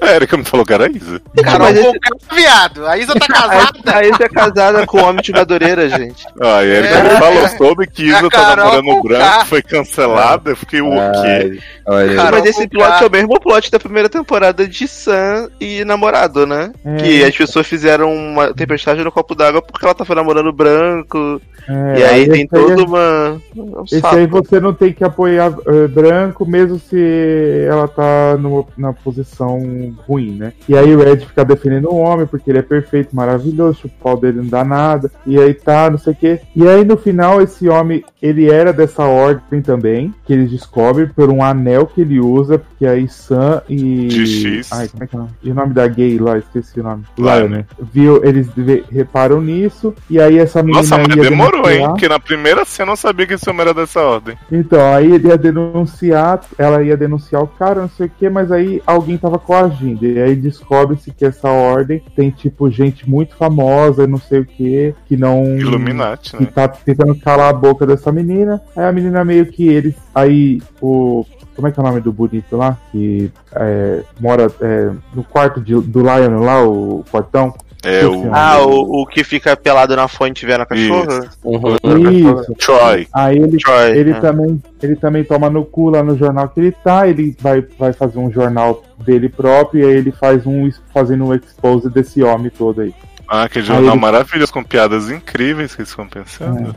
[0.00, 1.20] É, Erika me falou que era isso.
[1.42, 2.86] Carol mas esse- Conká, viado.
[2.86, 3.96] A Isa tá casada.
[3.96, 6.24] A Isa é casada com um homem de Madureira, gente.
[6.40, 7.02] Ah, e a Erika É.
[7.02, 10.50] me falou sobre que Isa A tá Carol namorando o branco, foi cancelada.
[10.50, 10.96] Eu fiquei, o quê?
[10.96, 15.48] Ai, olha, Carol Mas esse plot é o mesmo plot da primeira temporada de Sam
[15.60, 16.70] e namorado, né?
[16.84, 16.96] É.
[16.96, 21.40] Que as pessoas fizeram uma tempestade no copo d'água porque ela tava namorando branco.
[21.68, 23.42] É, e aí esse tem aí toda é- uma.
[23.56, 24.16] um Esse saco.
[24.16, 29.47] aí você não tem que apoiar eh, branco, mesmo se ela tá no- na posição
[29.48, 30.52] situação ruim, né?
[30.68, 34.16] E aí o Ed fica defendendo o homem porque ele é perfeito, maravilhoso, o pau
[34.16, 36.40] dele não dá nada, e aí tá, não sei o quê.
[36.54, 41.30] E aí no final esse homem, ele era dessa ordem também, que eles descobrem por
[41.30, 44.10] um anel que ele usa, porque aí Sam e.
[44.10, 44.72] XX.
[44.72, 45.32] Ai, como é que é o nome?
[45.42, 47.04] E o nome da gay lá, esqueci o nome.
[47.16, 47.64] Lionel.
[47.92, 48.48] Viu, eles
[48.90, 50.82] reparam nisso, e aí essa menina.
[50.82, 51.78] Nossa, mas demorou, hein?
[51.78, 51.90] denunciar.
[51.90, 54.36] Porque na primeira cena eu não sabia que esse homem era dessa ordem.
[54.50, 58.50] Então, aí ele ia denunciar, ela ia denunciar o cara, não sei o que, mas
[58.50, 60.04] aí alguém tava coagindo.
[60.06, 64.94] E aí descobre-se que essa ordem tem, tipo, gente muito famosa, não sei o que,
[65.06, 65.56] que não.
[65.58, 66.50] Illuminati, Que né?
[66.54, 68.60] tá tentando calar a boca dessa menina.
[68.76, 69.94] Aí a menina meio que eles.
[70.14, 71.24] Aí o.
[71.56, 72.78] Como é que é o nome do bonito lá?
[72.92, 77.52] Que é, mora é, no quarto de- do Lion lá, o portão.
[77.82, 81.30] É o Ah, o, o que fica pelado na fonte vendo a cachorra?
[81.44, 82.40] Uhum.
[82.40, 82.54] Isso.
[82.54, 83.06] Troy.
[83.14, 83.96] Aí ele Troy.
[83.96, 84.20] Ele é.
[84.20, 87.92] também, ele também toma no cu lá no jornal que ele tá, ele vai, vai
[87.92, 92.50] fazer um jornal dele próprio e aí ele faz um fazendo um expose desse homem
[92.50, 92.92] todo aí.
[93.30, 96.74] Ah, que jornal ele- maravilhoso, com piadas incríveis que eles ficam pensando.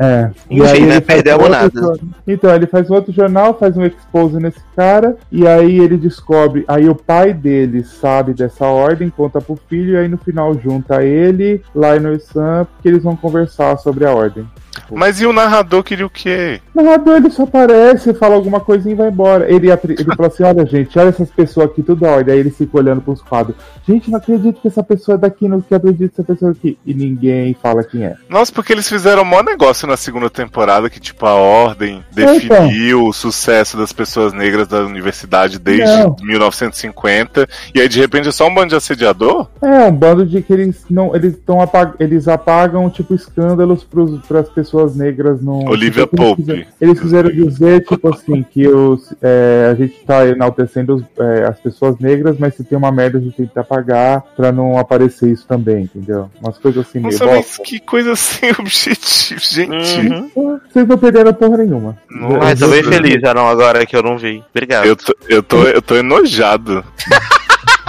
[0.00, 0.30] É.
[0.50, 1.80] Enfim, né, ele faz perdemos outro nada.
[1.80, 6.64] jor- Então, ele faz outro jornal, faz um expose nesse cara, e aí ele descobre.
[6.66, 11.04] Aí o pai dele sabe dessa ordem, conta pro filho, e aí no final junta
[11.04, 14.44] ele, Lionel e Sam, porque eles vão conversar sobre a ordem.
[14.90, 16.60] Mas e o narrador queria o quê?
[16.74, 19.50] O narrador ele só aparece, fala alguma coisinha e vai embora.
[19.50, 22.34] Ele, ele fala assim: olha, gente, olha essas pessoas aqui, tudo ordem.
[22.34, 23.56] Aí ele fica olhando pros quadros.
[23.86, 26.78] Gente, não acredito que essa pessoa é daqui, não acredito que essa pessoa é aqui.
[26.84, 28.16] E ninguém fala quem é.
[28.28, 32.34] Nossa, porque eles fizeram um maior negócio na segunda temporada que, tipo, a ordem então.
[32.34, 36.16] definiu o sucesso das pessoas negras da universidade desde Não.
[36.20, 37.48] 1950.
[37.74, 39.48] E aí, de repente, é só um bando de assediador?
[39.62, 41.14] É, um bando de que eles não.
[41.14, 41.94] Eles estão apag...
[42.00, 43.84] eles apagam, tipo, escândalos
[44.26, 44.63] para as pessoas
[44.96, 45.68] negras no.
[45.68, 46.66] Olivia tipo, eles Pope.
[46.80, 51.58] Eles fizeram dizer, tipo assim, que os, é, a gente tá enaltecendo os- é, as
[51.60, 55.30] pessoas negras, mas se tem uma merda a gente tem que apagar pra não aparecer
[55.30, 56.30] isso também, entendeu?
[56.42, 57.62] Umas coisas assim meio Nossa, mas bosta.
[57.64, 60.00] que coisa sem objetivo, gente.
[60.36, 60.60] Uhum.
[60.72, 61.96] Vocês não perderam porra nenhuma.
[62.10, 62.38] Nossa.
[62.46, 64.42] Ai, tô bem feliz, já não, agora que eu não vi.
[64.54, 64.86] Obrigado.
[64.86, 66.84] Eu tô, eu, tô, eu tô enojado.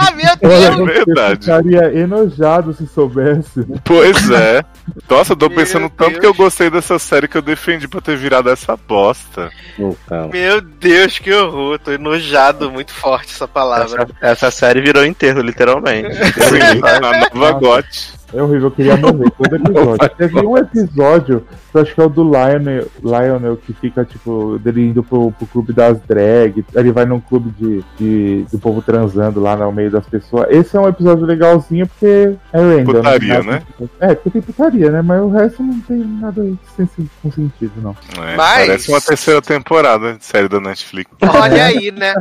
[0.06, 0.76] Ah, meu Deus!
[0.76, 1.40] você verdade.
[1.40, 3.66] ficaria enojado se soubesse.
[3.84, 4.62] Pois é.
[5.08, 6.20] Nossa, eu tô Meu pensando tanto Deus.
[6.20, 9.50] que eu gostei dessa série que eu defendi pra ter virado essa bosta.
[9.78, 10.28] Então.
[10.28, 11.78] Meu Deus, que horror.
[11.78, 14.02] Tô enojado, muito forte essa palavra.
[14.02, 16.14] Essa, essa série virou enterro, literalmente.
[16.44, 17.52] Sim, na nova Nossa.
[17.52, 18.15] GOT.
[18.32, 20.10] É horrível, eu queria morrer todo episódio.
[20.16, 24.58] Teve um episódio, que eu acho que é o do Lionel, Lionel que fica, tipo,
[24.58, 26.64] dele indo pro, pro clube das drag.
[26.74, 30.46] Ele vai num clube de, de- do povo transando lá no meio das pessoas.
[30.50, 32.84] Esse é um episódio legalzinho porque é random.
[32.94, 33.62] Putaria, não né?
[33.78, 35.02] nada- É, porque tem putaria, né?
[35.02, 36.42] Mas o resto não tem nada
[36.76, 37.96] sem, sem- com sentido, não.
[38.24, 41.10] É, Mas- Parece uma terceira temporada de série da Netflix.
[41.22, 42.14] Olha aí, né?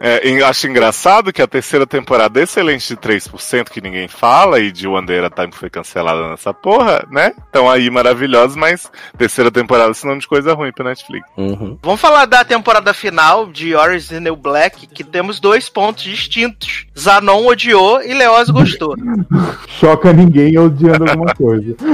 [0.00, 4.86] É, acho engraçado que a terceira temporada excelente de 3%, que ninguém fala, e de
[5.26, 7.32] at a Time foi cancelada nessa porra, né?
[7.46, 11.26] Estão aí maravilhosos, mas terceira temporada é sinônimo de coisa ruim pra Netflix.
[11.36, 11.78] Uhum.
[11.82, 16.02] Vamos falar da temporada final de Orange is the New Black, que temos dois pontos
[16.04, 16.86] distintos.
[16.98, 18.94] Zanon odiou e Leoz gostou.
[19.80, 21.74] Choca ninguém odiando alguma coisa.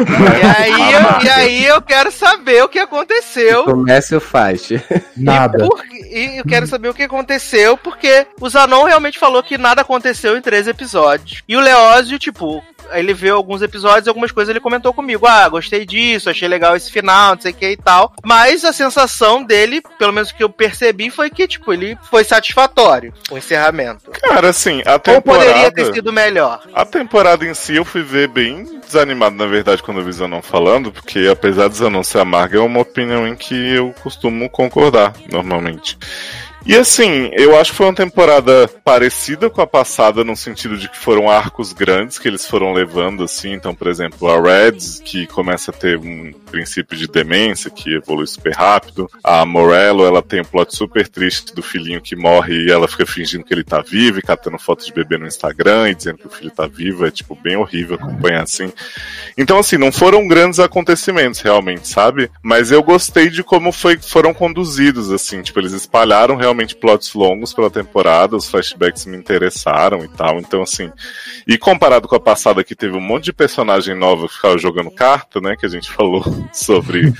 [0.43, 3.65] E aí, eu, e aí eu quero saber o que aconteceu.
[3.65, 4.83] Comece o fight.
[5.16, 5.65] Nada.
[5.65, 9.57] E, por- e eu quero saber o que aconteceu, porque o Zanon realmente falou que
[9.59, 11.43] nada aconteceu em três episódios.
[11.49, 12.62] E o Leózio, tipo,
[12.93, 15.27] ele viu alguns episódios, algumas coisas ele comentou comigo.
[15.27, 18.13] Ah, gostei disso, achei legal esse final, não sei o que e tal.
[18.25, 23.13] Mas a sensação dele, pelo menos que eu percebi, foi que, tipo, ele foi satisfatório
[23.31, 24.11] o encerramento.
[24.11, 25.95] Cara, assim, a Ou poderia ter temporada.
[25.95, 26.63] sido melhor.
[26.75, 30.43] A temporada em si eu fui ver bem desanimado, na verdade, quando eu vi Zanon
[30.43, 35.15] falando, porque apesar de Zanon ser amarga, é uma opinião em que eu costumo concordar,
[35.31, 35.97] normalmente.
[36.65, 40.89] E assim, eu acho que foi uma temporada parecida com a passada, no sentido de
[40.89, 43.53] que foram arcos grandes que eles foram levando, assim.
[43.53, 48.27] Então, por exemplo, a Reds, que começa a ter um princípio de demência, que evolui
[48.29, 49.11] super rápido.
[49.25, 53.05] A Morello, ela tem um plot super triste do filhinho que morre e ela fica
[53.05, 56.27] fingindo que ele tá vivo e catando foto de bebê no Instagram e dizendo que
[56.29, 57.05] o filho tá vivo.
[57.05, 58.73] É, tipo, bem horrível acompanhar assim.
[59.37, 62.31] Então, assim, não foram grandes acontecimentos, realmente, sabe?
[62.41, 65.43] Mas eu gostei de como foi, foram conduzidos, assim.
[65.43, 70.39] Tipo, eles espalharam realmente plots longos pela temporada, os flashbacks me interessaram e tal.
[70.39, 70.91] Então, assim.
[71.47, 74.91] E comparado com a passada, que teve um monte de personagem nova que ficava jogando
[74.91, 75.57] carta, né?
[75.59, 76.23] Que a gente falou
[76.53, 77.12] sobre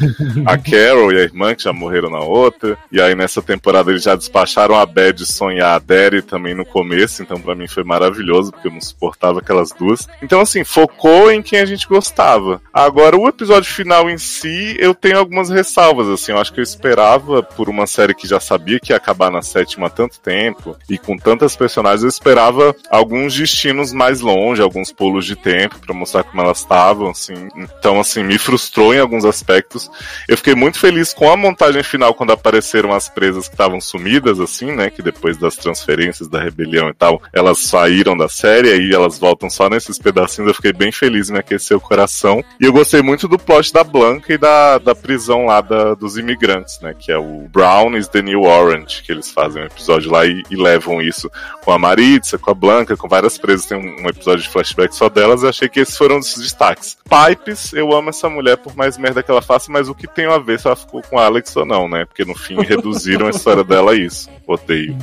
[0.47, 2.77] a Carol e a irmã, que já morreram na outra.
[2.91, 7.23] E aí, nessa temporada, eles já despacharam a Bad sonhar a Derry também no começo.
[7.23, 10.09] Então, pra mim, foi maravilhoso, porque eu não suportava aquelas duas.
[10.23, 12.61] Então, assim, focou em quem a gente gostava.
[12.73, 16.33] Agora, o episódio final em si, eu tenho algumas ressalvas, assim.
[16.33, 19.31] Eu acho que eu esperava, por uma série que já sabia que ia acabar acabar
[19.31, 24.63] na sétima há tanto tempo e com tantas personagens, eu esperava alguns destinos mais longe,
[24.63, 27.49] alguns pulos de tempo para mostrar como elas estavam, assim.
[27.57, 29.91] Então, assim, me frustrou em alguns aspectos.
[30.29, 34.41] Eu fiquei muito feliz com a montagem final quando apareceram as presas que estavam sumidas,
[34.41, 34.91] assim, né?
[34.91, 39.19] Que depois das transferências da rebelião e tal, elas saíram da série e aí elas
[39.19, 40.49] voltam só nesses pedacinhos.
[40.49, 42.43] Eu fiquei bem feliz, me aqueceu o coração.
[42.61, 46.17] E eu gostei muito do plot da Blanca e da, da prisão lá da, dos
[46.17, 46.95] imigrantes, né?
[46.99, 50.43] Que é o Brown is the New Orange, que eles fazem um episódio lá e,
[50.51, 51.31] e levam isso
[51.65, 53.67] com a Maritza, com a Blanca, com várias presas.
[53.67, 55.43] Tem um, um episódio de flashback só delas.
[55.43, 56.97] Eu achei que esses foram os destaques.
[57.09, 60.27] Pipes, eu amo essa mulher por mais merda que ela faça, mas o que tem
[60.27, 62.05] a ver se ela ficou com a Alex ou não, né?
[62.05, 64.29] Porque no fim reduziram a história dela a isso.
[64.47, 64.97] Odeio.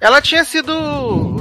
[0.00, 0.72] Ela tinha sido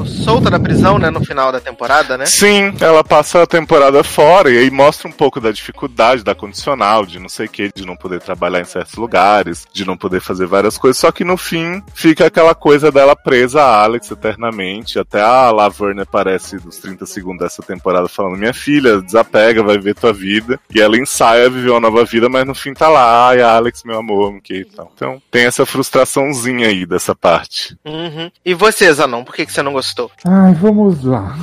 [0.06, 2.26] solta da prisão, né, no final da temporada, né?
[2.26, 7.06] Sim, ela passa a temporada fora e aí mostra um pouco da dificuldade da condicional,
[7.06, 10.22] de não sei o que, de não poder trabalhar em certos lugares, de não poder
[10.22, 10.98] fazer várias coisas.
[10.98, 14.98] Só que no fim fica aquela coisa dela presa a Alex eternamente.
[14.98, 19.96] Até a Laverne aparece nos 30 segundos dessa temporada falando: Minha filha, desapega, vai ver
[19.96, 20.60] tua vida.
[20.74, 24.00] E ela ensaia viver uma nova vida, mas no fim tá lá, ai, Alex, meu
[24.00, 24.92] amor, que tal.
[24.96, 27.78] Então tem essa frustraçãozinha aí dessa parte.
[27.86, 28.32] Uhum.
[28.46, 30.10] E você, Zanon, por que, que você não gostou?
[30.26, 31.36] Ai, vamos lá.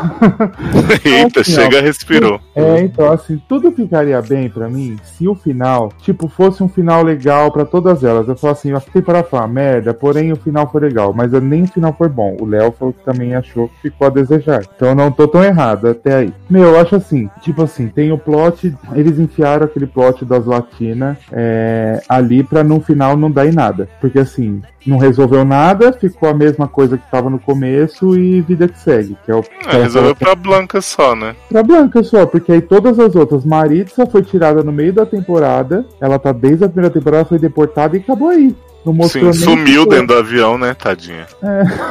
[1.04, 2.40] Eita, Assim, ó, chega, respirou.
[2.54, 7.02] É, então, assim, tudo ficaria bem pra mim se o final, tipo, fosse um final
[7.02, 8.28] legal pra todas elas.
[8.28, 11.62] Eu falo assim, a temporada foi uma merda, porém o final foi legal, mas nem
[11.62, 12.36] o final foi bom.
[12.40, 14.62] O Léo falou que também achou que ficou a desejar.
[14.74, 16.34] Então eu não tô tão errado até aí.
[16.48, 21.16] Meu, eu acho assim, tipo assim, tem o plot, eles enfiaram aquele plot das latinas
[21.30, 23.88] é, ali pra no final não dar em nada.
[24.00, 28.66] Porque assim, não resolveu nada, ficou a mesma coisa que tava no começo e vida
[28.66, 31.36] que segue, que é o É, resolveu pra Blanca só, né?
[31.48, 35.86] Pra Blanca só, porque aí todas as outras, Maritza foi tirada no meio da temporada,
[36.00, 38.56] ela tá desde a primeira temporada, foi deportada e acabou aí.
[38.84, 39.90] Não mostrou Sim, sumiu foi.
[39.94, 41.26] dentro do avião, né, tadinha?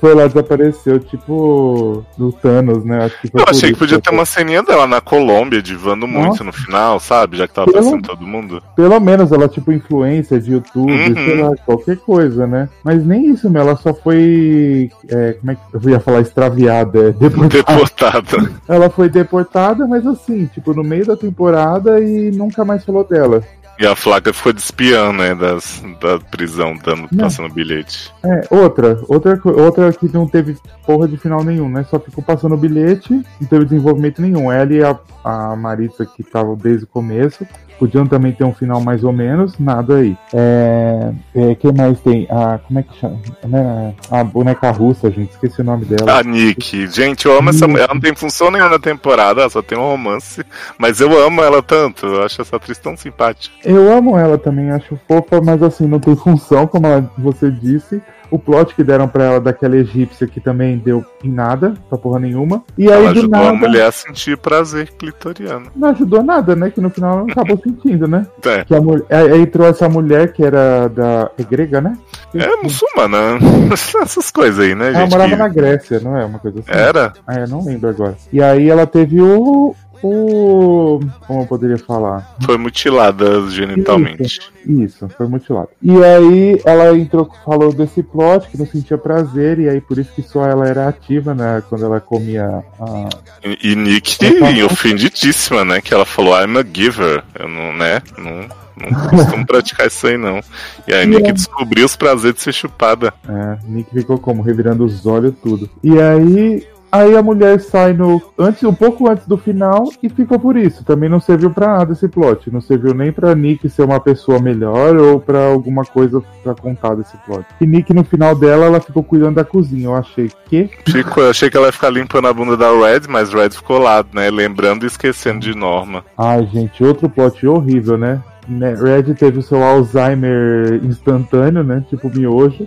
[0.00, 3.04] Foi lá, desapareceu, tipo do Thanos, né?
[3.04, 6.42] Acho que foi Eu achei que podia ter uma ceninha dela na Colômbia, divando muito
[6.44, 7.36] no final, sabe?
[7.38, 8.62] Já que tava Pelo- aparecendo todo mundo.
[8.76, 11.14] Pelo menos ela, tipo, influência de YouTube, Uhum.
[11.14, 12.68] sei lá, qualquer coisa, né?
[12.84, 14.90] Mas nem isso, meu, ela só foi.
[15.08, 17.08] é, como é que eu ia falar extraviada?
[17.08, 17.48] É, deportada.
[17.48, 18.50] Deportada.
[18.68, 23.42] Ela foi deportada, mas assim, tipo, no meio da temporada e nunca mais falou dela.
[23.78, 27.24] E a Flaca ficou de espiã, né, das, da prisão, dando, Não.
[27.24, 28.12] passando bilhete.
[28.22, 31.84] É, outra, outra, outra que não teve porra de final nenhum, né?
[31.90, 34.52] Só ficou passando bilhete, não teve desenvolvimento nenhum.
[34.52, 37.46] Ela e a, a Marissa, que estavam desde o começo,
[37.82, 40.16] podiam também ter um final mais ou menos, nada aí.
[40.32, 41.10] É.
[41.34, 42.28] é quem mais tem?
[42.30, 42.58] A.
[42.58, 43.18] Como é que chama?
[43.44, 46.20] Né, A boneca russa, gente, esqueci o nome dela.
[46.20, 47.86] A Nick, gente, eu amo essa mulher.
[47.86, 50.44] Ela não tem função nenhuma na temporada, ela só tem um romance.
[50.78, 53.52] Mas eu amo ela tanto, eu acho essa atriz tão simpática.
[53.64, 58.00] Eu amo ela também, acho fofa, mas assim, não tem função, como ela- você disse.
[58.32, 62.18] O plot que deram pra ela daquela egípcia que também deu em nada, pra porra
[62.18, 62.64] nenhuma.
[62.78, 65.66] E aí, Ela do ajudou nada, a mulher a sentir prazer clitoriano.
[65.76, 66.70] não ajudou nada, né?
[66.70, 68.26] Que no final ela acabou sentindo, né?
[68.44, 71.96] É, Que a mulher, aí entrou essa mulher que era da é grega, né?
[72.34, 73.38] é muçulmana.
[74.02, 75.10] Essas coisas aí, né, Ela gente?
[75.10, 76.70] morava que- na Grécia, não é uma coisa assim?
[76.70, 77.12] Era?
[77.26, 78.16] Ah, eu não lembro agora.
[78.32, 79.74] E aí ela teve o.
[80.02, 81.00] o.
[81.26, 82.36] Como eu poderia falar?
[82.42, 84.40] Foi mutilada genitalmente.
[84.66, 85.68] Isso, foi mutilado.
[85.80, 90.12] E aí ela entrou, falou desse plot que não sentia prazer, e aí por isso
[90.14, 91.62] que só ela era ativa, né?
[91.68, 93.08] Quando ela comia a.
[93.44, 94.16] E, e Nick
[94.64, 95.80] ofendidíssima, né?
[95.80, 97.24] Que ela falou, I'm a giver.
[97.38, 98.02] Eu não, né?
[98.18, 100.40] Não, não costumo praticar isso aí, não.
[100.86, 103.12] E aí Nick descobriu os prazeres de ser chupada.
[103.28, 104.42] É, Nick ficou como?
[104.42, 105.68] Revirando os olhos, tudo.
[105.82, 106.66] E aí.
[106.92, 108.20] Aí a mulher sai no.
[108.38, 110.84] Antes, um pouco antes do final e fica por isso.
[110.84, 112.50] Também não serviu pra nada esse plot.
[112.50, 116.94] Não serviu nem pra Nick ser uma pessoa melhor ou pra alguma coisa pra contar
[116.94, 117.46] desse plot.
[117.58, 119.86] E Nick, no final dela, ela ficou cuidando da cozinha.
[119.86, 120.68] Eu achei que.
[120.86, 123.78] Ficou, eu achei que ela ia ficar limpando a bunda da Red, mas Red ficou
[123.78, 124.30] lá, né?
[124.30, 126.04] Lembrando e esquecendo de Norma.
[126.18, 128.22] Ai, gente, outro plot horrível, né?
[128.48, 131.84] Né, Red teve o seu Alzheimer instantâneo, né?
[131.88, 132.66] Tipo miojo.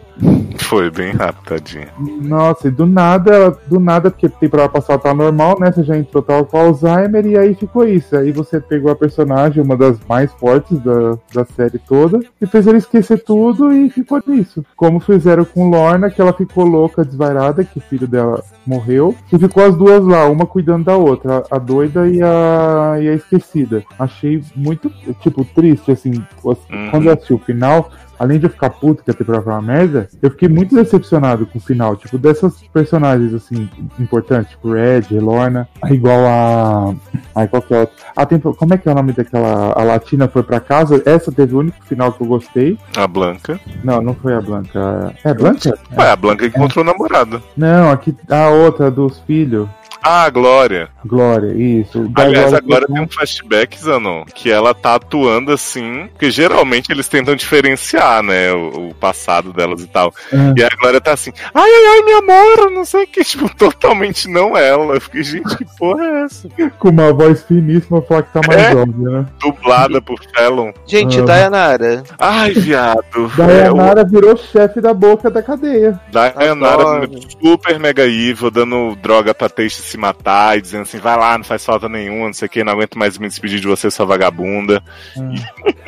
[0.58, 1.90] Foi bem rápido, tadinha.
[2.22, 5.72] Nossa, e do nada, ela- do nada, porque temporada passada tá normal, né?
[5.72, 8.16] Você já entrou tava com Alzheimer e aí ficou isso.
[8.16, 12.66] Aí você pegou a personagem, uma das mais fortes da, da série toda, e fez
[12.68, 14.64] ele esquecer tudo e ficou nisso.
[14.78, 19.38] Como fizeram com Lorna, que ela ficou louca, desvairada, que o filho dela morreu, e
[19.38, 23.14] ficou as duas lá, uma cuidando da outra, a, a doida e a, e a
[23.14, 23.84] esquecida.
[24.00, 24.90] Achei muito,
[25.20, 26.24] tipo, triste triste, assim.
[26.44, 26.90] Uhum.
[26.92, 27.90] Quando eu assisti o final,
[28.20, 31.46] além de eu ficar puto que a temporada foi uma merda, eu fiquei muito decepcionado
[31.46, 31.96] com o final.
[31.96, 33.68] Tipo, dessas personagens, assim,
[34.00, 36.96] importantes, tipo Red, Lorna, igual a.
[37.36, 37.96] Ai, qual que é a outra?
[38.16, 38.54] A tempo...
[38.54, 39.74] Como é que é o nome daquela.
[39.74, 41.02] A Latina foi pra casa?
[41.06, 42.78] Essa teve o único final que eu gostei.
[42.96, 43.60] A Blanca.
[43.84, 45.14] Não, não foi a Blanca.
[45.24, 45.78] É Blanca?
[45.98, 47.42] Ué, a Blanca que encontrou o namorado.
[47.58, 49.68] Não, aqui a outra dos filhos.
[50.08, 50.90] Ah, a Glória.
[51.04, 52.08] Glória, isso.
[52.10, 56.92] Da Aliás, Glória agora tem um flashback, Zanon, que ela tá atuando assim, porque geralmente
[56.92, 60.14] eles tentam diferenciar, né, o, o passado delas e tal.
[60.32, 60.54] Ah.
[60.56, 63.50] E a Glória tá assim, ai, ai, ai, me amora, não sei o que, tipo,
[63.56, 64.94] totalmente não ela.
[64.96, 66.48] Eu fiquei, gente, que porra é essa?
[66.78, 68.76] Com uma voz finíssima falar que tá mais É?
[68.76, 69.26] óbvia, né?
[69.40, 70.72] Dublada por Fallon.
[70.86, 71.24] Gente, Ah.
[71.26, 72.04] Dayanara.
[72.20, 73.32] Ai, viado.
[73.36, 76.00] Dayanara virou chefe da boca da cadeia.
[76.12, 77.10] Dayanara Adoro.
[77.42, 81.46] super mega evil, dando droga pra Teixe se matar e dizendo assim, vai lá, não
[81.46, 84.06] faz falta nenhuma, não sei o que, não aguento mais me despedir de você, sua
[84.06, 84.84] vagabunda.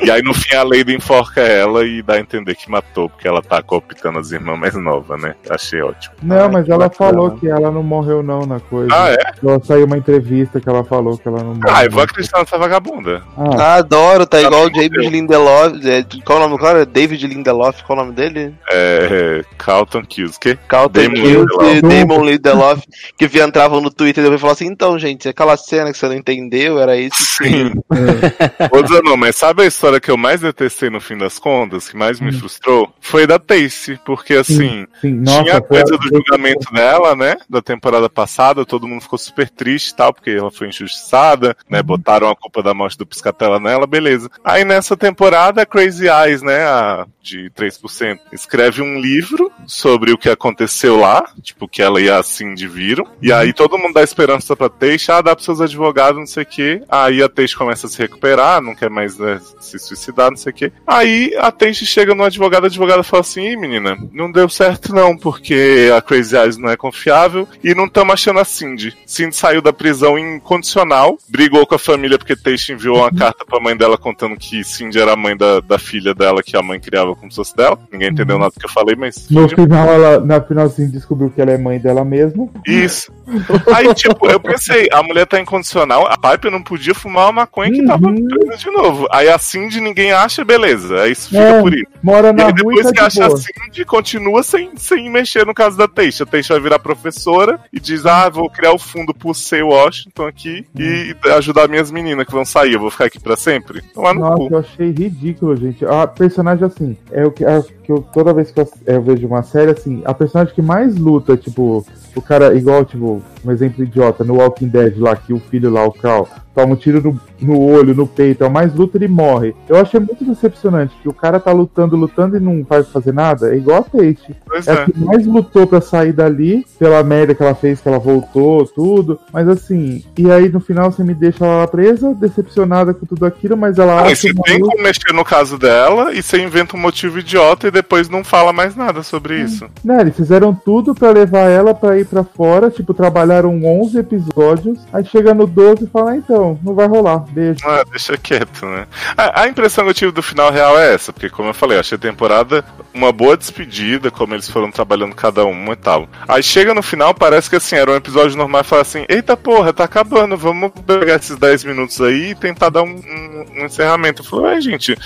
[0.00, 3.08] E, e aí no fim a Lady enforca ela e dá a entender que matou,
[3.10, 5.34] porque ela tá cooptando as irmãs mais novas, né?
[5.50, 6.14] Achei ótimo.
[6.22, 7.10] Não, Ai, mas ela bacana.
[7.10, 8.88] falou que ela não morreu não na coisa.
[8.94, 9.18] Ah, é?
[9.46, 11.70] Ela saiu uma entrevista que ela falou que ela não morreu.
[11.74, 13.22] Ah, eu vou acreditar nessa vagabunda.
[13.36, 15.10] Ah, Ah, adoro, tá igual o James.
[15.10, 15.86] Lindelof.
[15.86, 16.86] é, qual o nome do cara?
[16.86, 18.54] David Lindelof, qual o nome dele?
[18.70, 19.44] É.
[19.58, 20.56] Carlton Kills, que?
[20.68, 21.82] Carlton Kills e.
[21.82, 22.82] Damon Lindelof,
[23.16, 26.06] que via entravam no Twitter e depois falavam assim, então, gente, aquela cena que você
[26.06, 27.72] não entendeu, era isso Sim.
[28.72, 31.96] Ô, Zanon, mas sabe a história que eu mais detestei no fim das contas, que
[31.96, 32.92] mais me frustrou?
[33.00, 34.86] Foi da Tace, porque assim.
[35.00, 37.36] sim, nossa, Tinha a coisa do julgamento dela, né?
[37.48, 41.82] Da temporada passada, todo mundo ficou super triste e tal, porque ela foi injustiçada, né?
[41.82, 44.30] Botaram a culpa da morte do Piscatela nela, beleza.
[44.44, 46.62] Aí nessa temporada, a Crazy Eyes, né?
[46.64, 52.08] A de 3%, escreve um livro sobre o que aconteceu lá, tipo, que ela e
[52.08, 53.06] a Cindy viram.
[53.20, 56.42] E aí todo mundo dá esperança pra Teixe, ah, dá pros seus advogados, não sei
[56.42, 56.82] o quê.
[56.88, 60.52] Aí a Teixe começa a se recuperar, não quer mais né, se suicidar, não sei
[60.52, 60.72] o quê.
[60.86, 64.94] Aí a Teixe chega no advogado, a advogada fala assim, Ih, menina, não deu certo
[64.94, 68.96] não, porque a Crazy Eyes não é confiável e não estamos achando a Cindy.
[69.06, 73.60] Cindy saiu da prisão incondicional, brigou com a família porque Teixe enviou uma carta pra
[73.60, 76.80] mãe dela contando que Cindy era a mãe da, da filha dela, que a mãe
[76.80, 77.78] criava como se fosse dela.
[77.92, 79.28] Ninguém entendeu nada do que eu falei, mas...
[79.30, 82.48] No final, ela, na final, assim, descobriu que ela é mãe dela mesma.
[82.66, 83.12] Isso.
[83.78, 87.70] Aí, tipo, eu pensei, a mulher tá incondicional, a Piper não podia fumar uma maconha
[87.70, 88.26] que tava Uhum.
[88.28, 89.06] presa de novo.
[89.10, 91.02] Aí a Cindy ninguém acha, beleza.
[91.02, 91.84] Aí isso fica É, por isso.
[92.02, 93.38] Mora E na aí e depois tá que de acha a boa.
[93.40, 96.24] Cindy, continua sem, sem mexer no caso da Teixa.
[96.24, 100.26] A Teixa vai virar professora e diz, ah, vou criar o fundo pro Say Washington
[100.26, 102.74] aqui e ajudar minhas meninas que vão sair.
[102.74, 103.82] Eu vou ficar aqui pra sempre?
[103.90, 104.48] Então lá no Nossa, cu.
[104.50, 105.84] eu achei ridículo, gente.
[105.84, 109.02] A personagem, assim, é o que, é o que eu, toda vez que eu, eu
[109.02, 111.84] vejo uma série, assim, a personagem que mais luta, tipo,
[112.14, 115.84] o cara, igual, tipo, um exemplo idiota, no Walking Dead lá, que o filho lá,
[115.84, 116.28] o Cal,
[116.58, 119.54] toma um tiro no, no olho, no peito, é mais luta, ele morre.
[119.68, 123.54] Eu achei muito decepcionante, que o cara tá lutando, lutando e não vai fazer nada,
[123.54, 124.34] é igual a Tate.
[124.44, 124.74] Pois É é.
[124.74, 128.66] a que mais lutou pra sair dali, pela merda que ela fez, que ela voltou,
[128.66, 129.20] tudo.
[129.32, 133.24] Mas assim, e aí no final você me deixa ela lá presa, decepcionada com tudo
[133.24, 136.76] aquilo, mas ela acha mas você tem como mexer no caso dela e você inventa
[136.76, 139.66] um motivo idiota e depois não fala mais nada sobre isso.
[139.84, 144.78] Né, eles fizeram tudo pra levar ela pra ir pra fora, tipo, trabalharam 11 episódios,
[144.92, 147.60] aí chega no 12 e fala, ah, então, não vai rolar, beijo.
[147.66, 148.86] Ah, deixa quieto, né?
[149.16, 151.76] A, a impressão que eu tive do final real é essa, porque como eu falei,
[151.76, 152.64] eu achei a temporada
[152.94, 156.08] uma boa despedida, como eles foram trabalhando cada uma e tal.
[156.26, 159.36] Aí chega no final, parece que assim, era um episódio normal e fala assim, eita
[159.36, 163.64] porra, tá acabando, vamos pegar esses 10 minutos aí e tentar dar um, um- um
[163.66, 164.22] encerramento.
[164.22, 164.96] Eu falei, ué, gente,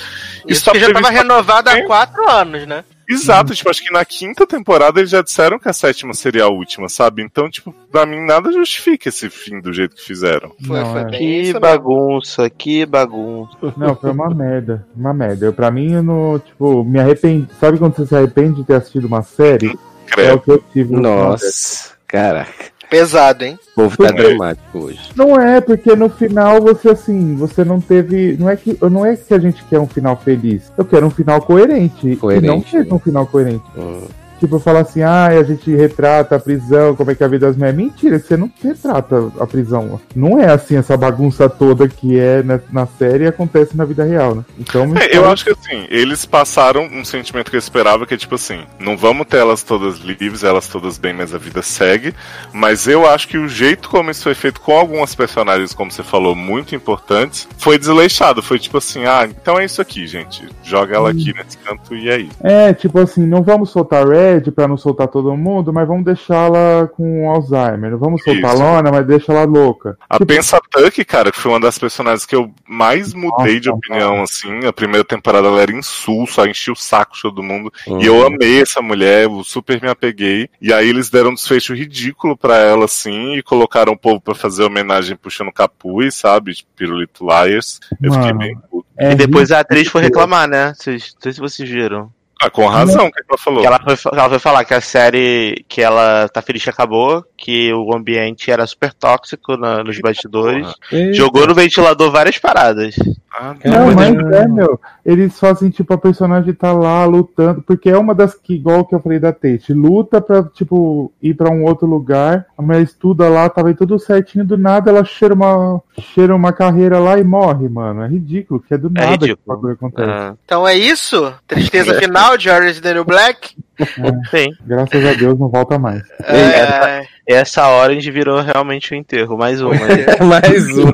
[0.46, 1.86] Isso tá que já tava renovado há tempo.
[1.86, 2.84] quatro anos, né?
[3.12, 6.48] Exato, tipo, acho que na quinta temporada eles já disseram que a sétima seria a
[6.48, 7.22] última, sabe?
[7.22, 10.52] Então, tipo, pra mim nada justifica esse fim do jeito que fizeram.
[10.66, 11.04] Foi, Não, foi é.
[11.06, 11.60] Que isso mesmo.
[11.60, 13.56] bagunça, que bagunça.
[13.76, 15.46] Não, foi uma merda, uma merda.
[15.46, 17.48] Eu, pra mim, eu não, tipo, me arrependi.
[17.60, 19.68] Sabe quando você se arrepende de ter assistido uma série?
[19.68, 20.40] É o Credo.
[20.40, 20.94] que eu tive.
[20.96, 22.71] Nossa, caraca.
[22.92, 23.58] Pesado, hein?
[23.72, 24.12] O povo tá É.
[24.12, 25.00] dramático hoje.
[25.16, 28.36] Não é, porque no final você assim, você não teve.
[28.38, 30.70] Não é que, não é que a gente quer um final feliz.
[30.76, 32.16] Eu quero um final coerente.
[32.16, 32.94] Coerente, E não teve né?
[32.94, 33.64] um final coerente.
[33.78, 34.02] Hum.
[34.42, 37.46] Tipo, falar assim, ah, a gente retrata a prisão, como é que é a vida
[37.46, 37.76] das mulheres.
[37.76, 40.00] Mentira, você não retrata a prisão.
[40.16, 44.02] Não é assim essa bagunça toda que é na, na série e acontece na vida
[44.02, 44.44] real, né?
[44.58, 48.16] Então, É, eu acho que assim, eles passaram um sentimento que eu esperava, que é
[48.16, 52.12] tipo assim, não vamos ter elas todas livres, elas todas bem, mas a vida segue.
[52.52, 56.02] Mas eu acho que o jeito como isso foi feito com algumas personagens, como você
[56.02, 58.42] falou, muito importantes, foi desleixado.
[58.42, 60.48] Foi tipo assim, ah, então é isso aqui, gente.
[60.64, 62.36] Joga ela aqui nesse canto e é isso.
[62.40, 66.04] É, tipo assim, não vamos soltar Red pede pra não soltar todo mundo, mas vamos
[66.04, 67.90] deixá-la com Alzheimer.
[67.90, 68.62] Não vamos soltar Isso.
[68.62, 69.98] a Lona, mas deixa ela louca.
[70.08, 73.68] A Tipo, Pensa Tuck, cara, que foi uma das personagens que eu mais mudei de
[73.68, 74.66] Nossa, opinião, assim.
[74.66, 77.72] A primeira temporada ela era insulsa, enchia o saco de todo mundo.
[77.86, 78.00] Uhum.
[78.00, 80.48] E eu amei essa mulher, eu super me apeguei.
[80.60, 84.34] E aí eles deram um desfecho ridículo pra ela, assim, e colocaram o povo pra
[84.34, 86.54] fazer homenagem puxando capuz, sabe?
[86.54, 87.80] Tipo, Pirulito Liars.
[88.02, 88.38] Eu fiquei Mano.
[88.38, 88.86] bem puto.
[88.96, 90.68] é E depois a atriz foi reclamar, né?
[90.68, 92.10] Não sei se vocês viram.
[92.44, 93.60] Ah, com razão, o que ela falou?
[93.60, 97.24] Que ela, foi, ela foi falar que a série que ela tá feliz que acabou,
[97.36, 100.66] que o ambiente era super tóxico na- nos bastidores.
[101.12, 102.94] Jogou no ventilador várias paradas.
[103.34, 104.78] Ah, Não, É, mas mas- é, meu.
[105.04, 108.94] Eles fazem, tipo, a personagem tá lá lutando, porque é uma das que, igual que
[108.94, 113.28] eu falei da Tate, luta pra, tipo, ir pra um outro lugar, a mulher estuda
[113.28, 117.24] lá, tava aí tudo certinho, do nada ela cheira uma, cheira uma carreira lá e
[117.24, 118.02] morre, mano.
[118.02, 119.70] É ridículo, que é do nada que o ridículo.
[119.72, 120.10] acontece.
[120.10, 121.32] Ah, Então é isso?
[121.46, 123.54] Tristeza final de Orange is the New Black?
[124.30, 124.48] sim.
[124.66, 126.02] Graças a Deus não volta mais.
[126.24, 129.36] É, Essa Orange virou realmente um enterro.
[129.38, 129.72] Mais uma.
[130.26, 130.90] Mais um.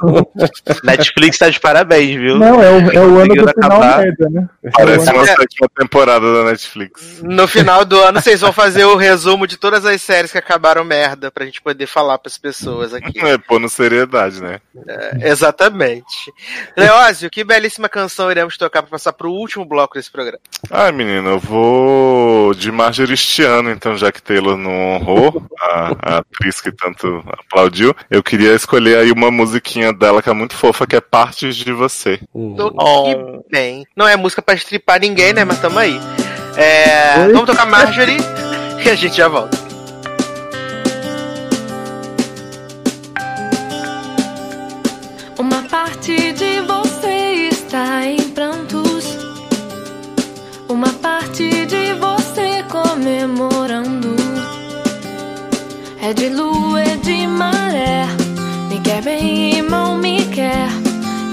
[0.85, 2.37] Netflix tá de parabéns, viu?
[2.39, 3.99] Não, é o, é o ano do final acabar.
[3.99, 4.49] merda, né?
[4.73, 7.23] Parece É ano- uma sétima temporada da Netflix.
[7.23, 10.85] no final do ano vocês vão fazer o resumo de todas as séries que acabaram
[10.85, 13.19] merda pra gente poder falar pras pessoas aqui.
[13.25, 14.61] É, pô, no seriedade, né?
[15.21, 16.33] Exatamente.
[16.77, 20.41] Leózio, que belíssima canção iremos tocar pra passar pro último bloco desse programa.
[20.71, 25.97] Ai, menino, eu vou de Marjorie este ano, então, já que Taylor não honrou a,
[26.01, 30.55] a atriz que tanto aplaudiu, eu queria escolher aí uma musiquinha dela que é muito
[30.55, 32.21] fofa, que é Partes de Você.
[32.57, 33.43] Tô Oh.
[33.43, 33.85] que bem.
[33.97, 35.45] Não é música pra estripar ninguém, né?
[35.45, 35.99] Mas tamo aí.
[36.57, 38.19] É, vamos tocar Marjorie
[38.85, 39.59] e a gente já volta.
[45.37, 48.28] Uma parte de você está em
[52.99, 54.17] comemorando.
[56.03, 58.07] É de lua, é de maré.
[58.69, 60.69] Me quer bem e mal me quer.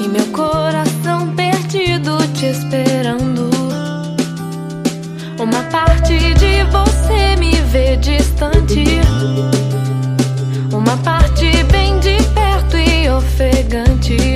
[0.03, 3.49] E meu coração perdido te esperando.
[5.39, 8.85] Uma parte de você me vê distante.
[10.71, 14.35] Uma parte bem de perto e ofegante.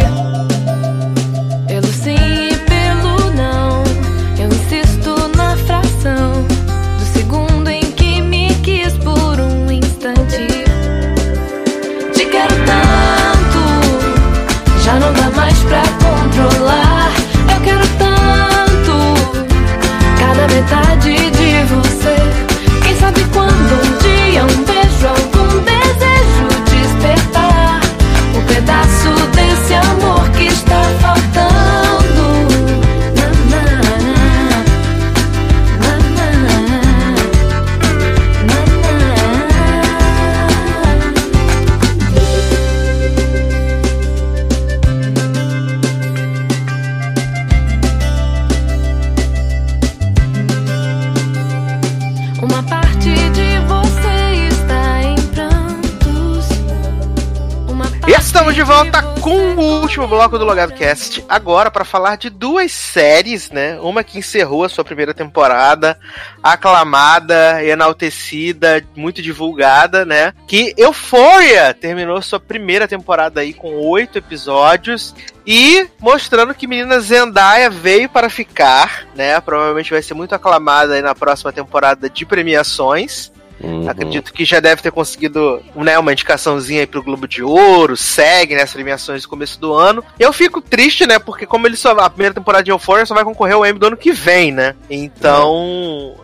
[58.70, 61.26] Volta com o último bloco do Logado Cast.
[61.28, 63.80] Agora para falar de duas séries, né?
[63.80, 66.00] Uma que encerrou a sua primeira temporada,
[66.44, 70.36] aclamada, enaltecida, muito divulgada, né?
[70.48, 75.16] Que Euphoria terminou sua primeira temporada aí com oito episódios
[75.48, 79.42] e mostrando que menina Zendaya veio para ficar, né?
[79.42, 83.32] Provavelmente vai ser muito aclamada aí na próxima temporada de premiações.
[83.62, 83.90] Uhum.
[83.90, 88.56] Acredito que já deve ter conseguido né, uma indicaçãozinha aí pro Globo de Ouro, segue
[88.56, 90.04] nas premiações do começo do ano.
[90.18, 91.20] Eu fico triste, né?
[91.20, 91.92] Porque como ele só.
[91.92, 94.76] A primeira temporada de Euphoria só vai concorrer ao Emmy do ano que vem, né?
[94.90, 96.16] Então.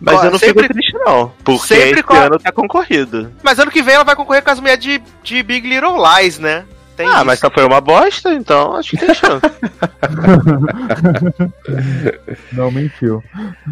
[0.00, 1.32] Mas eu não sempre, fico triste, não.
[1.44, 3.32] Porque esse co- ano tá concorrido.
[3.44, 6.38] Mas ano que vem ela vai concorrer com as mulheres de, de Big Little Lies,
[6.40, 6.64] né?
[6.96, 7.24] Tem Ah, isso.
[7.24, 9.46] mas só foi uma bosta, então acho que tem chance.
[12.52, 13.22] Não mentiu.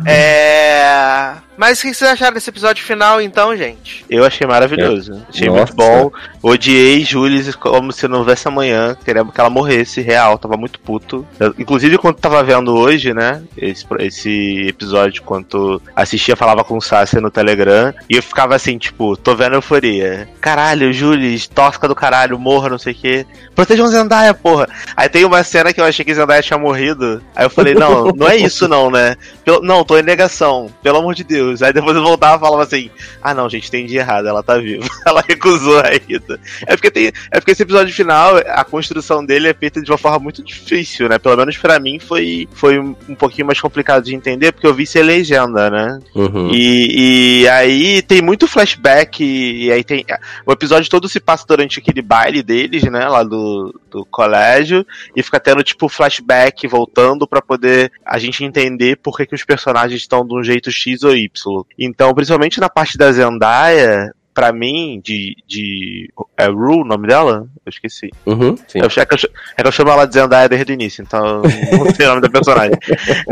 [0.07, 1.35] É.
[1.61, 4.03] Mas o que vocês acharam desse episódio final, então, gente?
[4.09, 5.23] Eu achei maravilhoso.
[5.29, 5.59] Achei Nossa.
[5.59, 6.11] muito bom.
[6.43, 8.97] Odiei Julie como se não houvesse amanhã.
[9.05, 10.39] Queria que ela morresse real.
[10.39, 11.27] Tava muito puto.
[11.39, 13.43] Eu- inclusive, quando tava vendo hoje, né?
[13.59, 17.93] Esse, esse episódio, quando assistia, falava com o Sassi no Telegram.
[18.09, 20.27] E eu ficava assim, tipo, tô vendo euforia.
[20.41, 23.27] Caralho, Julie, tosca do caralho, morra, não sei o quê.
[23.55, 24.67] Protejam Zendaya, porra.
[24.97, 27.23] Aí tem uma cena que eu achei que Zendaya tinha morrido.
[27.37, 29.15] Aí eu falei, não, não é isso não, né?
[29.45, 30.71] Pelo- não, tô em negação.
[30.83, 31.50] Pelo amor de Deus.
[31.51, 31.63] Jules.
[31.63, 32.91] Aí depois eu voltava e falava assim:
[33.23, 34.87] ah não, gente, entendi errado, ela tá viva.
[35.07, 36.39] Ela recusou a ida.
[36.67, 39.97] É porque, tem, é porque esse episódio final, a construção dele é feita de uma
[39.97, 41.19] forma muito difícil, né?
[41.19, 44.87] Pelo menos para mim foi, foi um pouquinho mais complicado de entender, porque eu vi
[44.87, 45.99] sem legenda, né?
[46.15, 46.51] Uhum.
[46.53, 50.05] E, e aí tem muito flashback, e aí tem.
[50.45, 53.09] O episódio todo se passa durante aquele baile deles, né?
[53.09, 58.97] Lá do, do colégio, e fica tendo tipo flashback voltando para poder a gente entender
[58.97, 61.31] por que, que os personagens estão de um jeito X ou Y.
[61.79, 65.37] Então, principalmente na parte da Zendaya, pra mim, de.
[65.47, 67.47] de é Rue o nome dela?
[67.65, 68.11] Eu esqueci.
[68.25, 68.79] Uhum, sim.
[68.79, 71.43] Eu, é, que eu, é que eu chamo ela de Zendaya desde o início, então
[71.43, 72.79] não sei o nome da personagem.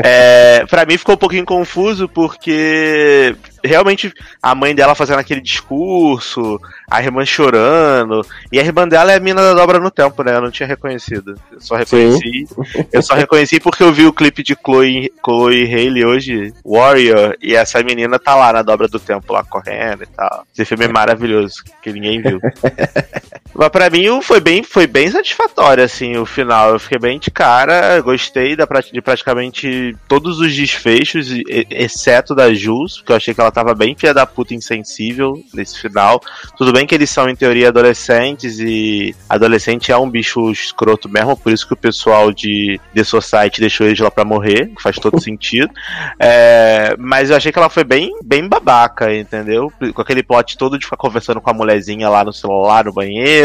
[0.05, 4.13] É, pra mim ficou um pouquinho confuso porque realmente
[4.43, 6.61] a mãe dela fazendo aquele discurso,
[6.91, 10.37] a irmã chorando, e a irmã dela é a mina da dobra no tempo, né?
[10.37, 11.35] Eu não tinha reconhecido.
[11.53, 12.47] Eu só reconheci.
[12.93, 17.55] Eu só reconheci porque eu vi o clipe de Chloe, Chloe Haley hoje, Warrior, e
[17.55, 20.47] essa menina tá lá na dobra do tempo, lá correndo e tal.
[20.53, 22.41] Esse filme é maravilhoso, que ninguém viu.
[23.55, 26.73] Mas pra mim foi bem, foi bem satisfatório, assim, o final.
[26.73, 31.29] Eu fiquei bem de cara, gostei da, de praticamente todos os desfechos,
[31.71, 35.81] exceto da Jules, porque eu achei que ela tava bem filha da puta insensível nesse
[35.81, 36.21] final.
[36.57, 41.37] Tudo bem que eles são, em teoria, adolescentes, e adolescente é um bicho escroto mesmo,
[41.37, 44.97] por isso que o pessoal de The Society deixou eles lá pra morrer, que faz
[44.97, 45.71] todo sentido.
[46.21, 49.73] É, mas eu achei que ela foi bem, bem babaca, entendeu?
[49.95, 53.38] Com aquele plot todo de ficar conversando com a mulherzinha lá no celular, no banheiro.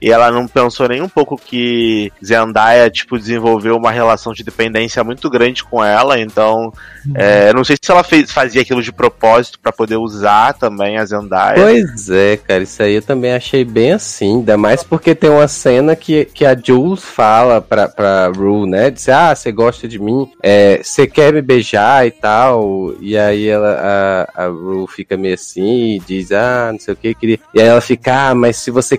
[0.00, 5.02] E ela não pensou nem um pouco que Zendaya, tipo, desenvolveu uma relação de dependência
[5.04, 6.20] muito grande com ela.
[6.20, 6.72] Então,
[7.14, 11.04] é, não sei se ela fez, fazia aquilo de propósito pra poder usar também a
[11.04, 11.62] Zendaya.
[11.62, 15.48] Pois é, cara, isso aí eu também achei bem assim, ainda mais porque tem uma
[15.48, 18.90] cena que, que a Jules fala pra, pra Rue, né?
[18.90, 23.48] Diz, ah, você gosta de mim, é, você quer me beijar e tal, e aí
[23.48, 27.38] ela, a, a Rue fica meio assim, e diz, ah, não sei o que, queria...
[27.54, 28.96] e aí ela fica, ah, mas se você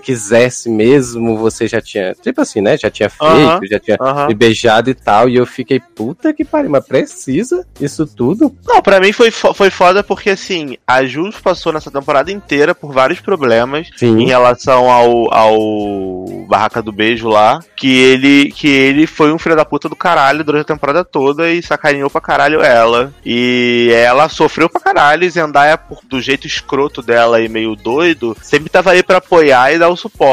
[0.70, 4.26] mesmo, você já tinha, tipo assim, né, já tinha feito, Aham, já tinha aham.
[4.28, 8.54] me beijado e tal, e eu fiquei, puta que pariu, mas precisa isso tudo?
[8.66, 12.74] Não, pra mim foi, fo- foi foda porque, assim, a Jules passou nessa temporada inteira
[12.74, 18.68] por vários problemas em Sim, relação ao, ao Barraca do Beijo lá, que ele, que
[18.68, 22.20] ele foi um filho da puta do caralho durante a temporada toda e sacaneou pra
[22.20, 23.12] caralho ela.
[23.24, 28.36] E ela sofreu pra caralho e Zendaya, por, do jeito escroto dela e meio doido,
[28.42, 30.31] sempre tava aí pra apoiar e dar o suporte.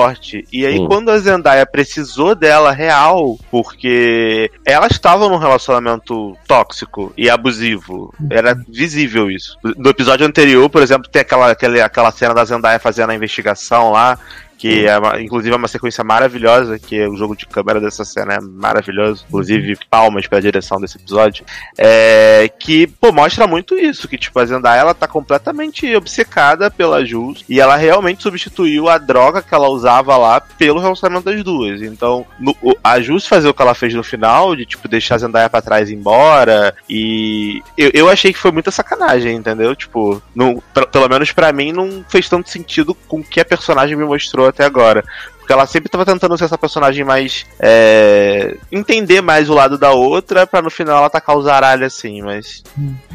[0.52, 0.88] E aí, Hum.
[0.88, 8.54] quando a Zendaya precisou dela real, porque elas estavam num relacionamento tóxico e abusivo, era
[8.68, 9.58] visível isso.
[9.78, 13.92] No episódio anterior, por exemplo, tem aquela, aquela, aquela cena da Zendaya fazendo a investigação
[13.92, 14.18] lá,
[14.60, 18.34] que é uma- inclusive é uma sequência maravilhosa, que o jogo de câmera dessa cena
[18.34, 21.46] é maravilhoso, inclusive palmas pra direção desse episódio,
[21.78, 27.06] é, que, pô, mostra muito isso, que, tipo, a Zendaya, ela tá completamente obcecada pela
[27.06, 31.82] Jules, e ela realmente substituiu a droga que ela usava lá pelo relacionamento das duas,
[31.82, 35.20] então, no- a Jules fazer o que ela fez no final, de, tipo, deixar a
[35.20, 39.74] Zendaya pra trás e ir embora, e eu, eu achei que foi muita sacanagem, entendeu?
[39.74, 43.46] Tipo, não, pe- pelo menos pra mim, não fez tanto sentido com o que a
[43.46, 45.04] personagem me mostrou até agora.
[45.40, 47.46] Porque ela sempre tava tentando ser essa personagem mais.
[47.60, 52.22] é, entender mais o lado da outra, pra no final ela tacar o zaralho assim,
[52.22, 52.62] mas.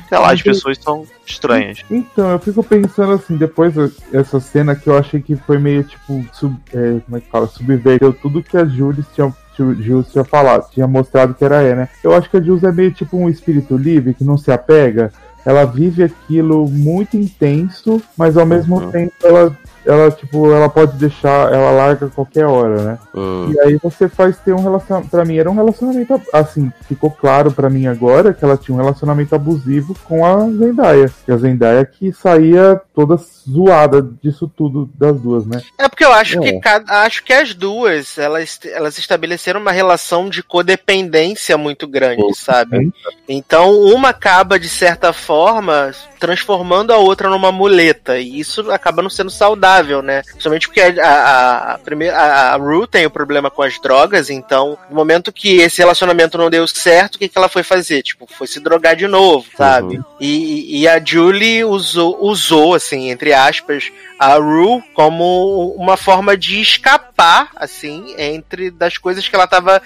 [0.09, 1.79] Sei lá, as pessoas são estranhas.
[1.91, 3.73] Então, eu fico pensando assim, depois
[4.11, 7.47] dessa cena que eu achei que foi meio tipo, sub, é, como é que fala?
[7.47, 11.89] Subverteu tudo que a Jules tinha, Jules tinha falado, tinha mostrado que era é, né?
[12.03, 15.13] Eu acho que a Jules é meio tipo um espírito livre que não se apega.
[15.47, 18.91] Ela vive aquilo muito intenso, mas ao mesmo Uhum.
[18.91, 19.57] tempo ela,
[19.87, 22.99] ela, tipo, ela pode deixar, ela larga a qualquer hora, né?
[23.15, 23.53] Hum.
[23.53, 25.11] E aí você faz ter um relacionamento.
[25.11, 26.21] Pra mim era um relacionamento.
[26.33, 31.11] Assim, ficou claro pra mim agora que ela tinha um relacionamento abusivo com a Zendaya.
[31.29, 35.61] E a Zendaya que saía toda zoada disso tudo das duas, né?
[35.79, 36.41] É porque eu acho É.
[36.41, 42.23] que cada, acho que as duas elas, elas estabeleceram uma relação de codependência muito grande,
[42.29, 42.35] Sim.
[42.35, 42.93] sabe?
[43.29, 49.11] Então uma acaba de certa forma transformando a outra numa muleta e isso acaba não
[49.11, 50.23] sendo saudável, né?
[50.23, 54.31] Principalmente porque a, a, a, primeira, a, a Rue tem o problema com as drogas,
[54.31, 58.03] então no momento que esse relacionamento não deu certo, o que, que ela foi fazer?
[58.03, 60.01] Tipo, foi se drogar de novo, sabe?
[60.21, 66.61] E, e a Julie usou, usou, assim, entre aspas, a Rue como uma forma de
[66.61, 69.83] escapar, assim, entre das coisas que ela tava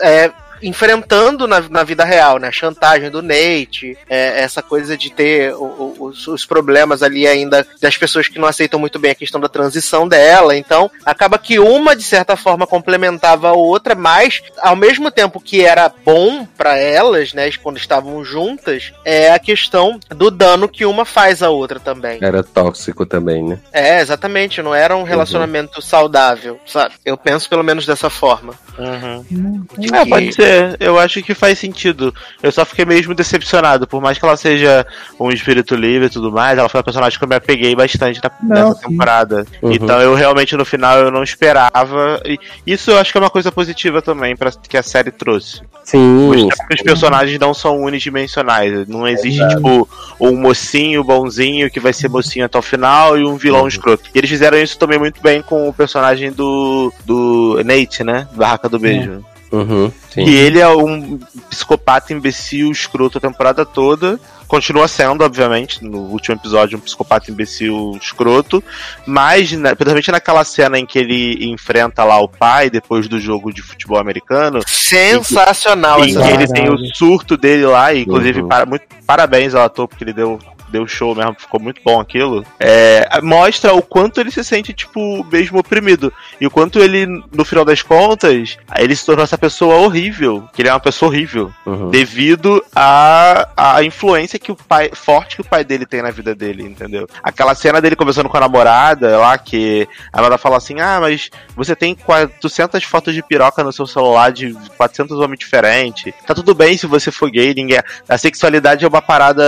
[0.00, 0.30] é,
[0.62, 2.48] enfrentando na, na vida real, né?
[2.48, 7.26] A chantagem do Nate, é, essa coisa de ter o, o, os, os, problemas ali
[7.26, 10.56] ainda das pessoas que não aceitam muito bem a questão da transição dela.
[10.56, 15.62] Então, acaba que uma, de certa forma, complementava a outra, mas ao mesmo tempo que
[15.62, 21.04] era bom para elas, né, quando estavam juntas, é a questão do dano que uma
[21.04, 22.18] faz à outra também.
[22.22, 23.58] Era tóxico também, né?
[23.72, 24.62] É, exatamente.
[24.62, 25.82] Não era um relacionamento uhum.
[25.82, 26.94] saudável, sabe?
[27.04, 28.54] Eu penso pelo menos dessa forma.
[28.80, 29.66] Uhum.
[29.92, 30.76] É, pode ser.
[30.80, 32.14] Eu acho que faz sentido.
[32.42, 33.86] Eu só fiquei mesmo decepcionado.
[33.86, 34.86] Por mais que ela seja
[35.18, 38.20] um espírito livre e tudo mais, ela foi uma personagem que eu me apeguei bastante
[38.22, 39.46] na, nessa temporada.
[39.62, 39.72] Uhum.
[39.72, 42.20] Então eu realmente no final eu não esperava.
[42.24, 45.60] E isso eu acho que é uma coisa positiva também para que a série trouxe.
[45.84, 46.30] Sim.
[46.30, 48.86] Os, personagens não são unidimensionais.
[48.88, 49.88] Não existe, é tipo,
[50.18, 53.68] um mocinho bonzinho que vai ser mocinho até o final e um vilão uhum.
[53.68, 54.04] escroto.
[54.14, 58.28] E eles fizeram isso também muito bem com o personagem do, do Nate, né?
[58.32, 59.24] Barraca do Beijo.
[59.52, 61.18] Uhum, e ele é um
[61.48, 64.18] psicopata imbecil, escroto a temporada toda.
[64.46, 68.62] Continua sendo, obviamente, no último episódio, um psicopata imbecil escroto.
[69.06, 73.52] Mas, né, principalmente naquela cena em que ele enfrenta lá o pai depois do jogo
[73.52, 74.60] de futebol americano.
[74.66, 78.48] Sensacional, em que, em que ele tem o surto dele lá, e inclusive, uhum.
[78.48, 80.38] para, muito, parabéns ao ator, porque ele deu
[80.70, 82.44] deu show mesmo, ficou muito bom aquilo.
[82.58, 86.12] É, mostra o quanto ele se sente, tipo, mesmo oprimido.
[86.40, 90.48] E o quanto ele, no final das contas, ele se tornou essa pessoa horrível.
[90.52, 91.52] Que ele é uma pessoa horrível.
[91.66, 91.90] Uhum.
[91.90, 96.34] Devido à, à influência que o pai, forte que o pai dele tem na vida
[96.34, 97.08] dele, entendeu?
[97.22, 101.30] Aquela cena dele conversando com a namorada lá, que a namorada fala assim: Ah, mas
[101.54, 106.12] você tem 400 fotos de piroca no seu celular de 400 homens diferentes.
[106.26, 107.80] Tá tudo bem se você for gay, ninguém.
[108.08, 109.42] A sexualidade é uma parada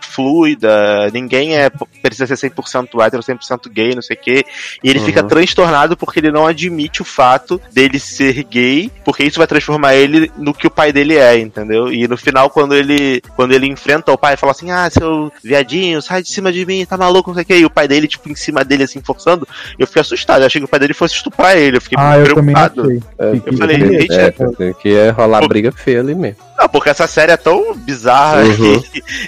[0.00, 0.43] fluida,
[1.12, 1.70] ninguém é
[2.02, 4.44] precisa ser 100% hétero, 100% gay, não sei o quê.
[4.82, 5.04] E ele uhum.
[5.06, 9.94] fica transtornado porque ele não admite o fato dele ser gay, porque isso vai transformar
[9.94, 11.92] ele no que o pai dele é, entendeu?
[11.92, 16.02] E no final, quando ele quando ele enfrenta o pai, fala assim: "Ah, seu viadinho,
[16.02, 17.58] sai de cima de mim, tá maluco, não sei o quê".
[17.58, 19.46] E o pai dele tipo em cima dele assim forçando,
[19.78, 20.42] eu fiquei assustado.
[20.42, 22.92] Eu achei que o pai dele fosse estuprar ele, eu fiquei ah, preocupado.
[23.18, 26.36] Eu, eu falei, é, é, que ia rolar briga feia ali mesmo.
[26.56, 28.82] Não, porque essa série é tão bizarra uhum.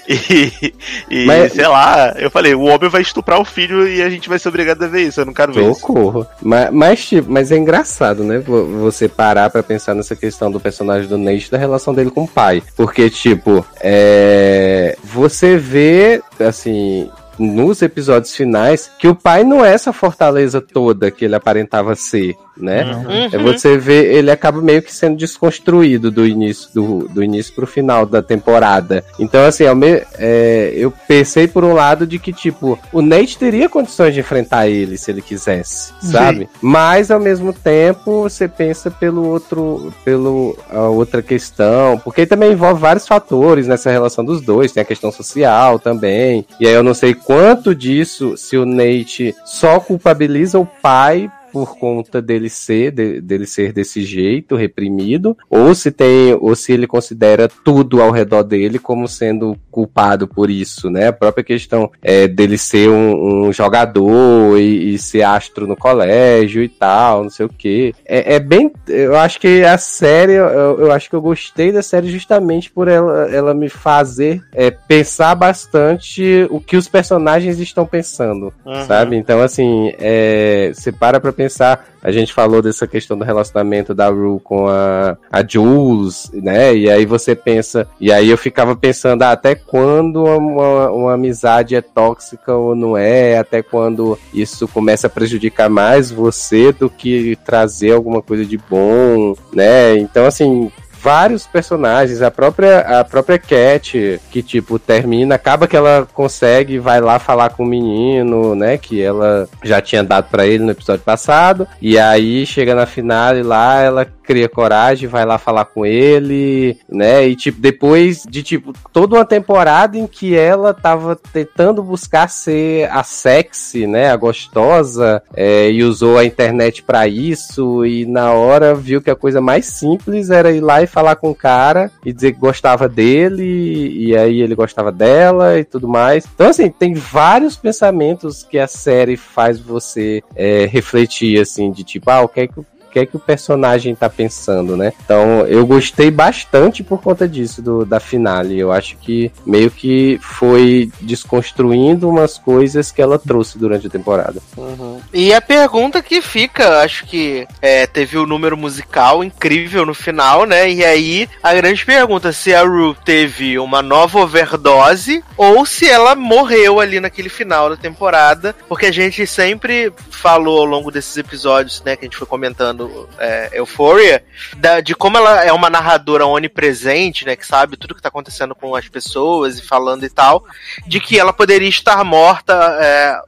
[0.09, 0.75] e, e,
[1.11, 4.29] e mas, sei lá, eu falei, o homem vai estuprar o filho e a gente
[4.29, 6.21] vai ser obrigado a ver isso, eu não quero ver socorro.
[6.21, 6.31] isso.
[6.43, 8.39] Mas, mas, tipo, mas é engraçado, né?
[8.39, 12.29] Você parar pra pensar nessa questão do personagem do Nate da relação dele com o
[12.29, 12.63] pai.
[12.77, 14.97] Porque, tipo, é...
[15.03, 21.25] você vê, assim, nos episódios finais que o pai não é essa fortaleza toda que
[21.25, 22.85] ele aparentava ser né?
[22.85, 23.29] Uhum.
[23.33, 27.67] É você vê, ele acaba meio que sendo desconstruído do início do, do início pro
[27.67, 29.05] final da temporada.
[29.19, 33.39] Então, assim, eu, me, é, eu pensei por um lado de que, tipo, o Nate
[33.39, 36.41] teria condições de enfrentar ele se ele quisesse, sabe?
[36.41, 36.49] Sim.
[36.61, 42.81] Mas ao mesmo tempo você pensa pelo outro, pelo a outra questão, porque também envolve
[42.81, 46.47] vários fatores nessa relação dos dois, tem a questão social também.
[46.61, 51.79] E aí eu não sei quanto disso se o Nate só culpabiliza o pai por
[51.79, 56.87] conta dele ser de, dele ser desse jeito, reprimido, ou se tem ou se ele
[56.87, 61.09] considera tudo ao redor dele como sendo culpado por isso, né?
[61.09, 66.63] A própria questão é, dele ser um, um jogador e, e, ser astro no colégio
[66.63, 67.95] e tal, não sei o que.
[68.05, 71.83] É, é, bem, eu acho que a série, eu, eu, acho que eu gostei da
[71.83, 77.87] série justamente por ela, ela me fazer é, pensar bastante o que os personagens estão
[77.87, 78.85] pensando, uhum.
[78.87, 79.17] sabe?
[79.17, 83.95] Então assim, é, você para pra pensar pensar, a gente falou dessa questão do relacionamento
[83.95, 86.75] da Rue com a, a Jules, né?
[86.75, 91.77] E aí você pensa, e aí eu ficava pensando ah, até quando uma, uma amizade
[91.77, 97.37] é tóxica ou não é, até quando isso começa a prejudicar mais você do que
[97.45, 99.97] trazer alguma coisa de bom, né?
[99.97, 100.71] Então, assim,
[101.07, 107.01] vários personagens, a própria a própria Cat, que tipo termina, acaba que ela consegue vai
[107.01, 111.05] lá falar com o menino, né, que ela já tinha dado para ele no episódio
[111.05, 115.87] passado, e aí chega na final e lá ela cria coragem, vai lá falar com
[115.87, 117.29] ele, né?
[117.29, 122.91] E tipo, depois de tipo toda uma temporada em que ela tava tentando buscar ser
[122.91, 128.75] a sexy, né, a gostosa, é, e usou a internet para isso e na hora
[128.75, 132.11] viu que a coisa mais simples era ir lá e falar com o cara e
[132.11, 136.27] dizer que gostava dele e aí ele gostava dela e tudo mais.
[136.35, 142.11] Então assim, tem vários pensamentos que a série faz você é, refletir assim de tipo,
[142.11, 142.59] ah, o que é que
[142.97, 144.91] que é que o personagem tá pensando, né?
[145.05, 148.59] Então eu gostei bastante por conta disso, do, da finale.
[148.59, 154.41] Eu acho que meio que foi desconstruindo umas coisas que ela trouxe durante a temporada.
[154.57, 154.99] Uhum.
[155.13, 159.93] E a pergunta que fica, acho que é, teve o um número musical incrível no
[159.93, 160.71] final, né?
[160.71, 166.15] E aí a grande pergunta se a Rue teve uma nova overdose ou se ela
[166.15, 171.83] morreu ali naquele final da temporada, porque a gente sempre falou ao longo desses episódios,
[171.85, 172.86] né, que a gente foi comentando
[173.19, 174.25] é, Euphoria,
[174.57, 178.55] da, de como ela é uma narradora onipresente, né, que sabe tudo que tá acontecendo
[178.55, 180.45] com as pessoas e falando e tal,
[180.87, 183.21] de que ela poderia estar morta é,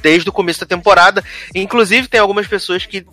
[0.00, 1.22] desde o começo da temporada.
[1.54, 3.04] Inclusive, tem algumas pessoas que,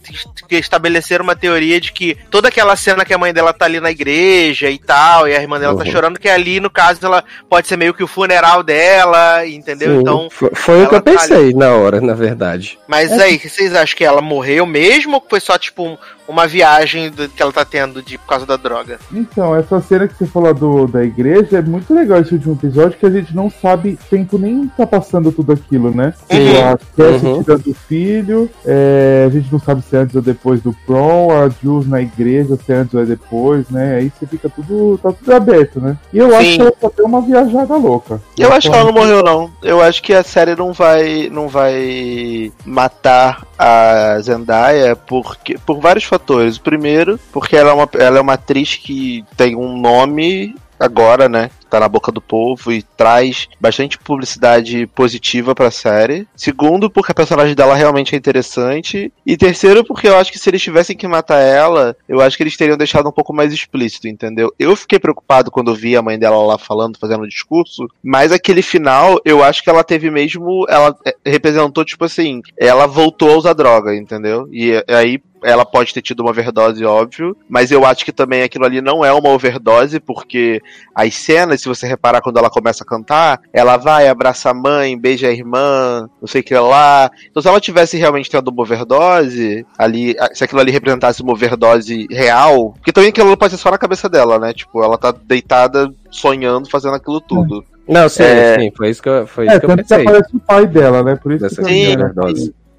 [0.47, 3.79] que, estabeleceram uma teoria de que toda aquela cena que a mãe dela tá ali
[3.79, 5.85] na igreja e tal, e a irmã dela tá uhum.
[5.85, 9.95] tá chorando, que ali, no caso, ela pode ser meio que o funeral dela, entendeu?
[9.95, 10.29] Sim, então.
[10.29, 11.53] Foi, o que eu tá pensei ali.
[11.53, 12.77] na hora, na verdade.
[12.87, 13.23] Mas é.
[13.23, 15.97] aí, vocês acham que ela morreu mesmo ou foi só, tipo, um,
[16.27, 18.99] uma viagem do, que ela tá tendo de, por causa da droga.
[19.11, 22.97] Então, essa cena que você falou do, da igreja é muito legal esse último episódio,
[22.97, 26.13] que a gente não sabe, tempo nem tá passando tudo aquilo, né?
[26.31, 26.71] Uhum.
[26.71, 27.43] A Cassie uhum.
[27.43, 31.31] tirando o filho, é, a gente não sabe se é antes ou depois do prom,
[31.31, 33.95] a Jules na igreja, se é antes ou é depois, né?
[33.97, 35.97] Aí você fica tudo, tá tudo aberto, né?
[36.11, 36.35] E eu Sim.
[36.35, 38.21] acho que ela só tem uma viajada louca.
[38.37, 39.51] Eu, eu acho que ela não morreu, não.
[39.61, 46.03] Eu acho que a série não vai, não vai matar a Zendaya porque, por vários
[46.13, 46.57] fatores.
[46.57, 51.29] O primeiro, porque ela é, uma, ela é uma atriz que tem um nome agora,
[51.29, 51.49] né?
[51.69, 56.27] Tá na boca do povo e traz bastante publicidade positiva pra série.
[56.35, 59.11] Segundo, porque a personagem dela realmente é interessante.
[59.25, 62.43] E terceiro, porque eu acho que se eles tivessem que matar ela, eu acho que
[62.43, 64.53] eles teriam deixado um pouco mais explícito, entendeu?
[64.59, 68.61] Eu fiquei preocupado quando vi a mãe dela lá falando, fazendo o discurso, mas aquele
[68.61, 70.65] final, eu acho que ela teve mesmo.
[70.69, 74.47] Ela é, representou, tipo assim, ela voltou a usar droga, entendeu?
[74.51, 78.65] E aí ela pode ter tido uma overdose, óbvio, mas eu acho que também aquilo
[78.65, 80.61] ali não é uma overdose, porque
[80.95, 84.97] as cenas, se você reparar quando ela começa a cantar, ela vai, abraça a mãe,
[84.97, 87.09] beija a irmã, não sei o que lá.
[87.29, 92.07] Então se ela tivesse realmente tendo uma overdose, ali, se aquilo ali representasse uma overdose
[92.09, 94.53] real, porque também aquilo pode ser só na cabeça dela, né?
[94.53, 97.65] Tipo, ela tá deitada sonhando, fazendo aquilo tudo.
[97.87, 98.59] Não, sim, é...
[98.59, 100.01] sim, foi isso que eu, foi é, isso que eu pensei.
[100.01, 101.15] Aparece o pai dela, né?
[101.15, 101.95] Por isso Dessa que sim,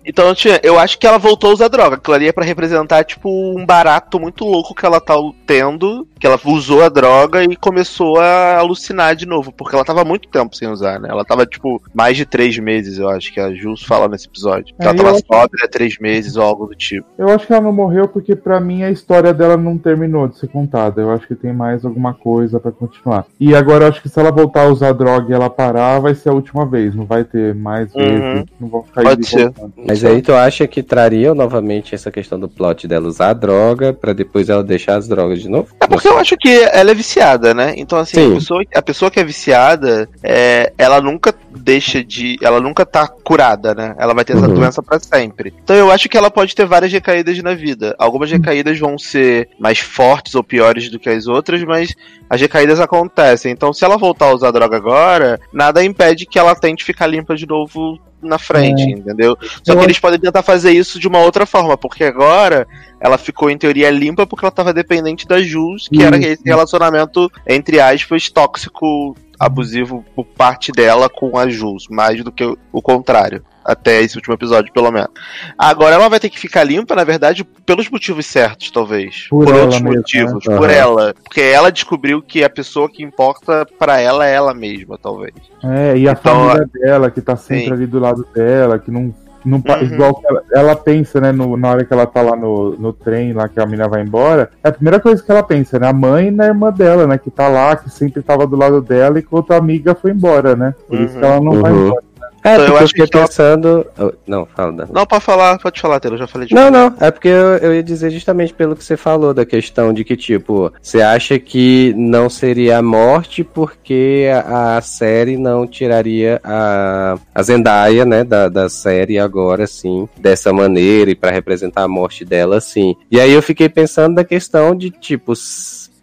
[0.05, 1.97] Então, eu acho que ela voltou a usar droga.
[1.97, 5.15] Aquilo ali é pra representar, tipo, um barato muito louco que ela tá
[5.47, 10.05] tendo, que ela usou a droga e começou a alucinar de novo, porque ela tava
[10.05, 11.09] muito tempo sem usar, né?
[11.11, 14.75] Ela tava, tipo, mais de três meses, eu acho, que a Jus fala nesse episódio.
[14.79, 17.07] É, ela tava sóbria há três meses ou algo do tipo.
[17.17, 20.39] Eu acho que ela não morreu porque, para mim, a história dela não terminou de
[20.39, 21.01] ser contada.
[21.01, 23.27] Eu acho que tem mais alguma coisa para continuar.
[23.41, 26.15] E agora, eu acho que se ela voltar a usar droga e ela parar, vai
[26.15, 26.95] ser a última vez.
[26.95, 28.21] Não vai ter mais vezes.
[28.21, 28.45] Uhum.
[28.61, 29.53] Não vão ficar Pode ser.
[29.95, 33.93] Mas aí tu acha que trariam novamente essa questão do plot dela usar a droga
[33.93, 35.69] para depois ela deixar as drogas de novo?
[35.81, 37.75] É porque eu acho que ela é viciada, né?
[37.77, 42.37] Então, assim, a pessoa, a pessoa, que é viciada, é, ela nunca deixa de.
[42.43, 43.95] Ela nunca tá curada, né?
[43.97, 44.55] Ela vai ter essa uhum.
[44.55, 45.55] doença para sempre.
[45.63, 47.95] Então eu acho que ela pode ter várias recaídas na vida.
[47.97, 51.95] Algumas recaídas vão ser mais fortes ou piores do que as outras, mas
[52.29, 53.53] as recaídas acontecem.
[53.53, 57.37] Então, se ela voltar a usar droga agora, nada impede que ela tente ficar limpa
[57.37, 58.91] de novo na frente, é.
[58.91, 59.37] entendeu?
[59.63, 62.67] Só que eles podem tentar fazer isso de uma outra forma, porque agora
[63.01, 67.31] ela ficou em teoria limpa porque ela estava dependente da Jules, que era esse relacionamento,
[67.47, 73.45] entre aspas, tóxico, abusivo por parte dela com a Jules, mais do que o contrário
[73.65, 75.11] até esse último episódio, pelo menos.
[75.57, 79.27] Agora ela vai ter que ficar limpa, na verdade, pelos motivos certos, talvez.
[79.29, 80.57] Por, por outros mesmo, motivos, né?
[80.57, 80.75] por uhum.
[80.75, 81.15] ela.
[81.23, 85.35] Porque ela descobriu que a pessoa que importa para ela é ela mesma, talvez.
[85.63, 87.73] É, e a então, família dela, que tá sempre sim.
[87.73, 89.15] ali do lado dela, que não
[89.45, 89.83] não, uhum.
[89.83, 93.35] Igual ela, ela, pensa, né, no, na hora que ela tá lá no, no trem,
[93.35, 95.87] lá que a menina vai embora, é a primeira coisa que ela pensa, né?
[95.87, 97.19] A mãe e na irmã dela, né?
[97.19, 100.75] Que tá lá, que sempre tava do lado dela, enquanto a amiga foi embora, né?
[100.89, 101.05] Por uhum.
[101.05, 101.61] isso que ela não uhum.
[101.61, 102.04] vai embora.
[102.45, 103.87] É, então, eu acho que pensando.
[104.27, 104.87] Não, fala.
[104.93, 107.57] Não, pode falar, pode falar, Taylor, eu já falei de Não, não, é porque eu,
[107.57, 111.39] eu, ia dizer justamente pelo que você falou, da questão de que, tipo, você acha
[111.39, 118.23] que não seria a morte porque a, a série não tiraria a, a Zendaya, né,
[118.23, 122.95] da, da série agora, assim, dessa maneira e para representar a morte dela, assim.
[123.11, 125.33] E aí eu fiquei pensando da questão de, tipo,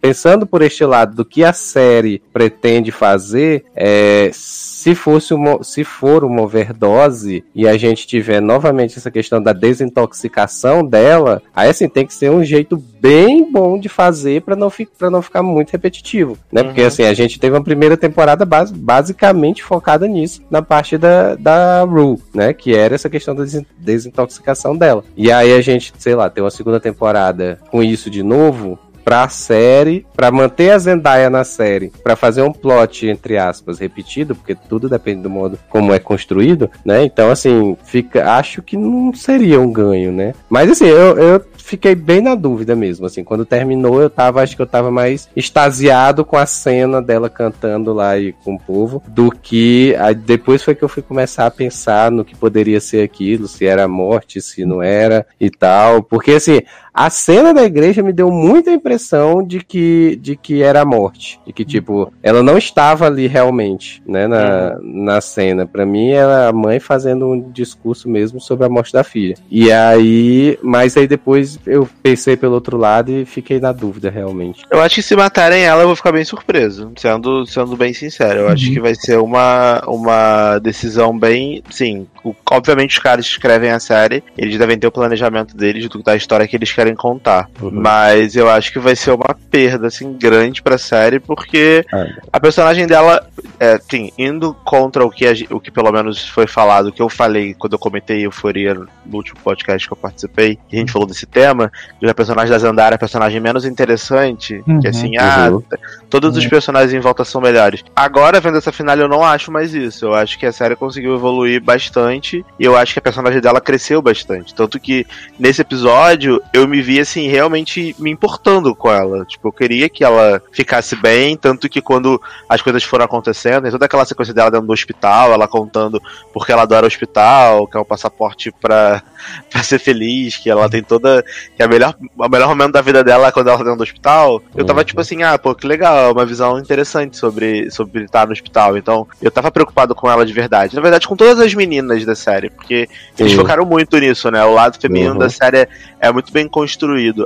[0.02, 5.84] pensando por este lado do que a série pretende fazer, é, se fosse uma, se
[5.84, 11.88] for uma overdose e a gente tiver novamente essa questão da desintoxicação dela, aí assim
[11.88, 15.70] tem que ser um jeito bem bom de fazer para não, fi, não ficar muito
[15.70, 16.62] repetitivo, né?
[16.62, 16.66] Uhum.
[16.68, 21.36] Porque assim, a gente teve uma primeira temporada base, basicamente focada nisso, na parte da,
[21.36, 22.52] da Rue, né?
[22.52, 23.44] Que era essa questão da
[23.78, 25.04] desintoxicação dela.
[25.16, 29.28] E aí a gente, sei lá, tem uma segunda temporada com isso de novo, pra
[29.28, 34.54] série, pra manter a Zendaya na série, pra fazer um plot, entre aspas, repetido, porque
[34.54, 37.04] tudo depende do modo como é construído, né?
[37.04, 40.34] Então, assim, fica, acho que não seria um ganho, né?
[40.48, 44.56] Mas, assim, eu, eu fiquei bem na dúvida mesmo, assim, quando terminou eu tava, acho
[44.56, 49.02] que eu tava mais extasiado com a cena dela cantando lá e com o povo,
[49.08, 53.48] do que depois foi que eu fui começar a pensar no que poderia ser aquilo,
[53.48, 56.60] se era morte, se não era e tal, porque assim,
[56.94, 61.40] a cena da igreja me deu muita impressão de que, de que era a morte.
[61.46, 65.04] De que, tipo, ela não estava ali realmente, né, na, uhum.
[65.04, 65.66] na cena.
[65.66, 69.36] Para mim, era a mãe fazendo um discurso mesmo sobre a morte da filha.
[69.50, 74.64] E aí, mas aí depois eu pensei pelo outro lado e fiquei na dúvida, realmente.
[74.70, 76.92] Eu acho que se matarem ela, eu vou ficar bem surpreso.
[76.96, 78.40] Sendo, sendo bem sincero.
[78.40, 78.52] Eu uhum.
[78.52, 81.62] acho que vai ser uma, uma decisão bem.
[81.70, 82.06] Sim,
[82.50, 86.46] obviamente os caras que escrevem a série, eles devem ter o planejamento deles da história
[86.46, 87.48] que eles querem querem contar.
[87.60, 87.70] Uhum.
[87.72, 92.10] Mas eu acho que vai ser uma perda, assim, grande pra série, porque é.
[92.32, 93.24] a personagem dela,
[93.60, 97.00] é, sim, indo contra o que, a, o que pelo menos foi falado, o que
[97.00, 100.92] eu falei quando eu comentei Euforia no último podcast que eu participei, e a gente
[100.92, 104.80] falou desse tema, de a personagem da Zandara é a personagem menos interessante, uhum.
[104.80, 105.62] que assim, ah, uhum.
[106.10, 106.50] todos os uhum.
[106.50, 107.84] personagens em volta são melhores.
[107.94, 110.06] Agora, vendo essa final, eu não acho mais isso.
[110.06, 113.60] Eu acho que a série conseguiu evoluir bastante, e eu acho que a personagem dela
[113.60, 114.54] cresceu bastante.
[114.54, 115.06] Tanto que
[115.38, 119.26] nesse episódio, eu me vi, assim, realmente me importando com ela.
[119.26, 123.84] Tipo, eu queria que ela ficasse bem, tanto que quando as coisas foram acontecendo, toda
[123.84, 126.00] aquela sequência dela dentro do hospital, ela contando
[126.32, 129.02] porque ela adora o hospital, que é o passaporte pra,
[129.52, 131.22] pra ser feliz, que ela tem toda.
[131.54, 133.78] que é a melhor, o melhor momento da vida dela é quando ela tá dentro
[133.78, 134.42] do hospital.
[134.54, 138.32] Eu tava tipo assim, ah, pô, que legal, uma visão interessante sobre, sobre estar no
[138.32, 138.78] hospital.
[138.78, 140.74] Então, eu tava preocupado com ela de verdade.
[140.74, 143.24] Na verdade, com todas as meninas da série, porque Sim.
[143.24, 144.42] eles focaram muito nisso, né?
[144.42, 145.18] O lado feminino uhum.
[145.18, 145.68] da série
[146.00, 146.61] é muito bem construído.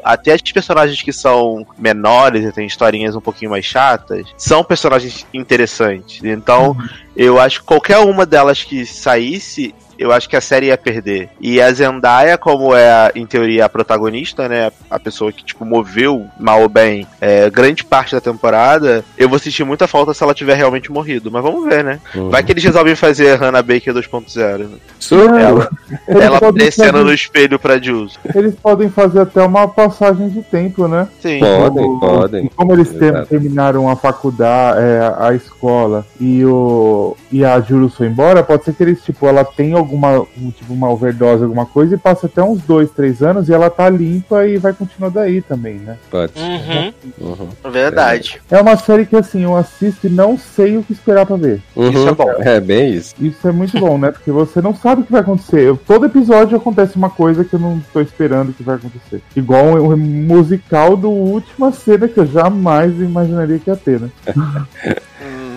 [0.05, 5.27] Até as personagens que são menores e têm historinhas um pouquinho mais chatas, são personagens
[5.33, 6.23] interessantes.
[6.25, 6.89] Então, uhum.
[7.17, 11.29] Eu acho que qualquer uma delas que saísse, eu acho que a série ia perder.
[11.41, 14.71] E a Zendaya, como é, em teoria, a protagonista, né?
[14.91, 19.39] A pessoa que, tipo, moveu mal ou bem é, grande parte da temporada, eu vou
[19.39, 21.31] sentir muita falta se ela tiver realmente morrido.
[21.31, 22.01] Mas vamos ver, né?
[22.15, 22.31] Uhum.
[22.31, 24.59] Vai que eles resolvem fazer Hannah Baker 2.0.
[24.59, 25.43] Né?
[25.43, 25.71] Ela,
[26.07, 27.05] ela descendo fazer...
[27.05, 28.19] no espelho pra Jules.
[28.35, 31.09] Eles podem fazer até uma passagem de tempo, né?
[31.21, 31.41] Sim.
[31.41, 32.51] Podem, como, podem.
[32.55, 32.91] Como eles
[33.29, 38.75] terminaram a faculdade, é, a escola, e, o, e a Jules foi embora, pode ser
[38.75, 40.27] que eles, tipo, ela tenha alguma,
[40.57, 43.89] tipo, uma overdose, alguma coisa, e passa até uns dois, três anos e ela tá
[43.89, 45.97] limpa e vai continuar daí também, né?
[46.11, 46.33] Pode.
[46.37, 46.93] Uhum.
[47.21, 47.71] Uhum.
[47.71, 48.41] Verdade.
[48.51, 51.61] É uma série que, assim, eu assisto e não sei o que esperar pra ver.
[51.75, 51.91] Uhum.
[51.91, 52.33] Isso é bom.
[52.39, 53.15] É, bem isso.
[53.21, 54.11] Isso é muito bom, né?
[54.11, 55.77] Porque você não sabe o que vai acontecer.
[55.87, 59.23] Todo episódio acontece uma coisa que eu não tô esperando que vai acontecer.
[59.35, 64.11] Igual o musical do última cena que eu jamais imaginaria que ia ter, né?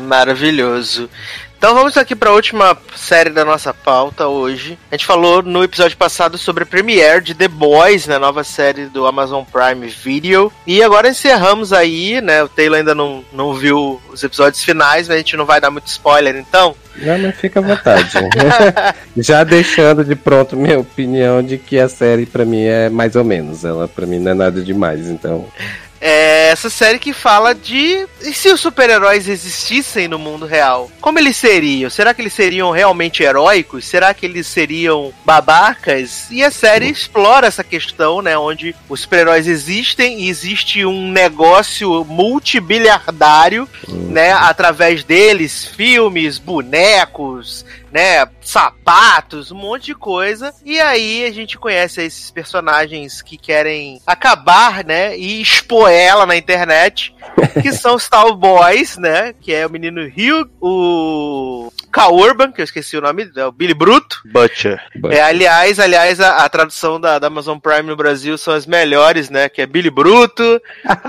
[0.10, 1.08] Maravilhoso.
[1.56, 4.76] Então vamos aqui para a última série da nossa pauta hoje.
[4.90, 8.88] A gente falou no episódio passado sobre a premiere de The Boys, né, nova série
[8.88, 10.52] do Amazon Prime Video.
[10.66, 12.42] E agora encerramos aí, né?
[12.42, 15.70] O Taylor ainda não, não viu os episódios finais, mas a gente não vai dar
[15.70, 16.76] muito spoiler, então.
[16.96, 18.14] Não, mas fica à vontade.
[19.16, 23.24] Já deixando de pronto minha opinião de que a série para mim é mais ou
[23.24, 23.64] menos.
[23.64, 25.46] Ela para mim não é nada demais, então.
[26.02, 31.20] É essa série que fala de e se os super-heróis existissem no mundo real, como
[31.20, 31.90] eles seriam?
[31.90, 33.86] Será que eles seriam realmente heróicos?
[33.86, 36.28] Será que eles seriam babacas?
[36.32, 36.92] E a série uhum.
[36.92, 44.12] explora essa questão, né, onde os super-heróis existem e existe um negócio multibiliardário, uhum.
[44.12, 50.54] né, através deles, filmes, bonecos, né, sapatos, um monte de coisa.
[50.66, 56.36] E aí a gente conhece esses personagens que querem acabar, né, e expor ela na
[56.36, 57.16] internet,
[57.62, 62.62] que são os Tal Boys, né, que é o menino Hugh, o Cal Urban, que
[62.62, 64.22] eu esqueci o nome, é o Billy Bruto.
[64.32, 64.82] Butcher.
[65.10, 69.30] É, aliás, aliás, a, a tradução da, da Amazon Prime no Brasil são as melhores,
[69.30, 69.50] né?
[69.50, 70.62] Que é Billy Bruto,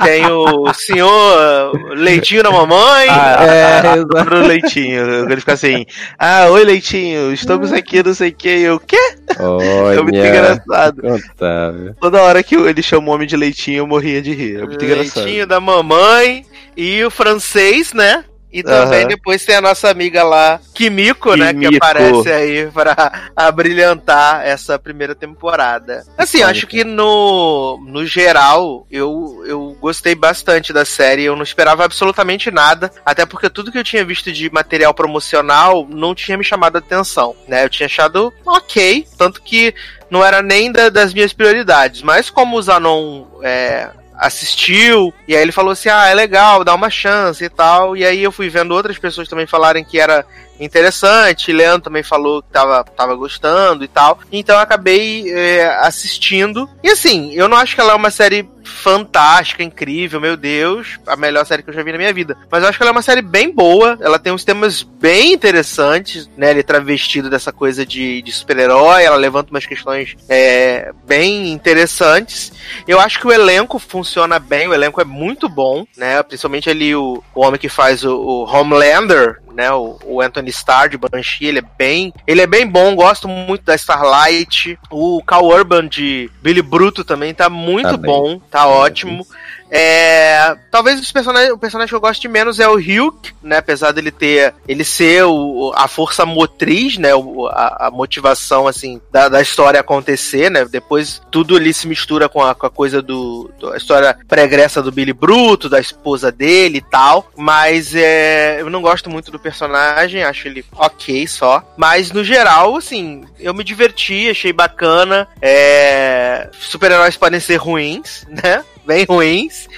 [0.02, 3.09] tem o senhor Leitinho da Mamãe.
[3.09, 5.31] Ah, É, pro Leitinho.
[5.31, 5.85] Ele fica assim,
[6.19, 8.48] ah, oi Leitinho, estamos aqui, não sei o que.
[8.48, 8.97] Eu, o quê?
[9.40, 10.28] É muito Olha.
[10.28, 11.02] engraçado.
[11.06, 11.97] Otávio.
[12.01, 14.60] Toda hora que ele chama o homem de Leitinho, eu morria de rir.
[14.60, 15.24] É muito engraçado.
[15.24, 16.44] Leitinho da Mamãe
[16.76, 18.24] e o francês, né?
[18.52, 19.09] E também Aham.
[19.09, 21.52] depois tem a nossa amiga lá, Kimiko, né?
[21.55, 21.77] Que Kimiko.
[21.77, 26.05] aparece aí pra abrilhantar essa primeira temporada.
[26.18, 31.24] Assim, acho que no, no geral, eu, eu gostei bastante da série.
[31.24, 32.90] Eu não esperava absolutamente nada.
[33.05, 36.78] Até porque tudo que eu tinha visto de material promocional não tinha me chamado a
[36.81, 37.64] atenção, né?
[37.64, 39.06] Eu tinha achado ok.
[39.16, 39.74] Tanto que
[40.10, 42.02] não era nem da- das minhas prioridades.
[42.02, 43.90] Mas como o Zanon é,
[44.20, 47.97] assistiu, e aí ele falou assim: ah, é legal, dá uma chance e tal.
[47.97, 50.26] E aí eu fui vendo outras pessoas também falarem que era
[50.60, 51.52] interessante.
[51.52, 54.18] Leandro também falou que tava, tava gostando e tal.
[54.30, 56.68] Então eu acabei é, assistindo.
[56.82, 61.16] E assim, eu não acho que ela é uma série fantástica, incrível, meu Deus, a
[61.16, 62.36] melhor série que eu já vi na minha vida.
[62.50, 65.32] Mas eu acho que ela é uma série bem boa, ela tem uns temas bem
[65.32, 66.50] interessantes, né?
[66.50, 72.52] Ele é travestido dessa coisa de, de super-herói, ela levanta umas questões é, bem interessantes.
[72.86, 76.22] Eu acho que o elenco funciona bem, o elenco é muito bom, né?
[76.22, 79.70] Principalmente ali o, o homem que faz o, o Homelander, né?
[79.72, 83.64] O, o Anthony Starr de Banshee, ele é bem, ele é bem bom, gosto muito
[83.64, 84.78] da Starlight.
[84.90, 89.27] O Cal Urban de Billy Bruto também tá muito Tá bom, tá ótimo.
[89.70, 93.59] É, talvez os personagens, o personagem que eu goste menos é o Hulk, né?
[93.59, 97.14] Apesar dele ter, ele ser o, a força motriz, né?
[97.14, 100.64] O, a, a motivação assim da, da história acontecer, né?
[100.64, 104.82] Depois tudo ali se mistura com a, com a coisa do, do- a história pregressa
[104.82, 107.30] do Billy Bruto, da esposa dele e tal.
[107.36, 111.62] Mas é, eu não gosto muito do personagem, acho ele ok só.
[111.76, 115.28] Mas no geral, assim, eu me diverti, achei bacana.
[115.40, 118.64] É, super-heróis podem ser ruins, né?
[118.85, 119.69] Bem ruins.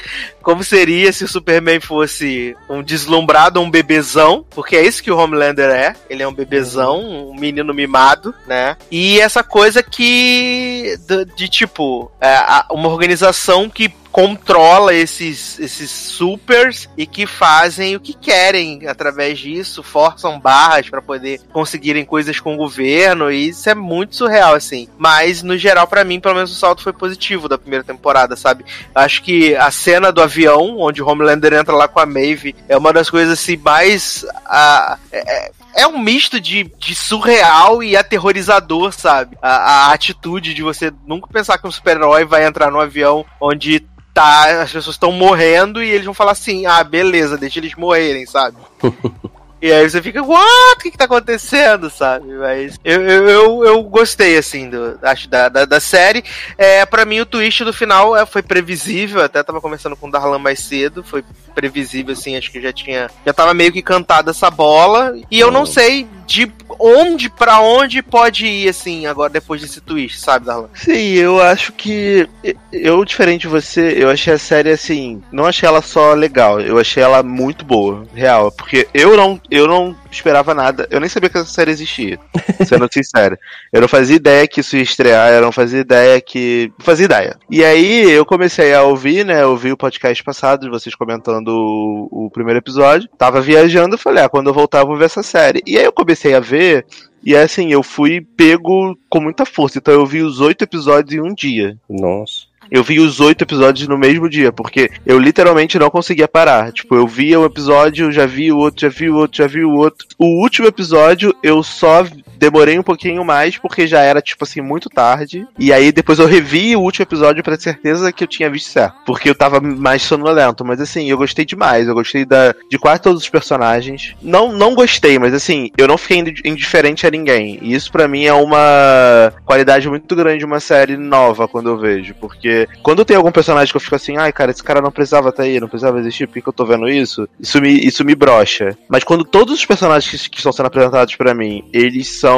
[0.43, 4.45] Como seria se o Superman fosse um deslumbrado, um bebezão?
[4.51, 5.95] Porque é isso que o Homelander é.
[6.11, 7.01] Ele é um bebezão,
[7.31, 8.77] um menino mimado, né?
[8.91, 10.99] E essa coisa que.
[11.07, 12.37] de, de, tipo, é,
[12.71, 19.83] uma organização que controla esses, esses supers e que fazem o que querem através disso,
[19.83, 24.87] forçam barras pra poder conseguirem coisas com o governo, e isso é muito surreal, assim.
[24.99, 28.65] Mas, no geral, pra mim, pelo menos o salto foi positivo da primeira temporada, sabe?
[28.95, 32.93] Acho que a cena do avião, onde Homelander entra lá com a Maeve, é uma
[32.93, 34.27] das coisas assim mais.
[34.47, 39.39] ah, é, é- é um misto de, de surreal e aterrorizador, sabe?
[39.41, 43.81] A, a atitude de você nunca pensar que um super-herói vai entrar num avião onde
[44.13, 48.27] tá, as pessoas estão morrendo e eles vão falar assim: ah, beleza, deixa eles morrerem,
[48.27, 48.57] sabe?
[49.63, 50.75] E aí você fica, what?
[50.75, 52.27] O que, que tá acontecendo, sabe?
[52.33, 56.25] Mas eu, eu, eu, eu gostei, assim, do, acho, da, da, da série.
[56.59, 59.23] É, para mim, o twist do final é, foi previsível.
[59.23, 61.05] Até tava conversando com o Darlan mais cedo.
[61.05, 61.23] Foi
[61.55, 63.09] previsível, assim, acho que já tinha.
[63.25, 65.15] Já tava meio que cantada essa bola.
[65.31, 70.19] E eu não sei de onde pra onde pode ir, assim, agora depois desse twist,
[70.19, 70.69] sabe, Darlan?
[70.75, 72.29] Sim, eu acho que.
[72.73, 75.23] Eu, diferente de você, eu achei a série assim.
[75.31, 78.51] Não achei ela só legal, eu achei ela muito boa, real.
[78.51, 80.89] Porque eu não, eu não esperava nada.
[80.91, 82.19] Eu nem sabia que essa série existia.
[82.67, 83.39] Sendo sincero.
[83.71, 86.73] Eu não fazia ideia que isso ia estrear, eu não fazia ideia que.
[86.79, 87.37] Não fazia ideia.
[87.51, 89.43] E aí eu comecei a ouvir, né?
[89.43, 93.11] Eu ouvi o podcast passado vocês comentando o, o primeiro episódio.
[93.19, 95.63] Tava viajando, falei, ah, quando eu voltar eu vou ver essa série.
[95.67, 96.87] E aí eu comecei a ver.
[97.23, 99.79] E assim, eu fui pego com muita força.
[99.79, 101.77] Então eu vi os oito episódios em um dia.
[101.91, 102.52] Nossa.
[102.71, 106.73] Eu vi os oito episódios no mesmo dia, porque eu literalmente não conseguia parar.
[106.73, 109.65] Tipo, eu via um episódio, já vi o outro, já vi o outro, já vi
[109.65, 110.07] o outro.
[110.19, 112.05] O último episódio eu só
[112.43, 115.47] demorei um pouquinho mais, porque já era, tipo assim, muito tarde.
[115.57, 118.69] E aí depois eu revi o último episódio pra ter certeza que eu tinha visto
[118.71, 118.97] certo.
[119.07, 120.65] Porque eu tava mais sonolento.
[120.65, 121.87] Mas assim, eu gostei demais.
[121.87, 124.17] Eu gostei da, de quase todos os personagens.
[124.21, 127.61] Não, não gostei, mas assim, eu não fiquei indi- indiferente a ninguém.
[127.63, 131.79] E isso pra mim é uma qualidade muito grande de uma série nova quando eu
[131.79, 132.15] vejo.
[132.21, 135.29] Porque quando tem algum personagem que eu fico assim, ai cara, esse cara não precisava
[135.29, 137.29] estar aí, não precisava existir, por que que eu tô vendo isso?
[137.39, 138.77] Isso me, isso me brocha.
[138.89, 142.32] Mas quando todos os personagens que, que estão sendo apresentados pra mim, eles são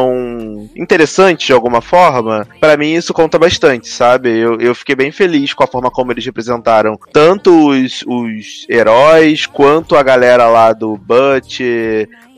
[0.76, 4.30] interessantes de alguma forma, pra mim isso conta bastante, sabe?
[4.30, 9.46] Eu, eu fiquei bem feliz com a forma como eles representaram tanto os, os heróis,
[9.46, 11.60] quanto a galera lá do Butch,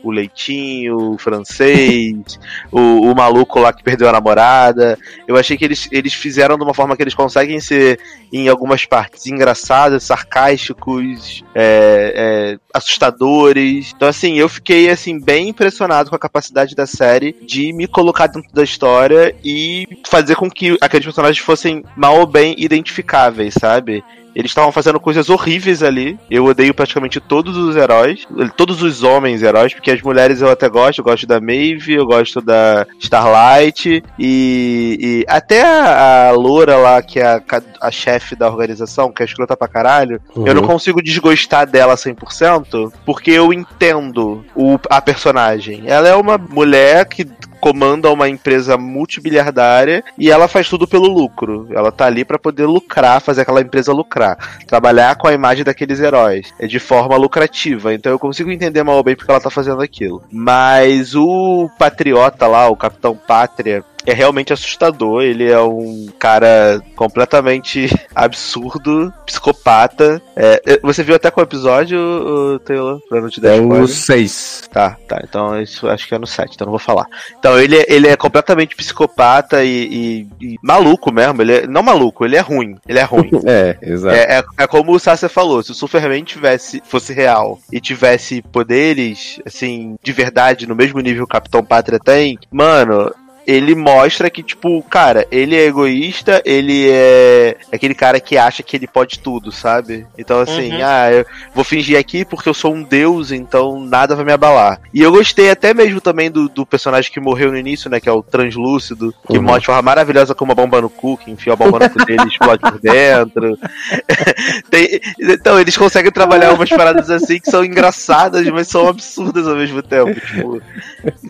[0.07, 2.39] o Leitinho, o francês,
[2.71, 4.97] o, o maluco lá que perdeu a namorada.
[5.27, 7.99] Eu achei que eles, eles fizeram de uma forma que eles conseguem ser,
[8.31, 13.93] em algumas partes, engraçados, sarcásticos, é, é, assustadores.
[13.95, 18.27] Então, assim, eu fiquei assim bem impressionado com a capacidade da série de me colocar
[18.27, 24.03] dentro da história e fazer com que aqueles personagens fossem mal ou bem identificáveis, sabe?
[24.37, 26.19] Eles estavam fazendo coisas horríveis ali.
[26.29, 28.27] Eu odeio praticamente todos os heróis.
[28.55, 30.99] Todos os homens heróis, porque as mulheres eu até gosto.
[30.99, 34.03] Eu gosto da Maeve, eu gosto da Starlight.
[34.19, 37.41] E, e até a, a Loura lá, que é a,
[37.81, 40.21] a chefe da organização, que é escrota pra caralho.
[40.35, 40.45] Uhum.
[40.45, 45.81] Eu não consigo desgostar dela 100%, porque eu entendo o, a personagem.
[45.87, 47.27] Ela é uma mulher que
[47.59, 51.67] comanda uma empresa multibiliardária e ela faz tudo pelo lucro.
[51.71, 55.99] Ela tá ali para poder lucrar, fazer aquela empresa lucrar, trabalhar com a imagem daqueles
[55.99, 56.53] heróis.
[56.59, 57.93] É de forma lucrativa.
[57.93, 60.23] Então eu consigo entender mal bem porque ela tá fazendo aquilo.
[60.31, 65.21] Mas o patriota lá, o Capitão Pátria, é realmente assustador.
[65.23, 70.21] Ele é um cara completamente absurdo, psicopata.
[70.35, 72.99] É, é, você viu até qual episódio, Taylor?
[73.09, 73.87] Pra não te dar É o spoiler?
[73.87, 74.69] 6.
[74.71, 75.21] Tá, tá.
[75.23, 77.05] Então isso acho que é no 7, então não vou falar.
[77.37, 81.41] Então ele, é- ele é completamente psicopata e, e- e maluco mesmo.
[81.41, 82.75] Ele é, não maluco, ele é ruim.
[82.87, 83.29] Ele é ruim.
[83.49, 84.15] É, exato.
[84.15, 88.41] É, é, é como o Sasser falou, se o Superman tivesse, fosse real e tivesse
[88.41, 93.11] poderes, assim, de verdade, no mesmo nível que o Capitão Pátria tem, mano,
[93.47, 98.75] ele mostra que, tipo, cara, ele é egoísta, ele é aquele cara que acha que
[98.75, 100.05] ele pode tudo, sabe?
[100.17, 100.79] Então, assim, Uhum.
[100.83, 101.25] ah, eu
[101.55, 104.81] vou fingir aqui porque eu sou um deus, então nada vai me abalar.
[104.93, 108.09] E eu gostei até mesmo também do, do personagem que morreu no início, né, que
[108.09, 109.43] é o Translúcido, que Uhum.
[109.43, 112.05] mostra de forma maravilhosa com uma bomba no cu, que enfia a bomba no cu
[112.05, 113.57] dele e explode por dentro.
[114.69, 119.55] Tem- então, eles conseguem trabalhar umas paradas assim que são engraçadas, mas são absurdas ao
[119.55, 120.13] mesmo tempo.
[120.19, 120.61] Tipo,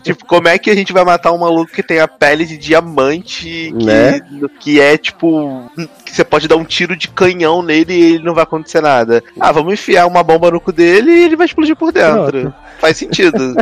[0.02, 2.56] tipo, como é que a gente vai matar um maluco que tem a pele de
[2.56, 4.20] diamante, que, Né?
[4.60, 5.70] que é tipo.
[6.04, 9.22] que você pode dar um tiro de canhão nele e ele não vai acontecer nada.
[9.38, 12.40] Ah, vamos enfiar uma bomba no cu dele e ele vai explodir por dentro.
[12.40, 12.54] Pronto.
[12.78, 13.56] Faz sentido.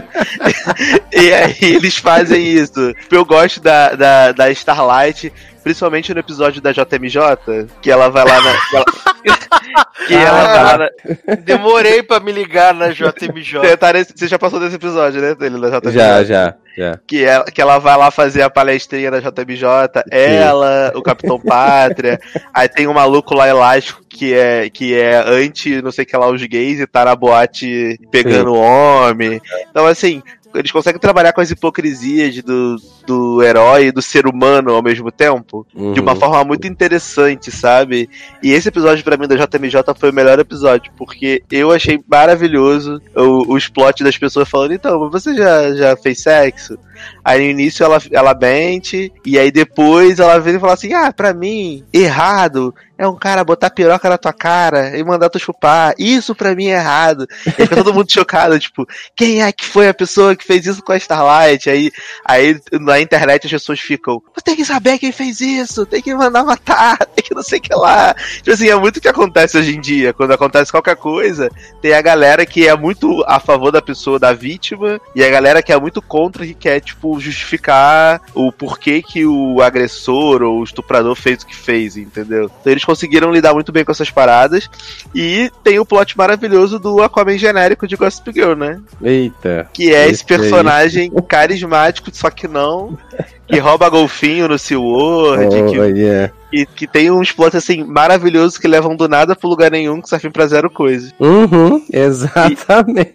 [1.12, 2.92] e aí eles fazem isso.
[3.10, 5.32] Eu gosto da, da, da Starlight,
[5.62, 8.52] principalmente no episódio da JMJ, que ela vai lá na.
[8.52, 8.86] que ela,
[10.06, 11.36] que ela vai lá na.
[11.36, 13.58] Demorei pra me ligar na JMJ.
[13.60, 15.92] Você, tá você já passou desse episódio, né, dele da JMJ?
[15.92, 17.00] Já, já, já.
[17.06, 19.64] Que ela, que ela vai lá fazer a palestrinha da JMJ,
[20.10, 22.20] ela, o Capitão Pátria,
[22.52, 26.30] aí tem um maluco lá elástico que é, que é anti, não sei que lá,
[26.30, 29.40] os gays e tá na boate pegando homem.
[29.70, 30.22] Então, assim,
[30.54, 32.76] eles conseguem trabalhar com as hipocrisias do,
[33.06, 36.18] do herói e do ser humano ao mesmo tempo, de uma Uhum.
[36.20, 38.08] forma muito interessante, sabe?
[38.42, 43.00] E esse episódio pra mim da JMJ foi o melhor episódio, porque eu achei maravilhoso
[43.14, 46.78] o, os plots das pessoas falando, então, você já, já fez sexo?
[47.24, 51.12] Aí no início ela, ela mente, e aí depois ela vem e fala assim: Ah,
[51.12, 55.94] pra mim, errado é um cara botar piroca na tua cara e mandar tu chupar.
[55.98, 57.26] Isso pra mim é errado.
[57.46, 60.82] E fica todo mundo chocado, tipo, quem é que foi a pessoa que fez isso
[60.82, 61.68] com a Starlight?
[61.68, 61.90] Aí,
[62.24, 66.44] aí na internet as pessoas ficam, tem que saber quem fez isso, tem que mandar
[66.44, 68.14] matar, tem que não sei o que lá.
[68.14, 70.12] Tipo assim, é muito o que acontece hoje em dia.
[70.12, 71.50] Quando acontece qualquer coisa,
[71.82, 75.62] tem a galera que é muito a favor da pessoa, da vítima, e a galera
[75.62, 80.64] que é muito contra, que quer, tipo, justificar o porquê que o agressor ou o
[80.64, 82.50] estuprador fez o que fez, entendeu?
[82.60, 84.70] Então eles conseguiram lidar muito bem com essas paradas.
[85.14, 88.80] E tem o plot maravilhoso do Aquaman genérico de Gossip Girl, né?
[89.02, 89.68] Eita.
[89.72, 92.96] Que é esse personagem carismático, só que não.
[93.46, 96.32] Que rouba golfinho no SeaWorld, que Oh, yeah.
[96.50, 100.08] que, que tem uns plots assim maravilhosos que levam do nada pro lugar nenhum, que
[100.08, 101.12] servem pra zero coisa.
[101.20, 103.14] Uhum, exatamente.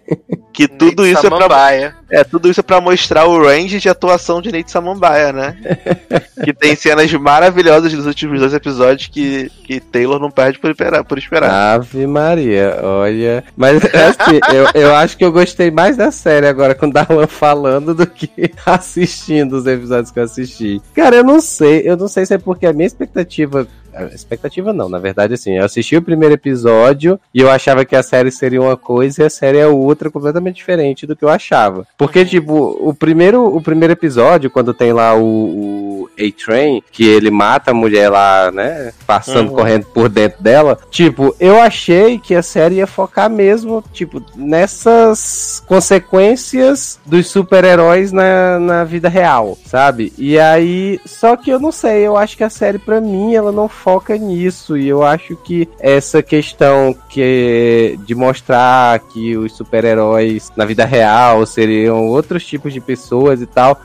[0.52, 1.96] Que tudo isso é pra, Samambaia.
[2.10, 5.56] é tudo isso é para mostrar o range de atuação de Nate Samambaia, né?
[6.44, 11.04] que tem cenas maravilhosas nos últimos dois episódios que, que Taylor não perde por esperar.
[11.04, 11.50] Por esperar.
[11.50, 13.42] Ave Maria, olha.
[13.56, 17.26] Mas assim, eu, eu acho que eu gostei mais da série agora com o Darlan
[17.26, 18.30] falando do que
[18.66, 20.80] assistindo os episódios que eu assisti.
[20.94, 23.66] Cara, eu não sei, eu não sei se é porque a minha expectativa.
[23.94, 27.94] A Expectativa não, na verdade, assim, eu assisti o primeiro episódio e eu achava que
[27.96, 31.28] a série seria uma coisa e a série é outra completamente diferente do que eu
[31.28, 31.86] achava.
[31.98, 37.30] Porque, tipo, o primeiro, o primeiro episódio, quando tem lá o, o A-Train, que ele
[37.30, 38.92] mata a mulher lá, né?
[39.06, 39.56] Passando, Uhum.
[39.56, 40.78] correndo por dentro dela.
[40.90, 48.58] Tipo, eu achei que a série ia focar mesmo, tipo, nessas consequências dos super-heróis na,
[48.58, 50.12] na vida real, sabe?
[50.18, 53.52] E aí, só que eu não sei, eu acho que a série, pra mim, ela
[53.52, 54.76] não foca nisso.
[54.76, 61.44] E eu acho que essa questão que de mostrar que os super-heróis na vida real
[61.44, 63.80] seriam outros tipos de pessoas e tal,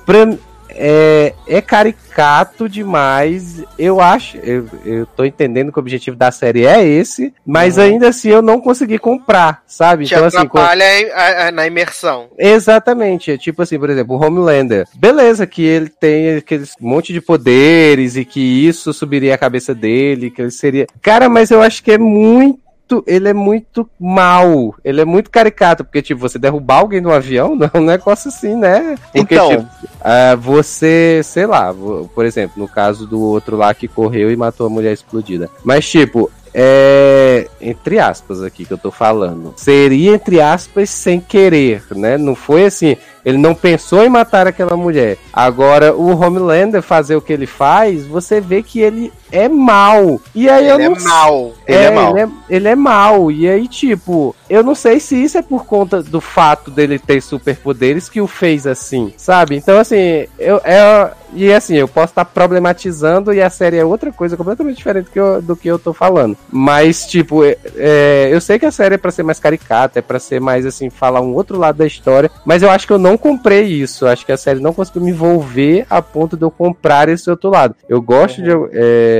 [0.77, 3.63] é, é caricato demais.
[3.77, 8.09] Eu acho, eu, eu tô entendendo que o objetivo da série é esse, mas ainda
[8.09, 10.05] assim eu não consegui comprar, sabe?
[10.05, 12.27] Te Então, assim, atrapalha a- a- na imersão.
[12.37, 14.87] Exatamente, é tipo assim, por exemplo, o Homelander.
[14.95, 20.29] Beleza, que ele tem aqueles monte de poderes e que isso subiria a cabeça dele,
[20.29, 20.85] que ele seria.
[21.01, 22.66] Cara, mas eu acho que é muito.
[23.05, 24.75] Ele é muito mal.
[24.83, 28.29] Ele é muito caricato, porque, tipo, você derrubar alguém no avião não é um negócio
[28.29, 28.95] assim, né?
[29.13, 29.49] Porque, Então.
[29.49, 29.67] tipo,
[30.01, 31.73] ah, você, sei lá,
[32.13, 35.49] por exemplo, no caso do outro lá que correu e matou a mulher explodida.
[35.63, 37.47] Mas, tipo, é.
[37.61, 39.53] Entre aspas aqui que eu tô falando.
[39.55, 42.17] Seria, entre aspas, sem querer, né?
[42.17, 42.97] Não foi assim.
[43.23, 45.17] Ele não pensou em matar aquela mulher.
[45.31, 50.19] Agora, o Homelander fazer o que ele faz, você vê que ele é mal.
[50.33, 51.53] E aí eu Ele é não sei- mal.
[51.67, 52.11] Ele é mau.
[52.17, 53.31] Ele é, ele é mau.
[53.31, 57.21] E aí, tipo, eu não sei se isso é por conta do fato dele ter
[57.21, 59.55] superpoderes que o fez assim, sabe?
[59.55, 60.61] Então, assim, eu.
[60.63, 65.09] É, e assim, eu posso estar problematizando e a série é outra coisa completamente diferente
[65.11, 66.37] que eu- do que eu tô falando.
[66.49, 70.01] Mas, tipo, é- é, eu sei que a série é pra ser mais caricata, é
[70.01, 72.31] pra ser mais, assim, falar um outro lado da história.
[72.45, 74.05] Mas eu acho que eu não comprei isso.
[74.05, 77.29] Eu acho que a série não conseguiu me envolver a ponto de eu comprar esse
[77.29, 77.75] outro lado.
[77.89, 78.49] Eu gosto de.
[78.73, 79.16] É,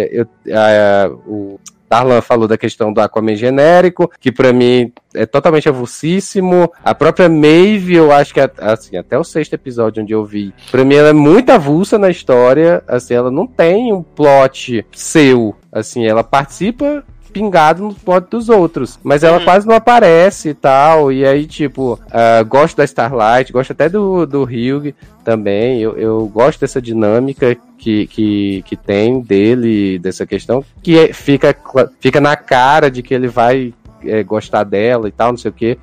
[0.54, 1.60] a- o
[1.90, 6.70] Darlan falou da questão do Aquaman genérico, que pra mim é totalmente avulsíssimo.
[6.84, 10.84] A própria Maeve, eu acho que assim, até o sexto episódio onde eu vi, pra
[10.84, 16.06] mim ela é muito avulsa na história, assim, ela não tem um plot seu, assim,
[16.06, 17.04] ela participa
[17.38, 22.00] pingado no plot dos outros, mas ela quase não aparece e tal, e aí, tipo,
[22.12, 24.94] ah, gosto da Starlight, gosto até do, do Hugh
[25.24, 31.14] também, eu, eu gosto dessa dinâmica que, que, que tem dele, dessa questão, que é-
[31.14, 31.56] fica,
[32.00, 33.74] fica na cara de que ele vai
[34.08, 35.78] é, gostar dela e tal, não sei o que,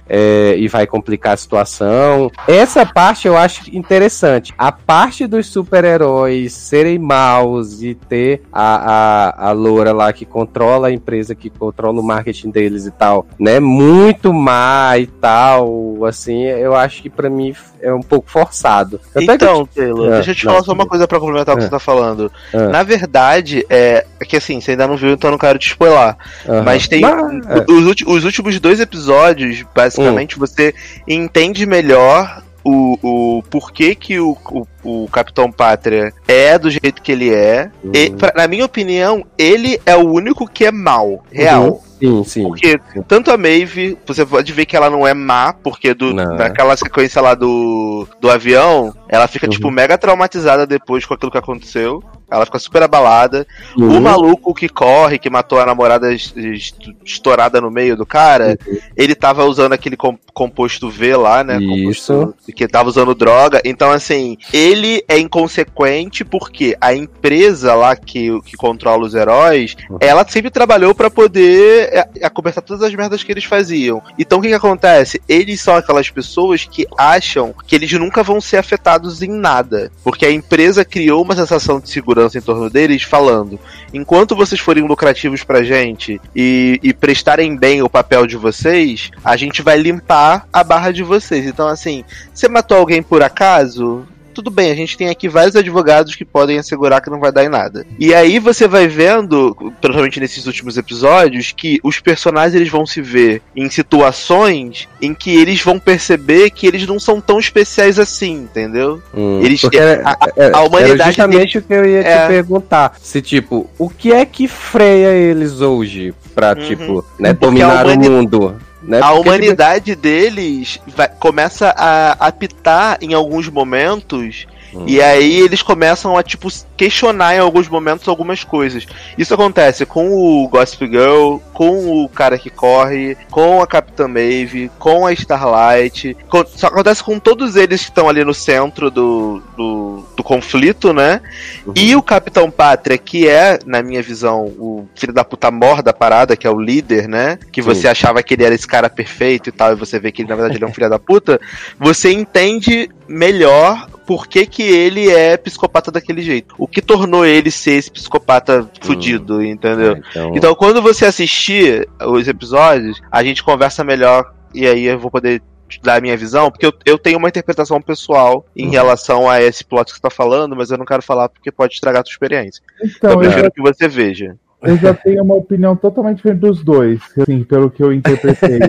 [0.56, 2.30] e vai complicar a situação.
[2.48, 4.52] Essa parte eu acho interessante.
[4.58, 10.88] A parte dos super-heróis serem maus e ter a, a, a loura lá que controla
[10.88, 13.60] a empresa, que controla o marketing deles e tal, né?
[13.60, 19.00] Muito má e tal, assim, eu acho que pra mim é um pouco forçado.
[19.14, 21.54] É que- Então, Taylor, Ah, deixa eu te não, falar só uma coisa pra complementar
[21.54, 21.66] o que Ah.
[21.66, 22.30] você tá falando.
[22.52, 22.68] Ah.
[22.68, 25.68] Na verdade, é, é que assim, você ainda não viu, então eu não quero te
[25.68, 26.16] spoiler.
[26.64, 27.00] Mas tem.
[27.02, 27.14] Mas,
[27.46, 27.64] é.
[27.70, 29.66] Os, ulti- os últimos dois episódios, Hum.
[29.74, 30.74] basicamente, você
[31.06, 32.98] entende melhor o,
[33.38, 37.70] o porquê que o, o, o Capitão Pátria é do jeito que ele é.
[37.92, 38.16] E, Uhum.
[38.18, 41.82] pra- na minha opinião, ele é o único que é mal, real.
[41.98, 42.42] Sim, sim.
[42.42, 42.78] Porque
[43.08, 46.36] tanto a Maeve, você pode ver que ela não é má, porque do, Não.
[46.36, 49.52] naquela sequência lá do, do avião, ela fica, Uhum.
[49.52, 52.02] tipo, mega traumatizada depois com aquilo que aconteceu.
[52.30, 53.46] Ela fica super abalada.
[53.78, 53.98] Uhum.
[53.98, 56.74] O maluco que corre, que matou a namorada es- es-
[57.04, 58.78] estourada no meio do cara, Uhum.
[58.96, 61.58] ele tava usando aquele com- composto V lá, né?
[61.58, 62.12] Isso.
[62.12, 63.60] Composto- que tava usando droga.
[63.64, 64.73] Então, assim, ele
[65.08, 69.98] é inconsequente porque a empresa lá que, que controla os heróis, Uhum.
[70.00, 74.02] ela sempre trabalhou pra poder é, acobertar todas as merdas que eles faziam.
[74.18, 75.20] Então, o que que acontece?
[75.28, 79.90] Eles são aquelas pessoas que acham que eles nunca vão ser afetados em nada.
[80.02, 83.58] Porque a empresa criou uma sensação de segurança em torno deles, falando:
[83.92, 89.36] enquanto vocês forem lucrativos pra gente e, e prestarem bem o papel de vocês, a
[89.36, 91.46] gente vai limpar a barra de vocês.
[91.46, 94.06] Então, assim, você matou alguém por acaso?
[94.34, 97.44] Tudo bem, a gente tem aqui vários advogados que podem assegurar que não vai dar
[97.44, 97.86] em nada.
[97.98, 103.00] E aí você vai vendo, principalmente nesses últimos episódios, que os personagens eles vão se
[103.00, 108.32] ver em situações em que eles vão perceber que eles não são tão especiais assim,
[108.34, 109.00] entendeu?
[109.14, 112.22] Hum, Eles- era, a- era- a humanidade era justamente o que eu ia É.
[112.22, 112.96] te perguntar.
[113.00, 116.66] Se, tipo, o que é que freia eles hoje pra, Uhum.
[116.66, 118.56] tipo, né, Porque dominar a o mundo?
[118.86, 118.98] Né?
[119.00, 124.46] A Porque, humanidade deles vai- começa a apitar em alguns momentos.
[124.74, 124.84] Hum.
[124.86, 128.86] E aí eles começam a, tipo, questionar em alguns momentos algumas coisas.
[129.16, 134.70] Isso acontece com o Gossip Girl, com o cara que corre, com a Capitã Maeve,
[134.78, 136.16] com a Starlight.
[136.28, 140.92] com- Só acontece com todos eles que estão ali no centro do, do, do conflito,
[140.92, 141.20] né?
[141.66, 141.72] Uhum.
[141.76, 145.92] E o Capitão Pátria, que é, na minha visão, o filho da puta mor da
[145.92, 147.38] parada, que é o líder, né?
[147.52, 147.68] Que Sim.
[147.68, 150.28] você achava que ele era esse cara perfeito e tal, e você vê que ele,
[150.28, 151.40] na verdade, ele é um filho da puta.
[151.78, 156.54] Você entende melhor por que, que ele é psicopata daquele jeito.
[156.58, 159.94] O que tornou ele ser esse psicopata fudido, entendeu?
[159.96, 164.98] É, então, Então, quando você assistir os episódios, a gente conversa melhor e aí eu
[164.98, 168.66] vou poder te dar a minha visão, porque eu, eu tenho uma interpretação pessoal em
[168.66, 168.70] Uhum.
[168.70, 171.72] relação a esse plot que você tá falando, mas eu não quero falar porque pode
[171.74, 172.62] estragar a tua experiência.
[172.76, 174.36] Então, Então, eu prefiro que você veja.
[174.64, 178.60] Eu já tenho uma opinião totalmente diferente dos dois, assim, pelo que eu interpretei.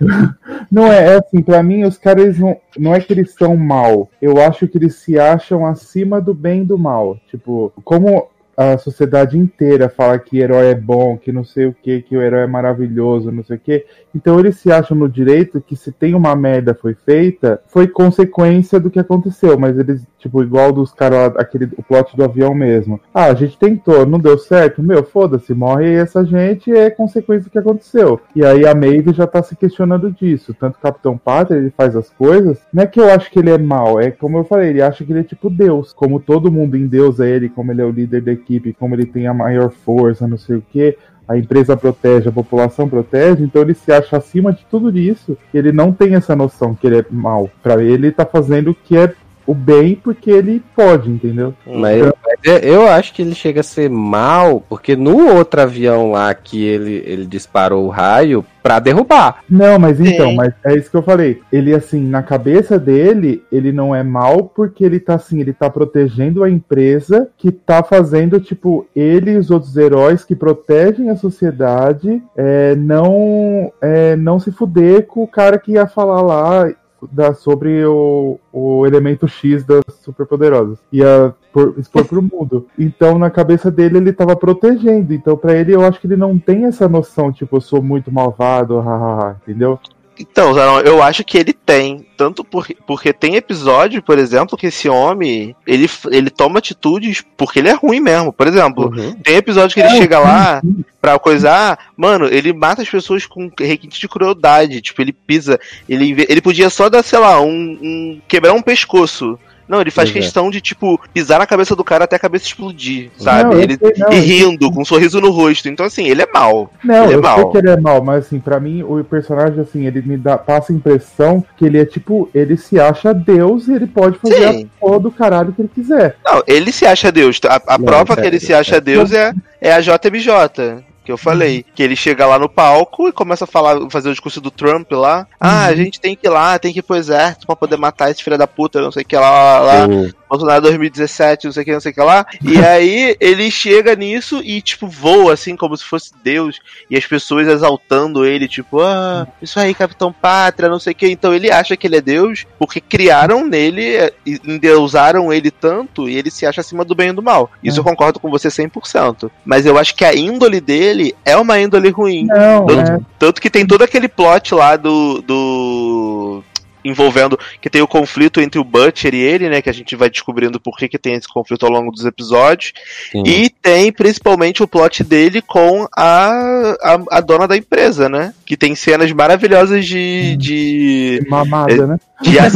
[0.70, 4.10] não é, é assim, pra mim os caras não, não é que eles são mal,
[4.20, 7.18] eu acho que eles se acham acima do bem e do mal.
[7.30, 12.02] Tipo, como a sociedade inteira fala que herói é bom, que não sei o que,
[12.02, 13.84] que o herói é maravilhoso, não sei o que.
[14.14, 18.78] Então eles se acham no direito que se tem uma merda foi feita, foi consequência
[18.78, 19.58] do que aconteceu.
[19.58, 23.00] Mas eles, tipo, igual dos caras aquele, o plot do avião mesmo.
[23.12, 24.82] Ah, a gente tentou, não deu certo?
[24.82, 28.20] Meu, foda-se, morre essa gente é consequência do que aconteceu.
[28.34, 30.54] E aí a Maeve já tá se questionando disso.
[30.54, 32.58] Tanto o Capitão Pátria, ele faz as coisas.
[32.72, 35.04] Não é que eu acho que ele é mal, é como eu falei, ele acha
[35.04, 35.92] que ele é tipo Deus.
[35.92, 38.32] Como todo mundo em Deus é ele, como ele é o líder da
[38.78, 40.96] como ele tem a maior força, não sei o que
[41.26, 45.36] a empresa protege, a população protege, então ele se acha acima de tudo isso.
[45.52, 47.50] Ele não tem essa noção que ele é mal.
[47.62, 49.12] Pra ele, ele tá fazendo o que é
[49.46, 51.54] o bem porque ele pode, entendeu?
[51.66, 52.12] Mas mas
[52.44, 57.02] eu- acho que ele chega a ser mal, porque no outro avião lá que ele,
[57.06, 59.42] ele disparou o raio pra derrubar.
[59.48, 60.36] Não, mas então, Sim.
[60.36, 61.40] mas é isso que eu falei.
[61.52, 65.68] Ele, assim, na cabeça dele, ele não é mal porque ele tá assim, ele tá
[65.68, 71.16] protegendo a empresa que tá fazendo, tipo, ele e os outros heróis que protegem a
[71.16, 76.72] sociedade é, não, é, não se fuder com o cara que ia falar lá
[77.10, 80.78] da, sobre o, o elemento X das superpoderosas.
[80.92, 82.66] Ia por, expor pro mundo.
[82.78, 85.14] Então, na cabeça dele, ele tava protegendo.
[85.14, 88.12] Então, pra ele, eu acho que ele não tem essa noção, tipo, eu sou muito
[88.12, 89.78] malvado, hahaha, entendeu?
[90.18, 92.06] Então, Zanon, eu acho que ele tem.
[92.16, 97.58] Tanto por, porque tem episódio, por exemplo, que esse homem ele, ele toma atitudes porque
[97.58, 98.32] ele é ruim mesmo.
[98.32, 99.14] Por exemplo, Uhum.
[99.22, 100.62] tem episódio que ele É, chega lá
[101.02, 104.80] pra coisar, mano, ele mata as pessoas com requinte de crueldade.
[104.80, 105.58] Tipo, ele pisa.
[105.88, 107.48] Ele, ele podia só dar, sei lá, um,
[107.82, 109.38] um- quebrar um pescoço.
[109.68, 110.12] Não, ele faz é.
[110.12, 113.54] questão de, tipo, pisar na cabeça do cara até a cabeça explodir, sabe?
[113.54, 115.68] Não, ele sei, não, e rindo, com um sorriso no rosto.
[115.68, 116.70] Então, assim, ele é mal.
[116.82, 117.50] Não, Ele é eu sei mal.
[117.50, 120.72] que ele é mal, mas assim, pra mim, o personagem, assim, ele me dá, passa
[120.72, 124.64] a impressão que ele é tipo, ele se acha Deus e ele pode fazer Sim.
[124.64, 126.16] a porra do caralho que ele quiser.
[126.24, 127.40] Não, ele se acha Deus.
[127.46, 128.80] A, a Não, prova é, que ele se acha é.
[128.80, 130.84] Deus é, é a JMJ.
[131.04, 131.64] Que eu falei.
[131.74, 134.90] Que ele chega lá no palco e começa a falar, fazer o discurso do Trump
[134.92, 135.26] lá.
[135.38, 138.10] Ah, a gente tem que ir lá, tem que ir pro exército pra poder matar
[138.10, 139.86] esse filho da puta, não sei o que lá, lá, lá.
[140.28, 142.26] Bolsonaro 2017, não sei o que, não sei o que lá.
[142.42, 146.58] E aí ele chega nisso e, tipo, voa assim, como se fosse Deus.
[146.90, 151.08] E as pessoas exaltando ele, tipo, ah, isso aí, Capitão Pátria, não sei o que.
[151.08, 156.16] Então ele acha que ele é Deus porque criaram nele, e endeusaram ele tanto e
[156.16, 157.50] ele se acha acima do bem e do mal.
[157.62, 157.80] Isso É.
[157.80, 159.30] eu concordo com você 100%.
[159.44, 160.93] Mas eu acho que a índole dele
[161.24, 162.26] é uma índole ruim.
[162.26, 165.22] Não, Tanto, é, tanto que tem todo aquele plot lá do.
[165.22, 166.42] do
[166.84, 170.10] envolvendo que tem o conflito entre o Butcher e ele, né, que a gente vai
[170.10, 172.72] descobrindo por que, que tem esse conflito ao longo dos episódios,
[173.10, 173.22] Sim.
[173.26, 178.56] e tem principalmente o plot dele com a, a, a dona da empresa, né, que
[178.56, 181.98] tem cenas maravilhosas de, de, mamada, né?
[182.20, 182.48] de, a-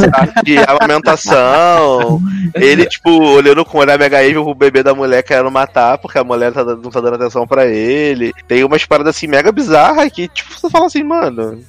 [0.43, 2.21] de amamentação,
[2.55, 6.17] ele, tipo, olhando com o olhar mega evil pro bebê da mulher querendo matar, porque
[6.17, 10.11] a mulher tá, não tá dando atenção pra ele, tem umas paradas assim mega bizarras
[10.11, 11.61] que, tipo, você fala assim, mano,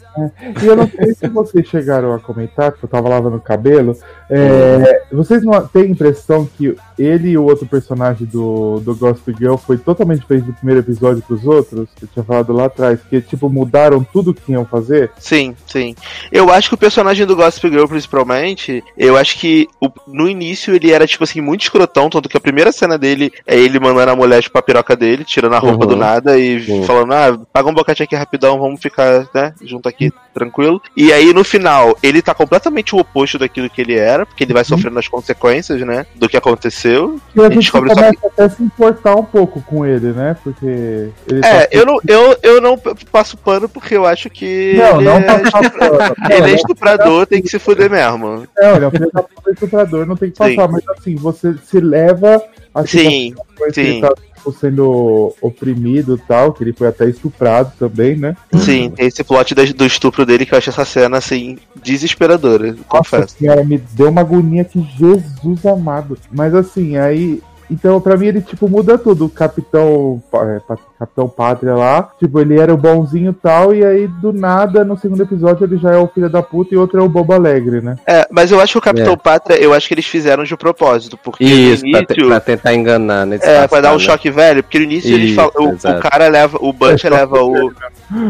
[0.63, 3.97] E eu não sei se vocês chegaram a comentar, que eu tava lavando o cabelo.
[4.31, 9.35] É, vocês não têm a impressão que ele e o outro personagem do, do Gospel
[9.37, 11.89] Girl foi totalmente diferente do primeiro episódio pros outros?
[11.97, 15.11] Que eu tinha falado lá atrás, que tipo, mudaram tudo que iam fazer?
[15.19, 15.95] Sim, sim.
[16.31, 20.75] Eu acho que o personagem do Gossip Girl, principalmente, eu acho que o- no início
[20.75, 24.11] ele era, tipo assim, muito escrotão, tanto que a primeira cena dele é ele mandando
[24.13, 25.91] a mulher chupar a piroca dele, tirando a roupa Uhum.
[25.91, 26.83] do nada e Sim.
[26.85, 30.81] falando, ah, paga um boquete aqui rapidão, vamos ficar, né, junto aqui, tranquilo.
[30.97, 34.53] E aí, no final, ele tá completamente o oposto daquilo que ele era, porque ele
[34.55, 37.21] vai sofrendo as consequências, né, do que aconteceu.
[37.35, 40.13] E a gente gente descobre só começa até a se importar um pouco com ele,
[40.13, 40.37] né?
[40.43, 42.79] Porque ele É, eu não, eu, eu não
[43.11, 46.15] passo pano porque eu acho que Não, ele, não é, passar estupra- pano.
[46.19, 48.47] Não, ele é estuprador, tem que se fuder mesmo.
[48.57, 50.57] Não, ele é um estuprador, não tem que Sim.
[50.57, 52.43] passar, mas assim, você se leva
[52.75, 53.35] a Sim,
[53.73, 54.01] sim.
[54.01, 54.13] tá
[54.59, 58.37] sendo oprimido e tal, que ele foi até estuprado também, né?
[58.55, 62.85] Sim, tem esse plot do estupro dele que eu acho essa cena, assim, desesperadora, Nossa
[62.85, 63.37] confesso.
[63.39, 66.17] senhora, me deu uma agonia que Jesus amado.
[66.31, 69.27] Mas assim, aí Então, pra mim, ele, tipo, muda tudo.
[69.27, 70.61] O Capitão, é,
[71.01, 74.97] Capitão Pátria lá, tipo, ele era o bonzinho e tal, e aí, do nada, no
[74.99, 77.81] segundo episódio, ele já é o filho da puta e outro é o Bobo Alegre,
[77.81, 77.97] né?
[78.07, 79.17] É, mas eu acho que o Capitão É.
[79.17, 82.29] Pátria, eu acho que eles fizeram de propósito, porque Isso, no pra, te- início...
[82.29, 83.39] pra tentar enganar, né?
[83.41, 83.99] É, pra dar um né?
[84.01, 87.17] choque velho, porque no início eles Isso, falam, o, o cara leva, o Butcher É,
[87.21, 87.73] leva o.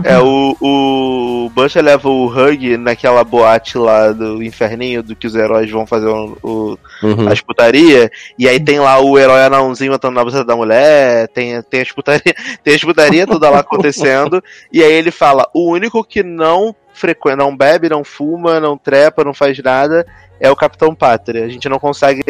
[0.04, 5.34] É, o, o Butcher leva o Hug naquela boate lá do inferninho, do que os
[5.34, 7.28] heróis vão fazer o, o, Uhum.
[7.28, 11.62] as putaria, e aí tem lá o herói anãozinho matando na buceta da mulher, tem,
[11.62, 14.42] tem as putaria, tem as putaria toda lá acontecendo,
[14.72, 19.24] e aí ele fala, o único que não frequenta, não bebe, não fuma, não trepa,
[19.24, 20.06] não faz nada,
[20.38, 21.44] é o Capitão Pátria.
[21.44, 22.22] A gente não consegue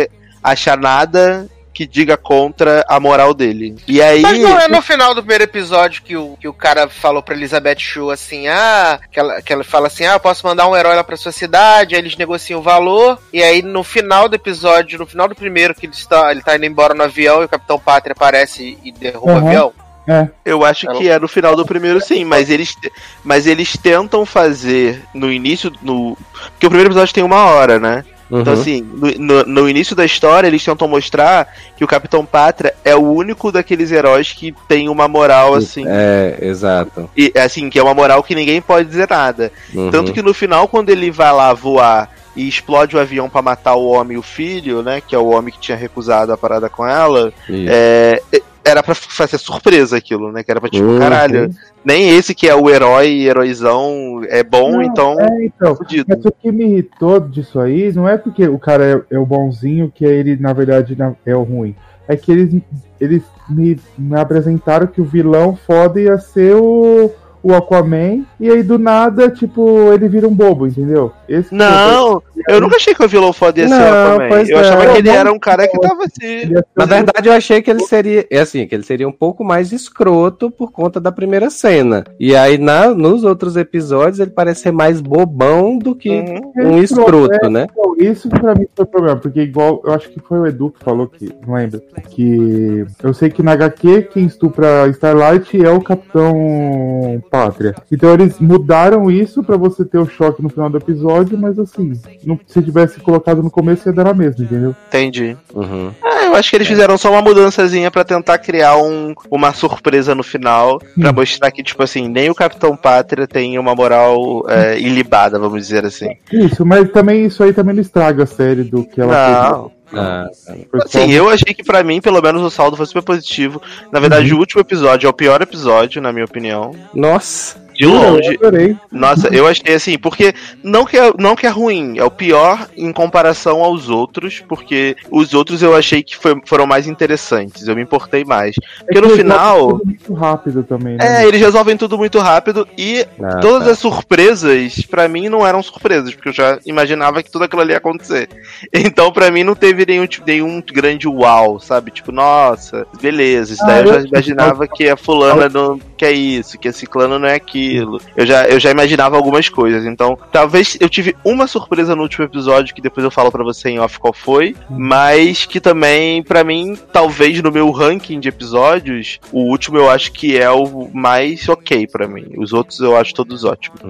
[0.43, 3.77] achar nada que diga contra a moral dele.
[3.87, 4.21] E aí.
[4.23, 7.35] Mas não é no final do primeiro episódio que o, que o cara falou pra
[7.35, 10.77] Elizabeth Shue assim, ah, que ela, que ela fala assim, ah, eu posso mandar um
[10.77, 14.35] herói lá pra sua cidade, aí eles negociam o valor, e aí no final do
[14.35, 17.45] episódio, no final do primeiro, que ele está, ele tá indo embora no avião e
[17.45, 19.47] o Capitão Pátria aparece e derruba o Uhum.
[19.47, 19.73] avião.
[20.09, 20.29] É.
[20.45, 22.77] Eu acho que é no final do primeiro, sim, mas eles,
[23.23, 25.71] mas eles tentam fazer no início.
[25.83, 26.17] No,
[26.53, 28.05] porque o primeiro episódio tem uma hora, né?
[28.33, 28.61] Então, Uhum.
[28.61, 32.95] assim, no, no- no início da história, eles tentam mostrar que o Capitão Pátria é
[32.95, 35.85] o único daqueles heróis que tem uma moral, assim.
[35.87, 37.11] É, exato.
[37.17, 39.51] E, assim, que é uma moral que ninguém pode dizer nada.
[39.75, 39.91] Uhum.
[39.91, 43.75] Tanto que no final, quando ele vai lá voar e explode o avião pra matar
[43.75, 45.01] o homem e o filho, né?
[45.05, 48.23] Que é o homem que tinha recusado a parada com ela, é,
[48.65, 50.43] era pra fazer surpresa aquilo, né?
[50.43, 50.99] Que era pra tipo, Uhum.
[50.99, 51.51] caralho,
[51.85, 55.17] nem esse que é o herói, heróizão, é bom, Não, então.
[55.19, 55.77] É, então.
[56.07, 59.27] Mas o que me irritou disso aí não é porque o cara é, é o
[59.27, 61.75] bonzinho que ele, na verdade, é o ruim.
[62.07, 62.61] É que eles,
[63.01, 67.11] eles me, me apresentaram que o vilão foda ia ser o,
[67.43, 71.13] o Aquaman, e aí do nada, tipo, ele vira um bobo, entendeu?
[71.29, 72.23] Esse que Não,
[72.55, 74.43] eu nunca achei que o vilão foda ia ser Não, Aquaman.
[74.49, 74.61] Eu é.
[74.61, 76.53] achava que ele Não, era um cara que tava assim.
[76.77, 79.73] Na verdade, eu achei que ele seria, é assim, que ele seria um pouco mais
[79.73, 82.05] escroto por conta da primeira cena.
[82.19, 86.75] E aí, na, nos outros episódios, ele parece ser mais bobão do que Uhum.
[86.75, 87.67] um escroto, né?
[87.71, 90.71] Então, isso pra mim foi o problema, porque igual, eu acho que foi o Edu
[90.71, 95.71] que falou que, não lembro, que eu sei que na HQ quem estupra Starlight é
[95.71, 97.75] o Capitão Pátria.
[97.91, 101.93] Então eles mudaram isso pra você ter o choque no final do episódio, mas assim,
[102.25, 104.75] não, se tivesse colocado no começo ia dar a mesma, entendeu?
[104.89, 105.37] Entendi.
[105.55, 105.91] Uhum.
[106.05, 110.15] Ah, eu acho que eles fizeram só uma mudançazinha pra tentar criar um, uma surpresa
[110.15, 111.15] no final, pra Hum.
[111.15, 115.85] mostrar que, tipo assim, nem o Capitão Pátria tem uma moral é, ilibada, vamos dizer
[115.85, 116.11] assim.
[116.33, 119.13] Isso, mas também isso aí também não estraga a série do que ela
[119.51, 119.63] Não.
[119.69, 119.81] fez.
[119.93, 120.27] Ah,
[120.71, 123.61] Foi só- Assim, eu achei que pra mim, pelo menos, o saldo foi super positivo.
[123.91, 124.37] Na verdade, Uhum.
[124.37, 126.71] o último episódio é o pior episódio, na minha opinião.
[126.95, 127.59] nossa.
[127.81, 128.39] De longe.
[128.41, 128.77] Eu.
[128.93, 132.69] Nossa, eu achei assim, porque não que, é, não que é ruim, é o pior
[132.77, 137.75] em comparação aos outros, porque os outros eu achei que foi- foram mais interessantes, eu
[137.75, 138.55] me importei mais.
[138.81, 141.23] Porque É no final- tudo muito rápido também, né?
[141.23, 143.71] É, eles resolvem tudo muito rápido e Ah, todas tá.
[143.73, 147.73] as surpresas, pra mim, não eram surpresas, porque eu já imaginava que tudo aquilo ali
[147.73, 148.29] ia acontecer.
[149.01, 151.91] Então, pra mim, não teve nenhum, tipo, nenhum grande uau, sabe?
[151.91, 156.13] Tipo, nossa, beleza, isso daí Ah, eu já eu- imaginava que a fulana não quer
[156.13, 157.39] isso, que a ciclano não é
[157.71, 158.01] aquilo.
[158.17, 159.85] Eu já, eu já imaginava algumas coisas.
[159.85, 163.71] Então, talvez eu tive uma surpresa no último episódio, que depois eu falo pra você
[163.71, 169.19] em off qual foi, mas que também, pra mim, talvez no meu ranking de episódios,
[169.33, 172.33] o último eu acho que é o mais ok pra mim.
[172.37, 173.81] Os outros eu acho todos ótimos.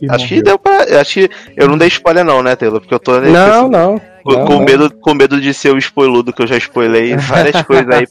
[0.00, 1.00] E Acho que deu pra.
[1.00, 2.80] Acho que eu não dei spoiler, não, né, Taylor?
[2.80, 4.00] Porque eu tô Não, não.
[4.26, 4.64] Com, não, com não.
[4.64, 8.06] medo, com medo de ser o spoiludo que eu já spoilei várias coisas aí.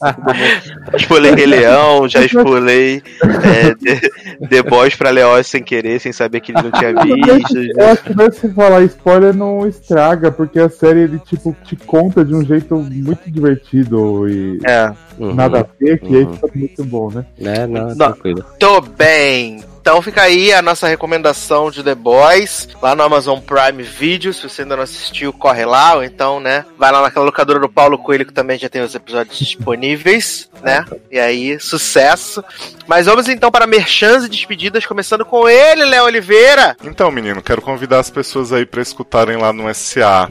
[0.98, 6.40] Spoilei Rei Leão, já spoilei é, The, The Boys pra Leócio sem querer, sem saber
[6.40, 6.92] que ele não tinha
[7.34, 7.56] visto.
[7.78, 11.76] Eu acho que mesmo se falar spoiler não estraga, porque a série ele tipo te
[11.76, 14.92] conta de um jeito muito divertido e É.
[15.18, 15.34] Uhum.
[15.34, 16.28] nada a ver, que Uhum.
[16.28, 17.24] aí fica muito bom, né?
[17.38, 17.96] Né, não, Não.
[17.96, 18.44] tranquilo.
[18.58, 19.62] Tô bem.
[19.86, 24.34] Então fica aí a nossa recomendação de The Boys, lá no Amazon Prime Video.
[24.34, 27.68] Se você ainda não assistiu, corre lá, ou então, né, vai lá naquela locadora do
[27.68, 30.84] Paulo Coelho, que também já tem os episódios disponíveis, né?
[31.08, 32.42] E aí, sucesso.
[32.88, 36.76] Mas vamos então para merchans e despedidas, começando com ele, Léo Oliveira.
[36.82, 40.28] Então, menino, quero convidar as pessoas aí pra escutarem lá no SA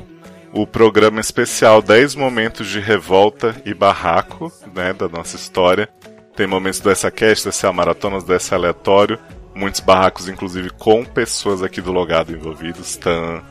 [0.52, 5.88] o programa especial 10 momentos de revolta e barraco, né, da nossa história.
[6.36, 9.18] Tem momentos do SA Cast, do SA Maratonas, do SA Aleatório,
[9.56, 13.42] muitos barracos inclusive com pessoas aqui do Logado envolvidos, tan.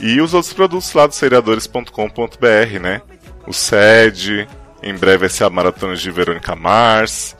[0.00, 3.02] E os outros produtos lá do seriadores.com.br, né?
[3.46, 4.48] O SED,
[4.82, 7.36] em breve SA Maratonas de Verônica Mars,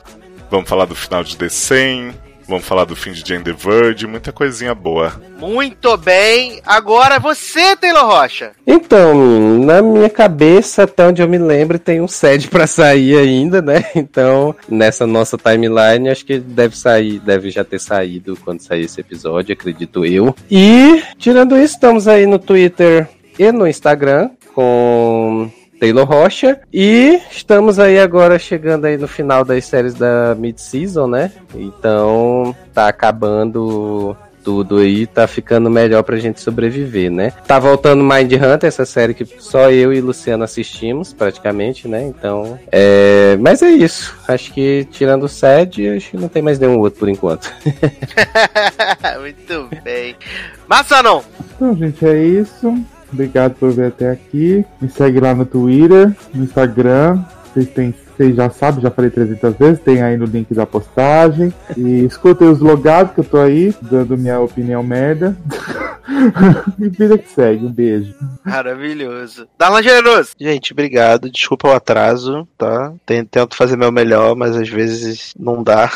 [0.51, 2.13] vamos falar do final de The 100,
[2.47, 5.13] Vamos falar do fim de Jane the Virgin, muita coisinha boa.
[5.39, 6.61] Muito bem.
[6.65, 8.51] Agora você, Taylor Rocha.
[8.65, 13.61] Então, na minha cabeça, até onde eu me lembro, tem um SED pra sair ainda,
[13.61, 13.85] né?
[14.13, 18.99] Então, nessa nossa timeline, acho que deve sair, deve já ter saído quando sair esse
[18.99, 20.35] episódio, acredito eu.
[20.51, 23.07] E, tirando isso, estamos aí no Twitter
[23.39, 25.49] e no Instagram com
[25.83, 26.61] Taylor Rocha.
[26.73, 31.29] E estamos aí agora chegando aí no final das séries da mid-season, né?
[31.53, 37.33] Então tá acabando tudo aí, tá ficando melhor pra gente sobreviver, né?
[37.45, 42.01] Tá voltando Mind Hunter, essa série que só eu e Luciano assistimos, praticamente, né?
[42.03, 43.37] Então, é...
[43.41, 44.15] Mas é isso.
[44.25, 47.53] Acho que, tirando o SED, acho que não tem mais nenhum outro por enquanto.
[49.19, 50.15] Muito bem.
[50.65, 51.23] Massa não?
[51.55, 52.73] Então, gente, é isso.
[53.13, 54.65] Obrigado por ver até aqui.
[54.81, 57.23] Me segue lá no Twitter, no Instagram.
[57.53, 61.53] Vocês têm vocês já sabem, já falei 300 vezes, tem aí no link da postagem.
[61.75, 65.35] E escutem os logados que eu tô aí, dando minha opinião merda.
[66.79, 68.13] e vida que segue, um beijo.
[68.45, 69.47] Maravilhoso.
[69.57, 70.31] Darlan Generoso.
[70.39, 71.29] Gente, obrigado.
[71.29, 72.93] Desculpa o atraso, tá?
[73.05, 75.91] Tento fazer meu melhor, mas às vezes não dá.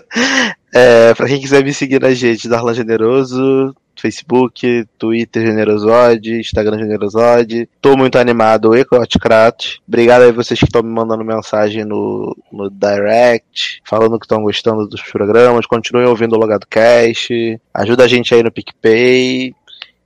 [0.74, 7.68] é, pra quem quiser me seguir na gente, Darlan Generoso, Facebook, Twitter Generosode, Instagram Generosode.
[7.80, 9.76] Tô muito animado e Craft.
[9.86, 14.86] Obrigado aí vocês que estão me mandando mensagem no, no direct, falando que estão gostando
[14.86, 15.66] dos programas.
[15.66, 17.60] Continuem ouvindo o Logado Cast.
[17.74, 19.54] Ajuda a gente aí no PicPay.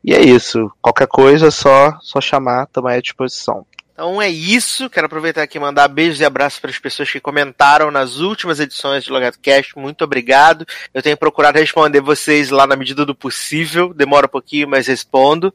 [0.04, 0.70] E é isso.
[0.80, 3.64] Qualquer coisa, só, só chamar, também à disposição.
[4.02, 4.90] Então é isso.
[4.90, 8.58] Quero aproveitar aqui e mandar beijos e abraços para as pessoas que comentaram nas últimas
[8.58, 9.78] edições de Logado Cast.
[9.78, 10.66] Muito obrigado.
[10.92, 13.94] Eu tenho procurado responder vocês lá na medida do possível.
[13.94, 15.54] Demora um pouquinho, mas respondo.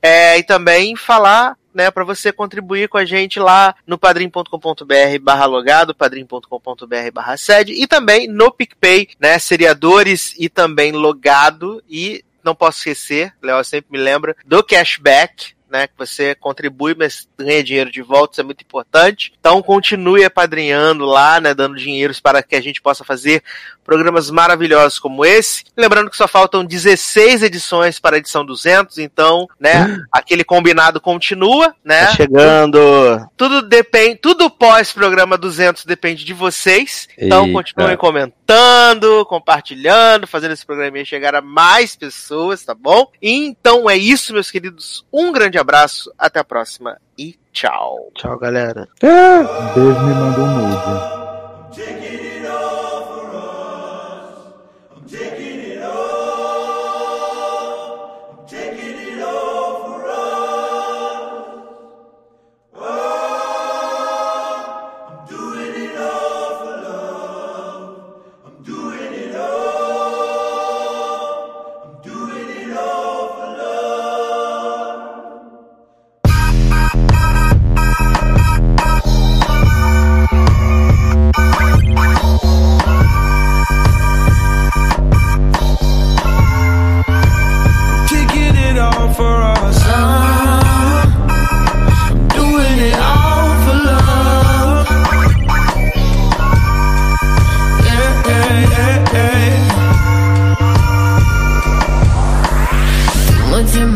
[0.00, 5.44] É, e também falar né, para você contribuir com a gente lá no padrim.com.br barra
[5.44, 12.54] logado, padrim.com.br barra sede e também no PicPay, né, seriadores e também logado e não
[12.54, 15.86] posso esquecer, Léo sempre me lembra, do cashback, né?
[15.86, 19.32] Que você contribui, mas ganha dinheiro de volta, isso é muito importante.
[19.40, 21.54] Então continue apadrinhando lá, né?
[21.54, 23.42] Dando dinheiros para que a gente possa fazer
[23.84, 25.64] programas maravilhosos como esse.
[25.76, 30.02] Lembrando que só faltam 16 edições para a edição 200, então, né?
[30.12, 32.06] aquele combinado continua, né?
[32.06, 32.78] Tá chegando.
[33.36, 37.08] Tudo depende, tudo pós-programa 200 depende de vocês.
[37.18, 37.54] Então Eita.
[37.54, 43.10] continuem comentando, compartilhando, fazendo esse programa chegar a mais pessoas, tá bom?
[43.20, 45.04] Então é isso, meus queridos.
[45.12, 45.61] Um grande abraço,
[46.18, 48.10] até a próxima e tchau.
[48.14, 48.88] Tchau, galera.
[49.00, 52.01] Beijo me manda um nude.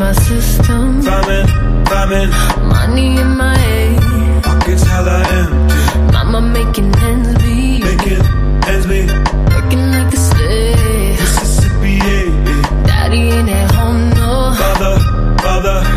[0.06, 1.00] my system.
[1.02, 1.46] Rhyming,
[1.90, 2.30] rhyming.
[2.74, 4.42] Money in my head.
[4.44, 6.12] Pockets hella empty.
[6.14, 7.82] Mama making ends meet.
[7.88, 8.22] Making
[8.70, 9.10] ends meet.
[9.52, 11.18] Working like a slave.
[11.20, 12.86] Mississippi, yeah, yeah.
[12.88, 14.30] Daddy ain't at home, no.
[14.62, 14.94] Father,
[15.42, 15.95] father.